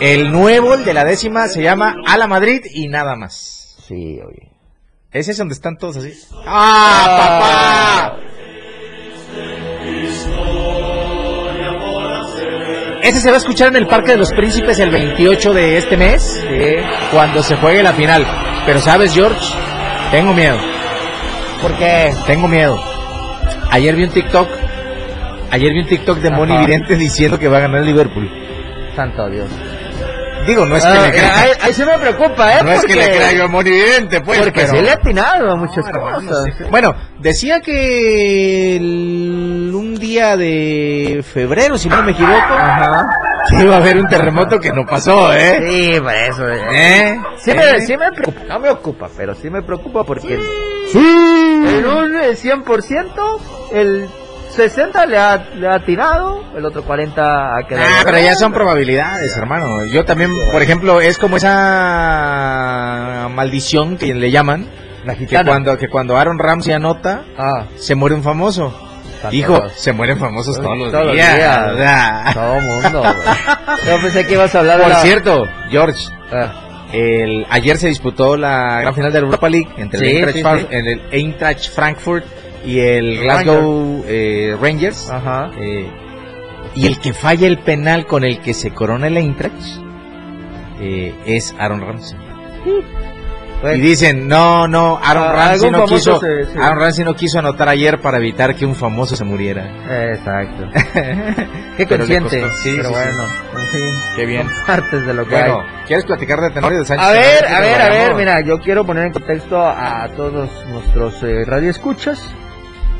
El 0.00 0.30
nuevo, 0.32 0.74
el 0.74 0.84
de 0.84 0.94
la 0.94 1.04
décima, 1.04 1.48
se 1.48 1.62
llama 1.62 1.96
a 2.06 2.16
la 2.16 2.26
Madrid 2.26 2.62
y 2.72 2.88
nada 2.88 3.16
más. 3.16 3.76
Sí, 3.86 4.18
oye. 4.26 4.50
Ese 5.12 5.30
es 5.32 5.38
donde 5.38 5.54
están 5.54 5.76
todos 5.76 5.96
así. 5.98 6.12
¡Ah, 6.46 8.12
papá! 8.16 8.20
Ese 13.06 13.20
se 13.20 13.28
va 13.28 13.36
a 13.36 13.38
escuchar 13.38 13.68
en 13.68 13.76
el 13.76 13.86
Parque 13.86 14.10
de 14.10 14.16
los 14.16 14.32
Príncipes 14.32 14.80
el 14.80 14.90
28 14.90 15.54
de 15.54 15.78
este 15.78 15.96
mes, 15.96 16.42
cuando 17.12 17.40
se 17.40 17.54
juegue 17.54 17.80
la 17.80 17.92
final. 17.92 18.26
Pero 18.66 18.80
sabes, 18.80 19.14
George, 19.14 19.38
tengo 20.10 20.34
miedo. 20.34 20.58
¿Por 21.62 21.72
qué? 21.78 22.12
Tengo 22.26 22.48
miedo. 22.48 22.82
Ayer 23.70 23.94
vi 23.94 24.02
un 24.02 24.10
TikTok, 24.10 24.48
ayer 25.52 25.72
vi 25.72 25.80
un 25.82 25.86
TikTok 25.86 26.18
de 26.18 26.30
Moni. 26.32 26.58
Vidente 26.58 26.96
diciendo 26.96 27.38
que 27.38 27.46
va 27.46 27.58
a 27.58 27.60
ganar 27.60 27.82
el 27.82 27.86
Liverpool. 27.86 28.28
Santo 28.96 29.30
Dios. 29.30 29.50
Digo, 30.46 30.64
no 30.66 30.76
es 30.76 30.84
que 30.84 30.90
Ah, 30.90 31.02
le 31.06 31.10
crea, 31.12 31.38
ahí, 31.40 31.50
ahí 31.60 31.72
se 31.72 31.84
me 31.84 31.98
preocupa, 31.98 32.54
¿eh? 32.58 32.62
no 32.62 32.70
es 32.72 32.84
que 32.84 32.94
le 32.94 33.04
crea 33.10 33.32
yo 33.32 33.44
a 33.44 33.48
Moni 33.48 33.70
Vidente, 33.70 34.20
pues, 34.20 34.38
Porque 34.38 34.52
pero- 34.60 34.68
se 34.72 34.82
le 34.82 34.90
ha 34.90 34.94
atinado 34.94 35.50
a 35.52 35.56
muchas 35.56 35.84
cosas. 35.88 36.44
Bueno, 36.70 36.94
decía 37.18 37.60
que 37.60 38.76
el- 38.76 39.72
un 39.74 39.94
día 39.96 40.36
de 40.36 41.24
febrero, 41.32 41.76
si 41.78 41.88
no 41.88 42.02
me 42.02 42.12
equivoco, 42.12 42.54
que 43.48 43.56
iba 43.62 43.74
a 43.74 43.78
haber 43.78 43.96
un 43.98 44.08
terremoto 44.08 44.58
que 44.60 44.70
no 44.72 44.84
pasó, 44.86 45.32
¿eh? 45.32 45.64
Sí, 45.68 46.00
por 46.00 46.14
eso. 46.14 46.48
eh. 46.48 46.60
¿Eh? 46.72 47.20
Sí, 47.42 47.50
¿Eh? 47.50 47.54
me, 47.54 47.80
sí 47.86 47.96
me 47.96 48.10
preocupa, 48.12 48.40
no 48.48 48.58
me 48.60 48.70
ocupa, 48.70 49.08
pero 49.16 49.34
sí 49.34 49.50
me 49.50 49.62
preocupa 49.62 50.04
porque 50.04 50.34
en 50.94 51.86
un 51.86 52.16
eh, 52.16 52.34
100% 52.36 53.40
el 53.72 54.08
60 54.56 55.06
le 55.06 55.18
ha, 55.18 55.36
le 55.54 55.68
ha 55.68 55.78
tirado, 55.84 56.42
el 56.56 56.64
otro 56.64 56.82
40 56.82 57.56
ha 57.56 57.62
quedado. 57.68 57.86
Ah, 57.88 58.02
pero 58.04 58.18
ya 58.18 58.34
son 58.34 58.52
probabilidades, 58.52 59.36
hermano. 59.36 59.84
Yo 59.86 60.04
también, 60.04 60.30
por 60.50 60.62
ejemplo, 60.62 61.00
es 61.00 61.18
como 61.18 61.36
esa 62.26 63.28
maldición 63.34 63.96
que 63.96 64.14
le 64.14 64.30
llaman, 64.30 64.66
La 65.04 65.14
que 65.14 65.26
cuando, 65.44 65.76
que 65.76 65.88
cuando 65.88 66.16
Aaron 66.16 66.38
Ramsey 66.38 66.72
anota, 66.72 67.22
Ah, 67.38 67.64
se 67.76 67.94
muere 67.94 68.14
un 68.14 68.22
famoso. 68.22 68.82
Hijo, 69.32 69.68
se 69.74 69.92
mueren 69.92 70.18
famosos 70.18 70.60
todos 70.60 70.78
los 70.78 70.92
Todos 70.92 71.12
días. 71.12 71.36
días. 71.76 72.34
todo 72.34 72.60
mundo. 72.60 73.02
Yo 73.86 73.98
pensé 74.00 74.26
que 74.26 74.34
ibas 74.34 74.54
a 74.54 74.60
hablar 74.60 74.76
de 74.78 74.82
Por 74.84 74.92
la- 74.92 75.00
cierto, 75.00 75.46
George, 75.70 76.06
Ah, 76.32 76.52
el, 76.92 77.46
ayer 77.50 77.76
se 77.78 77.88
disputó 77.88 78.36
la 78.36 78.80
gran 78.80 78.94
final 78.94 79.12
de 79.12 79.20
la 79.20 79.26
Europa 79.26 79.48
League 79.48 79.68
entre 79.78 79.98
Sí, 80.00 80.06
el, 80.06 80.16
Eintracht 80.28 80.58
sí, 80.60 80.66
sí. 80.70 80.76
el 80.76 81.02
Eintracht 81.10 81.68
Frankfurt 81.70 82.24
y 82.66 82.80
el 82.80 83.20
Glasgow 83.20 84.04
eh, 84.06 84.56
Rangers. 84.60 85.08
Ajá. 85.10 85.50
Eh, 85.58 85.88
y 86.74 86.86
el 86.86 86.98
que 87.00 87.12
falla 87.14 87.46
el 87.46 87.58
penal 87.58 88.06
con 88.06 88.24
el 88.24 88.40
que 88.40 88.52
se 88.52 88.70
corona 88.72 89.06
el 89.06 89.16
Eintracht 89.16 89.80
eh, 90.80 91.14
es 91.24 91.54
Aaron 91.58 91.80
Ramsey. 91.80 92.18
Pues, 93.62 93.78
Y 93.78 93.80
dicen, 93.80 94.28
no, 94.28 94.68
no, 94.68 95.00
Aaron 95.02 95.22
Ah, 95.28 95.32
Ramsey 95.32 95.70
no 95.70 95.86
quiso, 95.86 96.20
se- 96.20 96.58
Aaron 96.60 96.78
Ramsey 96.78 97.04
no 97.06 97.14
quiso 97.14 97.38
anotar 97.38 97.70
ayer 97.70 97.98
para 98.02 98.18
evitar 98.18 98.54
que 98.54 98.66
un 98.66 98.74
famoso 98.74 99.16
se 99.16 99.24
muriera. 99.24 99.64
Exacto. 100.12 100.68
Qué 101.78 101.86
consciente. 101.86 102.40
costó. 102.42 102.56
Sí, 102.62 102.74
pero 102.76 102.88
sí, 102.90 102.94
sí. 102.94 103.00
bueno. 103.00 103.96
Qué 104.16 104.26
bien. 104.26 104.46
Partes 104.66 105.06
de 105.06 105.14
lo 105.14 105.24
que 105.24 105.30
Bueno, 105.36 105.60
hay. 105.60 105.66
¿quieres 105.86 106.04
platicar 106.04 106.40
de 106.42 106.50
Tenorio 106.50 106.78
de 106.80 106.84
Sánchez? 106.84 107.06
A 107.06 107.10
ver, 107.12 107.46
a 107.46 107.60
ver, 107.60 107.80
a 107.80 107.88
ver, 107.88 108.14
mira, 108.14 108.40
yo 108.42 108.58
quiero 108.58 108.84
poner 108.84 109.06
en 109.06 109.12
contexto 109.14 109.58
a 109.58 110.06
todos 110.14 110.50
nuestros 110.68 111.22
eh, 111.22 111.42
radioescuchas. 111.46 112.34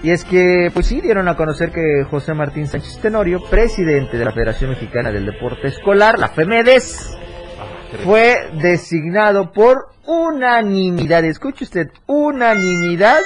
Y 0.03 0.11
es 0.11 0.25
que, 0.25 0.71
pues 0.73 0.87
sí, 0.87 1.01
dieron 1.01 1.29
a 1.29 1.37
conocer 1.37 1.73
que 1.73 2.05
José 2.09 2.35
Martín 2.35 2.67
Sánchez 2.67 3.01
Tenorio, 3.01 3.41
presidente 3.51 4.17
de 4.17 4.25
la 4.25 4.33
Federación 4.33 4.71
Mexicana 4.71 5.11
del 5.11 5.27
Deporte 5.27 5.69
Escolar, 5.69 6.19
la 6.19 6.29
FEMEDES, 6.29 7.17
fue 8.05 8.51
designado 8.61 9.53
por 9.53 9.89
unanimidad, 10.07 11.25
escuche 11.25 11.65
usted, 11.65 11.89
unanimidad, 12.07 13.19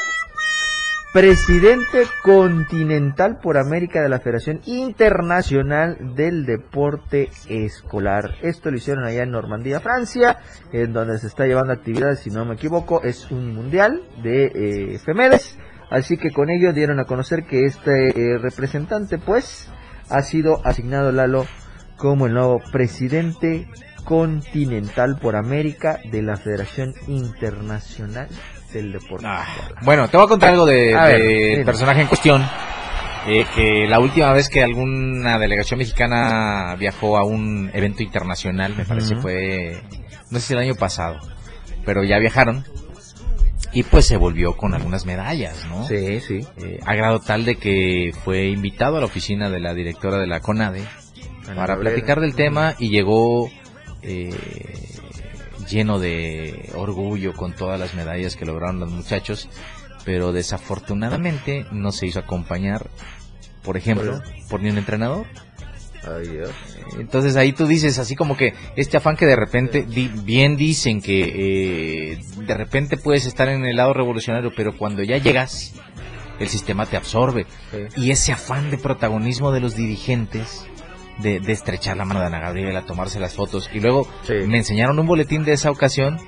presidente 1.12 2.04
continental 2.22 3.38
por 3.42 3.58
América 3.58 4.00
de 4.00 4.08
la 4.08 4.20
Federación 4.20 4.60
Internacional 4.66 6.14
del 6.14 6.46
Deporte 6.46 7.30
Escolar. 7.48 8.36
Esto 8.42 8.70
lo 8.70 8.76
hicieron 8.76 9.04
allá 9.04 9.24
en 9.24 9.32
Normandía, 9.32 9.80
Francia, 9.80 10.38
en 10.72 10.92
donde 10.92 11.18
se 11.18 11.26
está 11.26 11.46
llevando 11.46 11.72
actividades, 11.72 12.20
si 12.20 12.30
no 12.30 12.44
me 12.44 12.54
equivoco, 12.54 13.02
es 13.02 13.30
un 13.30 13.54
mundial 13.54 14.02
de 14.22 14.94
eh, 14.94 14.98
FEMEDES. 15.04 15.58
Así 15.90 16.16
que 16.16 16.30
con 16.30 16.50
ello 16.50 16.72
dieron 16.72 17.00
a 17.00 17.04
conocer 17.04 17.44
que 17.44 17.64
este 17.64 18.08
eh, 18.10 18.38
representante, 18.38 19.18
pues, 19.18 19.68
ha 20.08 20.22
sido 20.22 20.60
asignado 20.64 21.10
Lalo 21.12 21.46
como 21.96 22.26
el 22.26 22.34
nuevo 22.34 22.60
presidente 22.72 23.68
continental 24.04 25.18
por 25.20 25.36
América 25.36 25.98
de 26.10 26.22
la 26.22 26.36
Federación 26.36 26.94
Internacional 27.08 28.28
del 28.72 28.92
Deporte. 28.92 29.26
Ah, 29.28 29.46
bueno, 29.82 30.08
te 30.08 30.16
voy 30.16 30.26
a 30.26 30.28
contar 30.28 30.50
algo 30.50 30.66
de- 30.66 30.94
A 30.94 31.04
ver, 31.06 31.64
personaje 31.64 32.02
en 32.02 32.06
cuestión. 32.08 32.42
eh, 33.26 33.44
que 33.54 33.86
la 33.86 34.00
última 34.00 34.32
vez 34.32 34.48
que 34.48 34.62
alguna 34.62 35.38
delegación 35.38 35.76
mexicana 35.78 36.74
viajó 36.78 37.18
a 37.18 37.24
un 37.24 37.70
evento 37.74 38.02
internacional, 38.02 38.74
me 38.74 38.86
parece 38.86 39.14
fue, 39.16 39.82
no 40.30 40.38
sé 40.38 40.46
si 40.46 40.52
el 40.54 40.60
año 40.60 40.74
pasado, 40.74 41.18
pero 41.84 42.02
ya 42.02 42.18
viajaron 42.18 42.64
y 43.72 43.82
pues 43.84 44.06
se 44.06 44.16
volvió 44.16 44.56
con 44.56 44.74
algunas 44.74 45.06
medallas, 45.06 45.64
¿no? 45.68 45.86
Sí, 45.86 46.20
sí. 46.20 46.40
Eh, 46.58 46.80
a 46.84 46.94
grado 46.94 47.20
tal 47.20 47.44
de 47.44 47.56
que 47.56 48.12
fue 48.24 48.48
invitado 48.48 48.96
a 48.96 49.00
la 49.00 49.06
oficina 49.06 49.48
de 49.50 49.60
la 49.60 49.74
directora 49.74 50.18
de 50.18 50.26
la 50.26 50.40
CONADE 50.40 50.84
para 51.54 51.78
platicar 51.78 52.20
del 52.20 52.34
tema 52.34 52.74
y 52.78 52.90
llegó 52.90 53.50
eh, 54.02 54.34
lleno 55.68 55.98
de 55.98 56.70
orgullo 56.74 57.32
con 57.32 57.54
todas 57.54 57.78
las 57.78 57.94
medallas 57.94 58.36
que 58.36 58.44
lograron 58.44 58.80
los 58.80 58.90
muchachos, 58.90 59.48
pero 60.04 60.32
desafortunadamente 60.32 61.66
no 61.70 61.92
se 61.92 62.06
hizo 62.06 62.18
acompañar, 62.18 62.90
por 63.62 63.76
ejemplo, 63.76 64.20
por 64.48 64.62
ni 64.62 64.70
un 64.70 64.78
entrenador. 64.78 65.26
Entonces 66.98 67.36
ahí 67.36 67.52
tú 67.52 67.66
dices, 67.66 67.98
así 67.98 68.16
como 68.16 68.36
que 68.36 68.54
este 68.76 68.96
afán 68.96 69.16
que 69.16 69.26
de 69.26 69.36
repente, 69.36 69.82
di- 69.82 70.10
bien 70.24 70.56
dicen 70.56 71.00
que 71.00 72.12
eh, 72.14 72.18
de 72.36 72.54
repente 72.54 72.96
puedes 72.96 73.26
estar 73.26 73.48
en 73.48 73.64
el 73.64 73.76
lado 73.76 73.92
revolucionario, 73.92 74.52
pero 74.56 74.76
cuando 74.76 75.02
ya 75.02 75.18
llegas, 75.18 75.74
el 76.38 76.48
sistema 76.48 76.86
te 76.86 76.96
absorbe. 76.96 77.46
Sí. 77.70 77.78
Y 78.02 78.10
ese 78.12 78.32
afán 78.32 78.70
de 78.70 78.78
protagonismo 78.78 79.52
de 79.52 79.60
los 79.60 79.76
dirigentes, 79.76 80.64
de, 81.18 81.38
de 81.40 81.52
estrechar 81.52 81.96
la 81.98 82.06
mano 82.06 82.20
de 82.20 82.26
Ana 82.26 82.40
Gabriela, 82.40 82.86
tomarse 82.86 83.20
las 83.20 83.34
fotos, 83.34 83.68
y 83.74 83.80
luego 83.80 84.08
Sí. 84.22 84.32
me 84.46 84.56
enseñaron 84.58 84.98
un 84.98 85.06
boletín 85.06 85.44
de 85.44 85.52
esa 85.52 85.70
ocasión. 85.70 86.18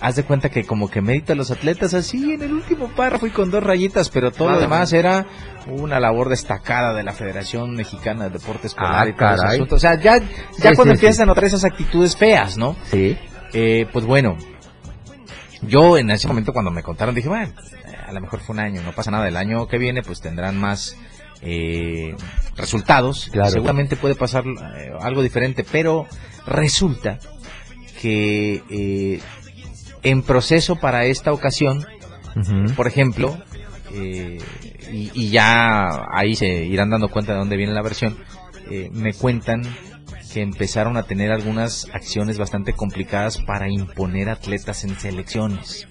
Haz 0.00 0.16
de 0.16 0.24
cuenta 0.24 0.50
que 0.50 0.64
como 0.64 0.90
que 0.90 1.00
mérito 1.00 1.32
a 1.32 1.36
los 1.36 1.50
atletas 1.50 1.94
así 1.94 2.32
en 2.34 2.42
el 2.42 2.52
último 2.52 2.88
párrafo 2.94 3.26
y 3.26 3.30
con 3.30 3.50
dos 3.50 3.62
rayitas, 3.64 4.10
pero 4.10 4.30
todo 4.30 4.50
lo 4.50 4.60
demás 4.60 4.92
era 4.92 5.26
una 5.68 5.98
labor 6.00 6.28
destacada 6.28 6.92
de 6.94 7.02
la 7.02 7.12
Federación 7.12 7.74
Mexicana 7.74 8.24
de 8.24 8.30
Deportes 8.38 8.66
Escolar 8.72 9.06
Ah, 9.06 9.08
y 9.08 9.12
todo 9.14 9.28
ese 9.30 9.36
caray. 9.42 9.54
asunto. 9.56 9.74
O 9.76 9.78
sea, 9.78 9.94
ya, 9.94 10.18
ya 10.18 10.24
Sí, 10.70 10.76
cuando 10.76 10.84
sí, 10.84 10.90
empiezas 10.90 11.16
sí. 11.16 11.22
a 11.22 11.26
notar 11.26 11.44
esas 11.44 11.64
actitudes 11.64 12.16
feas, 12.16 12.58
¿no? 12.58 12.76
Sí. 12.90 13.16
Eh, 13.54 13.86
pues 13.92 14.04
bueno, 14.04 14.36
yo 15.62 15.96
en 15.96 16.10
ese 16.10 16.28
momento 16.28 16.52
cuando 16.52 16.70
me 16.70 16.82
contaron 16.82 17.14
dije, 17.14 17.28
bueno, 17.28 17.52
a 18.06 18.12
lo 18.12 18.20
mejor 18.20 18.40
fue 18.40 18.54
un 18.54 18.60
año, 18.60 18.82
no 18.82 18.92
pasa 18.92 19.10
nada, 19.10 19.26
el 19.28 19.36
año 19.36 19.66
que 19.66 19.78
viene 19.78 20.02
pues 20.02 20.20
tendrán 20.20 20.58
más 20.58 20.94
eh, 21.42 22.14
resultados, 22.56 23.28
Claro. 23.32 23.50
seguramente 23.50 23.96
puede 23.96 24.14
pasar 24.14 24.44
eh, 24.46 24.92
algo 25.00 25.22
diferente, 25.22 25.64
pero 25.70 26.06
resulta 26.46 27.18
que 28.00 28.62
eh, 28.70 29.20
en 30.10 30.22
proceso 30.22 30.76
para 30.76 31.04
esta 31.06 31.32
ocasión, 31.32 31.84
por 32.76 32.86
ejemplo, 32.86 33.36
eh, 33.92 34.38
y, 34.92 35.10
y 35.14 35.30
ya 35.30 35.88
ahí 36.12 36.34
se 36.36 36.46
irán 36.64 36.90
dando 36.90 37.08
cuenta 37.08 37.32
de 37.32 37.38
dónde 37.38 37.56
viene 37.56 37.72
la 37.72 37.82
versión, 37.82 38.16
eh, 38.70 38.88
me 38.92 39.12
cuentan 39.14 39.62
que 40.32 40.42
empezaron 40.42 40.96
a 40.96 41.04
tener 41.04 41.30
algunas 41.32 41.86
acciones 41.94 42.36
bastante 42.36 42.72
complicadas 42.74 43.38
para 43.38 43.70
imponer 43.70 44.28
atletas 44.28 44.84
en 44.84 44.98
selecciones. 44.98 45.86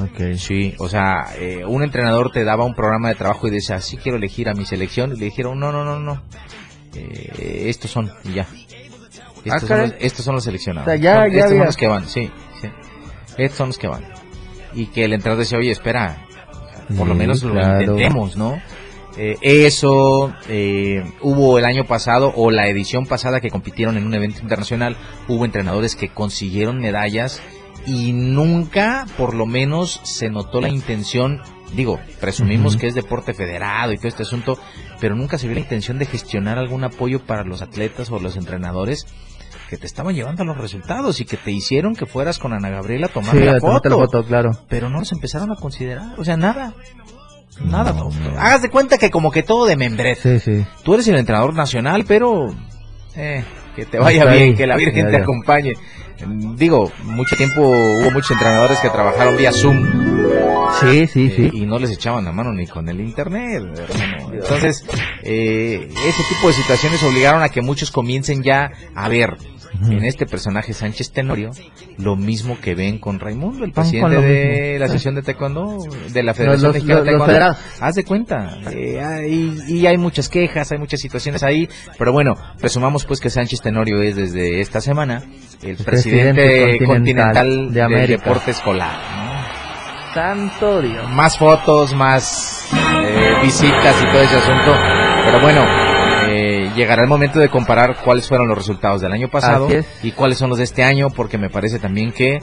Ok. 0.00 0.36
Sí, 0.36 0.74
o 0.78 0.88
sea, 0.88 1.28
eh, 1.38 1.64
un 1.66 1.82
entrenador 1.82 2.30
te 2.32 2.44
daba 2.44 2.64
un 2.64 2.74
programa 2.74 3.08
de 3.08 3.14
trabajo 3.16 3.46
y 3.48 3.50
decía, 3.50 3.80
sí 3.80 3.96
quiero 3.96 4.18
elegir 4.18 4.48
a 4.48 4.54
mi 4.54 4.64
selección, 4.66 5.12
y 5.14 5.18
le 5.18 5.24
dijeron, 5.26 5.58
no, 5.58 5.72
no, 5.72 5.84
no, 5.84 5.98
no, 6.00 6.22
Eh, 6.96 7.64
estos 7.68 7.90
son, 7.90 8.10
y 8.24 8.34
ya. 8.34 8.46
Estos, 9.44 9.52
Ah, 9.52 9.58
son 9.60 9.68
caray. 9.68 9.86
los, 9.90 9.96
estos 10.00 10.24
son 10.24 10.34
los 10.36 10.44
seleccionados. 10.44 10.86
O 10.86 10.90
sea, 10.90 10.96
ya- 11.00 11.14
Son- 11.24 11.30
ya 11.32 11.38
estos 11.38 11.50
son 11.56 11.66
los 11.66 11.76
que 11.76 11.88
van, 11.88 12.08
sí. 12.08 12.30
Estos 13.36 13.58
son 13.58 13.68
los 13.68 13.78
que 13.78 13.88
van. 13.88 14.04
Y 14.74 14.86
que 14.86 15.04
el 15.04 15.12
entrenador 15.12 15.40
decía, 15.44 15.58
oye, 15.58 15.70
espera, 15.70 16.26
por 16.96 17.06
lo 17.06 17.14
menos 17.14 17.42
lo 17.42 17.54
intentemos, 17.54 18.36
¿no? 18.36 18.60
Eh, 19.16 19.38
eso 19.42 20.34
eh, 20.48 21.04
hubo 21.20 21.58
el 21.58 21.64
año 21.64 21.84
pasado 21.84 22.32
o 22.34 22.50
la 22.50 22.66
edición 22.66 23.06
pasada 23.06 23.40
que 23.40 23.50
compitieron 23.50 23.96
en 23.96 24.06
un 24.06 24.14
evento 24.14 24.40
internacional, 24.42 24.96
hubo 25.28 25.44
entrenadores 25.44 25.94
que 25.94 26.08
consiguieron 26.08 26.80
medallas 26.80 27.40
y 27.86 28.12
nunca, 28.12 29.06
por 29.16 29.34
lo 29.34 29.46
menos, 29.46 30.00
se 30.02 30.30
notó 30.30 30.60
la 30.60 30.68
intención, 30.68 31.40
digo, 31.76 32.00
presumimos 32.20 32.76
que 32.76 32.88
es 32.88 32.94
deporte 32.94 33.34
federado 33.34 33.92
y 33.92 33.98
todo 33.98 34.08
este 34.08 34.24
asunto, 34.24 34.58
pero 35.00 35.14
nunca 35.14 35.38
se 35.38 35.46
vio 35.46 35.54
la 35.54 35.60
intención 35.60 35.98
de 35.98 36.06
gestionar 36.06 36.58
algún 36.58 36.82
apoyo 36.82 37.20
para 37.24 37.44
los 37.44 37.62
atletas 37.62 38.10
o 38.10 38.18
los 38.18 38.36
entrenadores 38.36 39.06
que 39.68 39.76
te 39.78 39.86
estaban 39.86 40.14
llevando 40.14 40.42
a 40.42 40.46
los 40.46 40.56
resultados 40.58 41.20
y 41.20 41.24
que 41.24 41.36
te 41.36 41.50
hicieron 41.50 41.94
que 41.94 42.06
fueras 42.06 42.38
con 42.38 42.52
Ana 42.52 42.68
Gabriela 42.70 43.06
a 43.06 43.08
tomar 43.08 43.32
Sí, 43.36 43.40
la 43.42 43.58
tomarte 43.60 43.88
la 43.88 43.94
foto 43.96 44.18
foto, 44.18 44.24
claro. 44.28 44.50
pero 44.68 44.90
no 44.90 44.98
los 45.00 45.12
empezaron 45.12 45.50
a 45.52 45.56
considerar, 45.56 46.14
o 46.18 46.24
sea, 46.24 46.36
nada. 46.36 46.74
Nada, 47.64 47.92
No. 47.92 48.10
Hagas 48.38 48.62
de 48.62 48.68
cuenta 48.70 48.98
que 48.98 49.10
como 49.10 49.30
que 49.30 49.42
todo 49.44 49.64
de 49.66 49.76
membrete. 49.76 50.40
Sí, 50.40 50.58
sí. 50.58 50.66
Tú 50.82 50.94
eres 50.94 51.06
el 51.08 51.16
entrenador 51.16 51.54
nacional, 51.54 52.04
pero 52.06 52.52
eh, 53.14 53.44
que 53.76 53.86
te 53.86 53.98
vaya 53.98 54.22
Hasta 54.22 54.32
ahí. 54.32 54.42
bien, 54.44 54.56
que 54.56 54.66
la 54.66 54.76
Virgen 54.76 55.04
Ya, 55.06 55.10
te 55.12 55.16
acompañe. 55.22 55.72
Digo, 56.56 56.90
mucho 57.04 57.36
tiempo 57.36 57.60
hubo 57.62 58.10
muchos 58.10 58.32
entrenadores 58.32 58.78
que 58.80 58.88
trabajaron 58.90 59.36
vía 59.36 59.52
Zoom 59.52 59.84
Sí, 60.80 61.06
sí, 61.06 61.26
eh, 61.26 61.34
sí. 61.36 61.50
y 61.58 61.66
no 61.66 61.78
les 61.78 61.90
echaban 61.92 62.24
la 62.24 62.32
mano 62.32 62.52
ni 62.52 62.66
con 62.66 62.88
el 62.88 63.00
internet, 63.00 63.62
hermano. 63.76 64.32
Entonces, 64.32 64.84
eh, 65.22 65.88
ese 65.90 66.22
tipo 66.34 66.48
de 66.48 66.54
situaciones 66.54 67.02
obligaron 67.04 67.42
a 67.42 67.48
que 67.48 67.62
muchos 67.62 67.90
comiencen 67.92 68.42
ya 68.42 68.70
a 68.96 69.08
ver 69.08 69.36
En 69.82 70.04
este 70.04 70.24
personaje 70.26 70.72
Sánchez 70.72 71.12
Tenorio 71.12 71.50
lo 71.98 72.16
mismo 72.16 72.58
que 72.60 72.74
ven 72.74 72.98
con 72.98 73.18
Raimundo, 73.20 73.64
el 73.64 73.72
presidente 73.72 74.20
de 74.20 74.78
la 74.78 74.88
sesión 74.88 75.14
de 75.14 75.22
taekwondo, 75.22 75.78
de 76.12 76.22
la 76.22 76.32
Federación 76.34 76.62
los- 76.72 76.74
Mexicana 76.74 77.00
de 77.02 77.12
los- 77.12 77.26
Taekwondo. 77.26 77.56
Haz 77.80 77.94
de 77.94 78.04
cuenta, 78.04 78.58
eh, 78.72 79.00
hay- 79.02 79.58
y 79.68 79.86
hay 79.86 79.96
muchas 79.98 80.28
quejas, 80.28 80.70
hay 80.72 80.78
muchas 80.78 81.00
situaciones 81.00 81.42
ahí, 81.42 81.68
pero 81.98 82.12
bueno, 82.12 82.34
presumamos 82.60 83.04
pues 83.04 83.20
que 83.20 83.30
Sánchez 83.30 83.60
Tenorio 83.62 84.00
es 84.02 84.16
desde 84.16 84.60
esta 84.60 84.80
semana 84.80 85.22
el 85.62 85.76
presidente 85.76 85.84
presidente, 85.84 86.84
continental 86.86 86.86
continental, 86.86 87.68
de 87.68 87.74
del 87.74 87.82
América. 87.84 88.22
deporte 88.24 88.50
escolar. 88.52 88.92
¿no? 89.16 89.24
Santo 90.14 90.80
Dios. 90.80 91.10
más 91.10 91.36
fotos, 91.36 91.94
más 91.94 92.68
eh, 92.72 93.34
visitas 93.42 93.96
y 94.02 94.06
todo 94.06 94.22
ese 94.22 94.36
asunto. 94.36 94.72
Pero 95.24 95.40
bueno, 95.40 95.62
llegará 96.74 97.02
el 97.02 97.08
momento 97.08 97.38
de 97.38 97.48
comparar 97.48 97.96
cuáles 98.04 98.28
fueron 98.28 98.48
los 98.48 98.56
resultados 98.56 99.00
del 99.00 99.12
año 99.12 99.28
pasado 99.28 99.68
y 100.02 100.12
cuáles 100.12 100.38
son 100.38 100.48
los 100.50 100.58
de 100.58 100.64
este 100.64 100.82
año, 100.84 101.08
porque 101.10 101.38
me 101.38 101.50
parece 101.50 101.78
también 101.78 102.12
que 102.12 102.40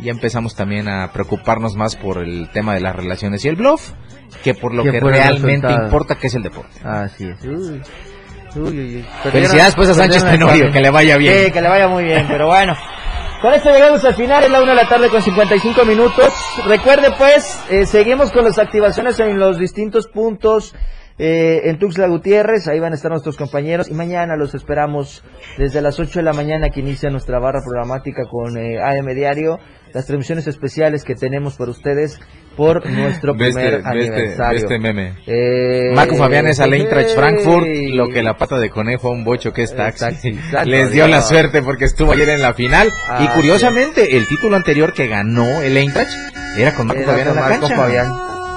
ya 0.00 0.10
empezamos 0.10 0.54
también 0.56 0.88
a 0.88 1.12
preocuparnos 1.12 1.76
más 1.76 1.96
por 1.96 2.18
el 2.18 2.50
tema 2.50 2.74
de 2.74 2.80
las 2.80 2.96
relaciones 2.96 3.44
y 3.44 3.48
el 3.48 3.56
bluff 3.56 3.92
que 4.42 4.54
por 4.54 4.74
lo 4.74 4.82
Que 4.82 4.98
realmente 5.00 5.66
resultado. 5.66 5.84
importa 5.84 6.14
que 6.16 6.26
es 6.26 6.34
el 6.34 6.42
deporte. 6.42 6.80
Así 6.84 7.28
es. 7.28 7.42
Uy. 7.44 7.82
Uy, 8.56 8.62
uy, 8.62 8.96
uy. 8.96 9.06
Felicidades, 9.30 9.74
pues, 9.74 9.88
a 9.88 9.94
Sánchez 9.94 10.24
Tenorio, 10.24 10.70
que 10.70 10.80
le 10.80 10.90
vaya 10.90 11.16
bien. 11.16 11.46
Sí, 11.46 11.50
que 11.50 11.60
le 11.60 11.68
vaya 11.68 11.88
muy 11.88 12.04
bien, 12.04 12.26
pero 12.28 12.46
bueno. 12.46 12.74
Con 13.42 13.52
esto 13.52 13.70
llegamos 13.70 14.04
al 14.04 14.14
final, 14.14 14.44
es 14.44 14.50
la 14.50 14.62
una 14.62 14.70
de 14.70 14.76
la 14.82 14.88
tarde 14.88 15.08
con 15.08 15.20
55 15.20 15.84
minutos. 15.84 16.32
Recuerde 16.66 17.10
pues, 17.18 17.60
eh, 17.68 17.84
seguimos 17.84 18.30
con 18.30 18.44
las 18.44 18.58
activaciones 18.58 19.18
en 19.20 19.38
los 19.38 19.58
distintos 19.58 20.06
puntos 20.06 20.74
eh, 21.18 21.62
en 21.64 21.78
Tuxtla 21.78 22.08
Gutiérrez, 22.08 22.66
ahí 22.68 22.80
van 22.80 22.92
a 22.92 22.96
estar 22.96 23.10
nuestros 23.10 23.36
compañeros 23.36 23.88
y 23.88 23.94
mañana 23.94 24.36
los 24.36 24.54
esperamos 24.54 25.22
desde 25.58 25.80
las 25.80 25.98
8 26.00 26.18
de 26.18 26.22
la 26.24 26.32
mañana 26.32 26.70
que 26.70 26.80
inicia 26.80 27.08
nuestra 27.10 27.38
barra 27.38 27.60
programática 27.64 28.22
con 28.30 28.56
eh, 28.58 28.78
AM 28.82 29.06
Diario, 29.14 29.58
las 29.92 30.06
transmisiones 30.06 30.46
especiales 30.48 31.04
que 31.04 31.14
tenemos 31.14 31.56
para 31.56 31.70
ustedes 31.70 32.18
por 32.56 32.88
nuestro 32.88 33.32
Ve 33.34 33.46
primer 33.46 33.74
este, 33.74 33.76
este- 33.78 33.88
aniversario. 33.88 34.50
ve 34.50 34.56
este 34.56 34.78
meme. 34.80 35.14
Eh, 35.26 35.92
Marco 35.94 36.16
Fabianes 36.16 36.58
a 36.60 36.66
la 36.66 36.76
Eintracht. 36.76 37.10
Frankfurt, 37.14 37.66
lo 37.92 38.08
que 38.08 38.22
la 38.22 38.36
pata 38.36 38.58
de 38.58 38.70
conejo 38.70 39.08
a 39.08 39.12
un 39.12 39.24
bocho 39.24 39.52
que 39.52 39.62
es 39.62 39.72
Eh, 39.72 39.76
taxi. 39.76 40.04
taxi, 40.04 40.28
exacto, 40.38 40.68
Les 40.68 40.90
dio 40.92 41.06
la 41.08 41.20
suerte 41.20 41.62
porque 41.62 41.84
estuvo 41.84 42.12
ayer 42.12 42.28
en 42.28 42.42
la 42.42 42.54
final. 42.54 42.88
y 43.20 43.26
curiosamente, 43.28 44.16
el 44.16 44.26
título 44.26 44.56
anterior 44.56 44.92
que 44.92 45.06
ganó 45.06 45.44
el 45.62 45.76
Eintracht 45.76 46.10
era 46.58 46.74
con 46.74 46.86
Marco 46.88 47.02
Era 47.02 47.12
Fabián 47.12 47.28
en 47.28 47.34
con 47.34 47.42
la 47.42 47.48
Marco 47.48 47.60
cancha. 47.68 47.76
Fabián. 47.76 48.12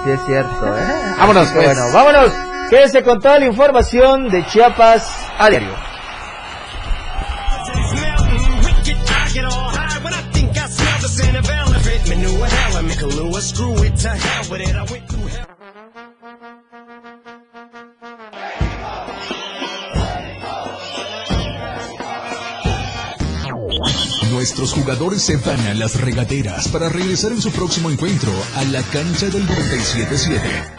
Sí, 0.05 0.12
es 0.12 0.20
cierto, 0.26 0.68
¿eh? 0.78 0.82
Vámonos, 1.18 1.51
pues. 1.51 1.66
Bueno, 1.66 1.82
vámonos. 1.93 2.47
Quédese 2.70 3.01
con 3.01 3.22
toda 3.22 3.39
la 3.39 3.45
información 3.45 4.30
de 4.30 4.45
Chiapas 4.45 5.07
a. 5.38 5.49
Nuestros 24.32 24.74
jugadores 24.74 25.22
se 25.22 25.38
van 25.38 25.59
a 25.68 25.74
las 25.74 25.99
regaderas 26.01 26.68
para 26.68 26.89
regresar 26.89 27.32
en 27.32 27.41
su 27.41 27.49
próximo 27.51 27.89
encuentro 27.89 28.32
a 28.55 28.63
la 28.65 28.82
cancha 28.84 29.28
del 29.28 29.47
97-7. 29.47 30.76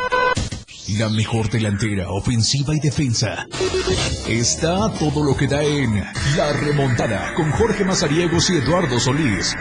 La 0.96 1.10
mejor 1.10 1.50
delantera, 1.50 2.10
ofensiva 2.10 2.74
y 2.74 2.80
defensa. 2.80 3.46
Está 4.26 4.90
todo 4.98 5.22
lo 5.22 5.36
que 5.36 5.46
da 5.46 5.62
en 5.62 6.02
La 6.34 6.52
Remontada 6.54 7.34
con 7.34 7.50
Jorge 7.50 7.84
Mazariegos 7.84 8.48
y 8.48 8.56
Eduardo 8.56 8.98
Solís. 8.98 9.54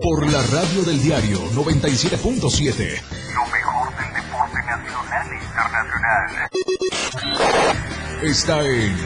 Por 0.00 0.32
la 0.32 0.42
radio 0.42 0.82
del 0.82 1.02
diario 1.02 1.38
97.7. 1.52 3.02
Lo 3.34 3.44
mejor 3.52 3.94
del 3.98 4.14
deporte 4.14 4.58
nacional. 4.64 5.26
nacional 5.26 5.26
e 5.30 5.36
internacional. 5.44 6.48
Está 8.22 8.64
en 8.64 8.96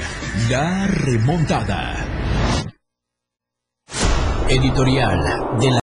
La 0.51 0.87
Remontada. 0.87 2.07
Editorial 4.49 5.19
de 5.61 5.71
la 5.71 5.79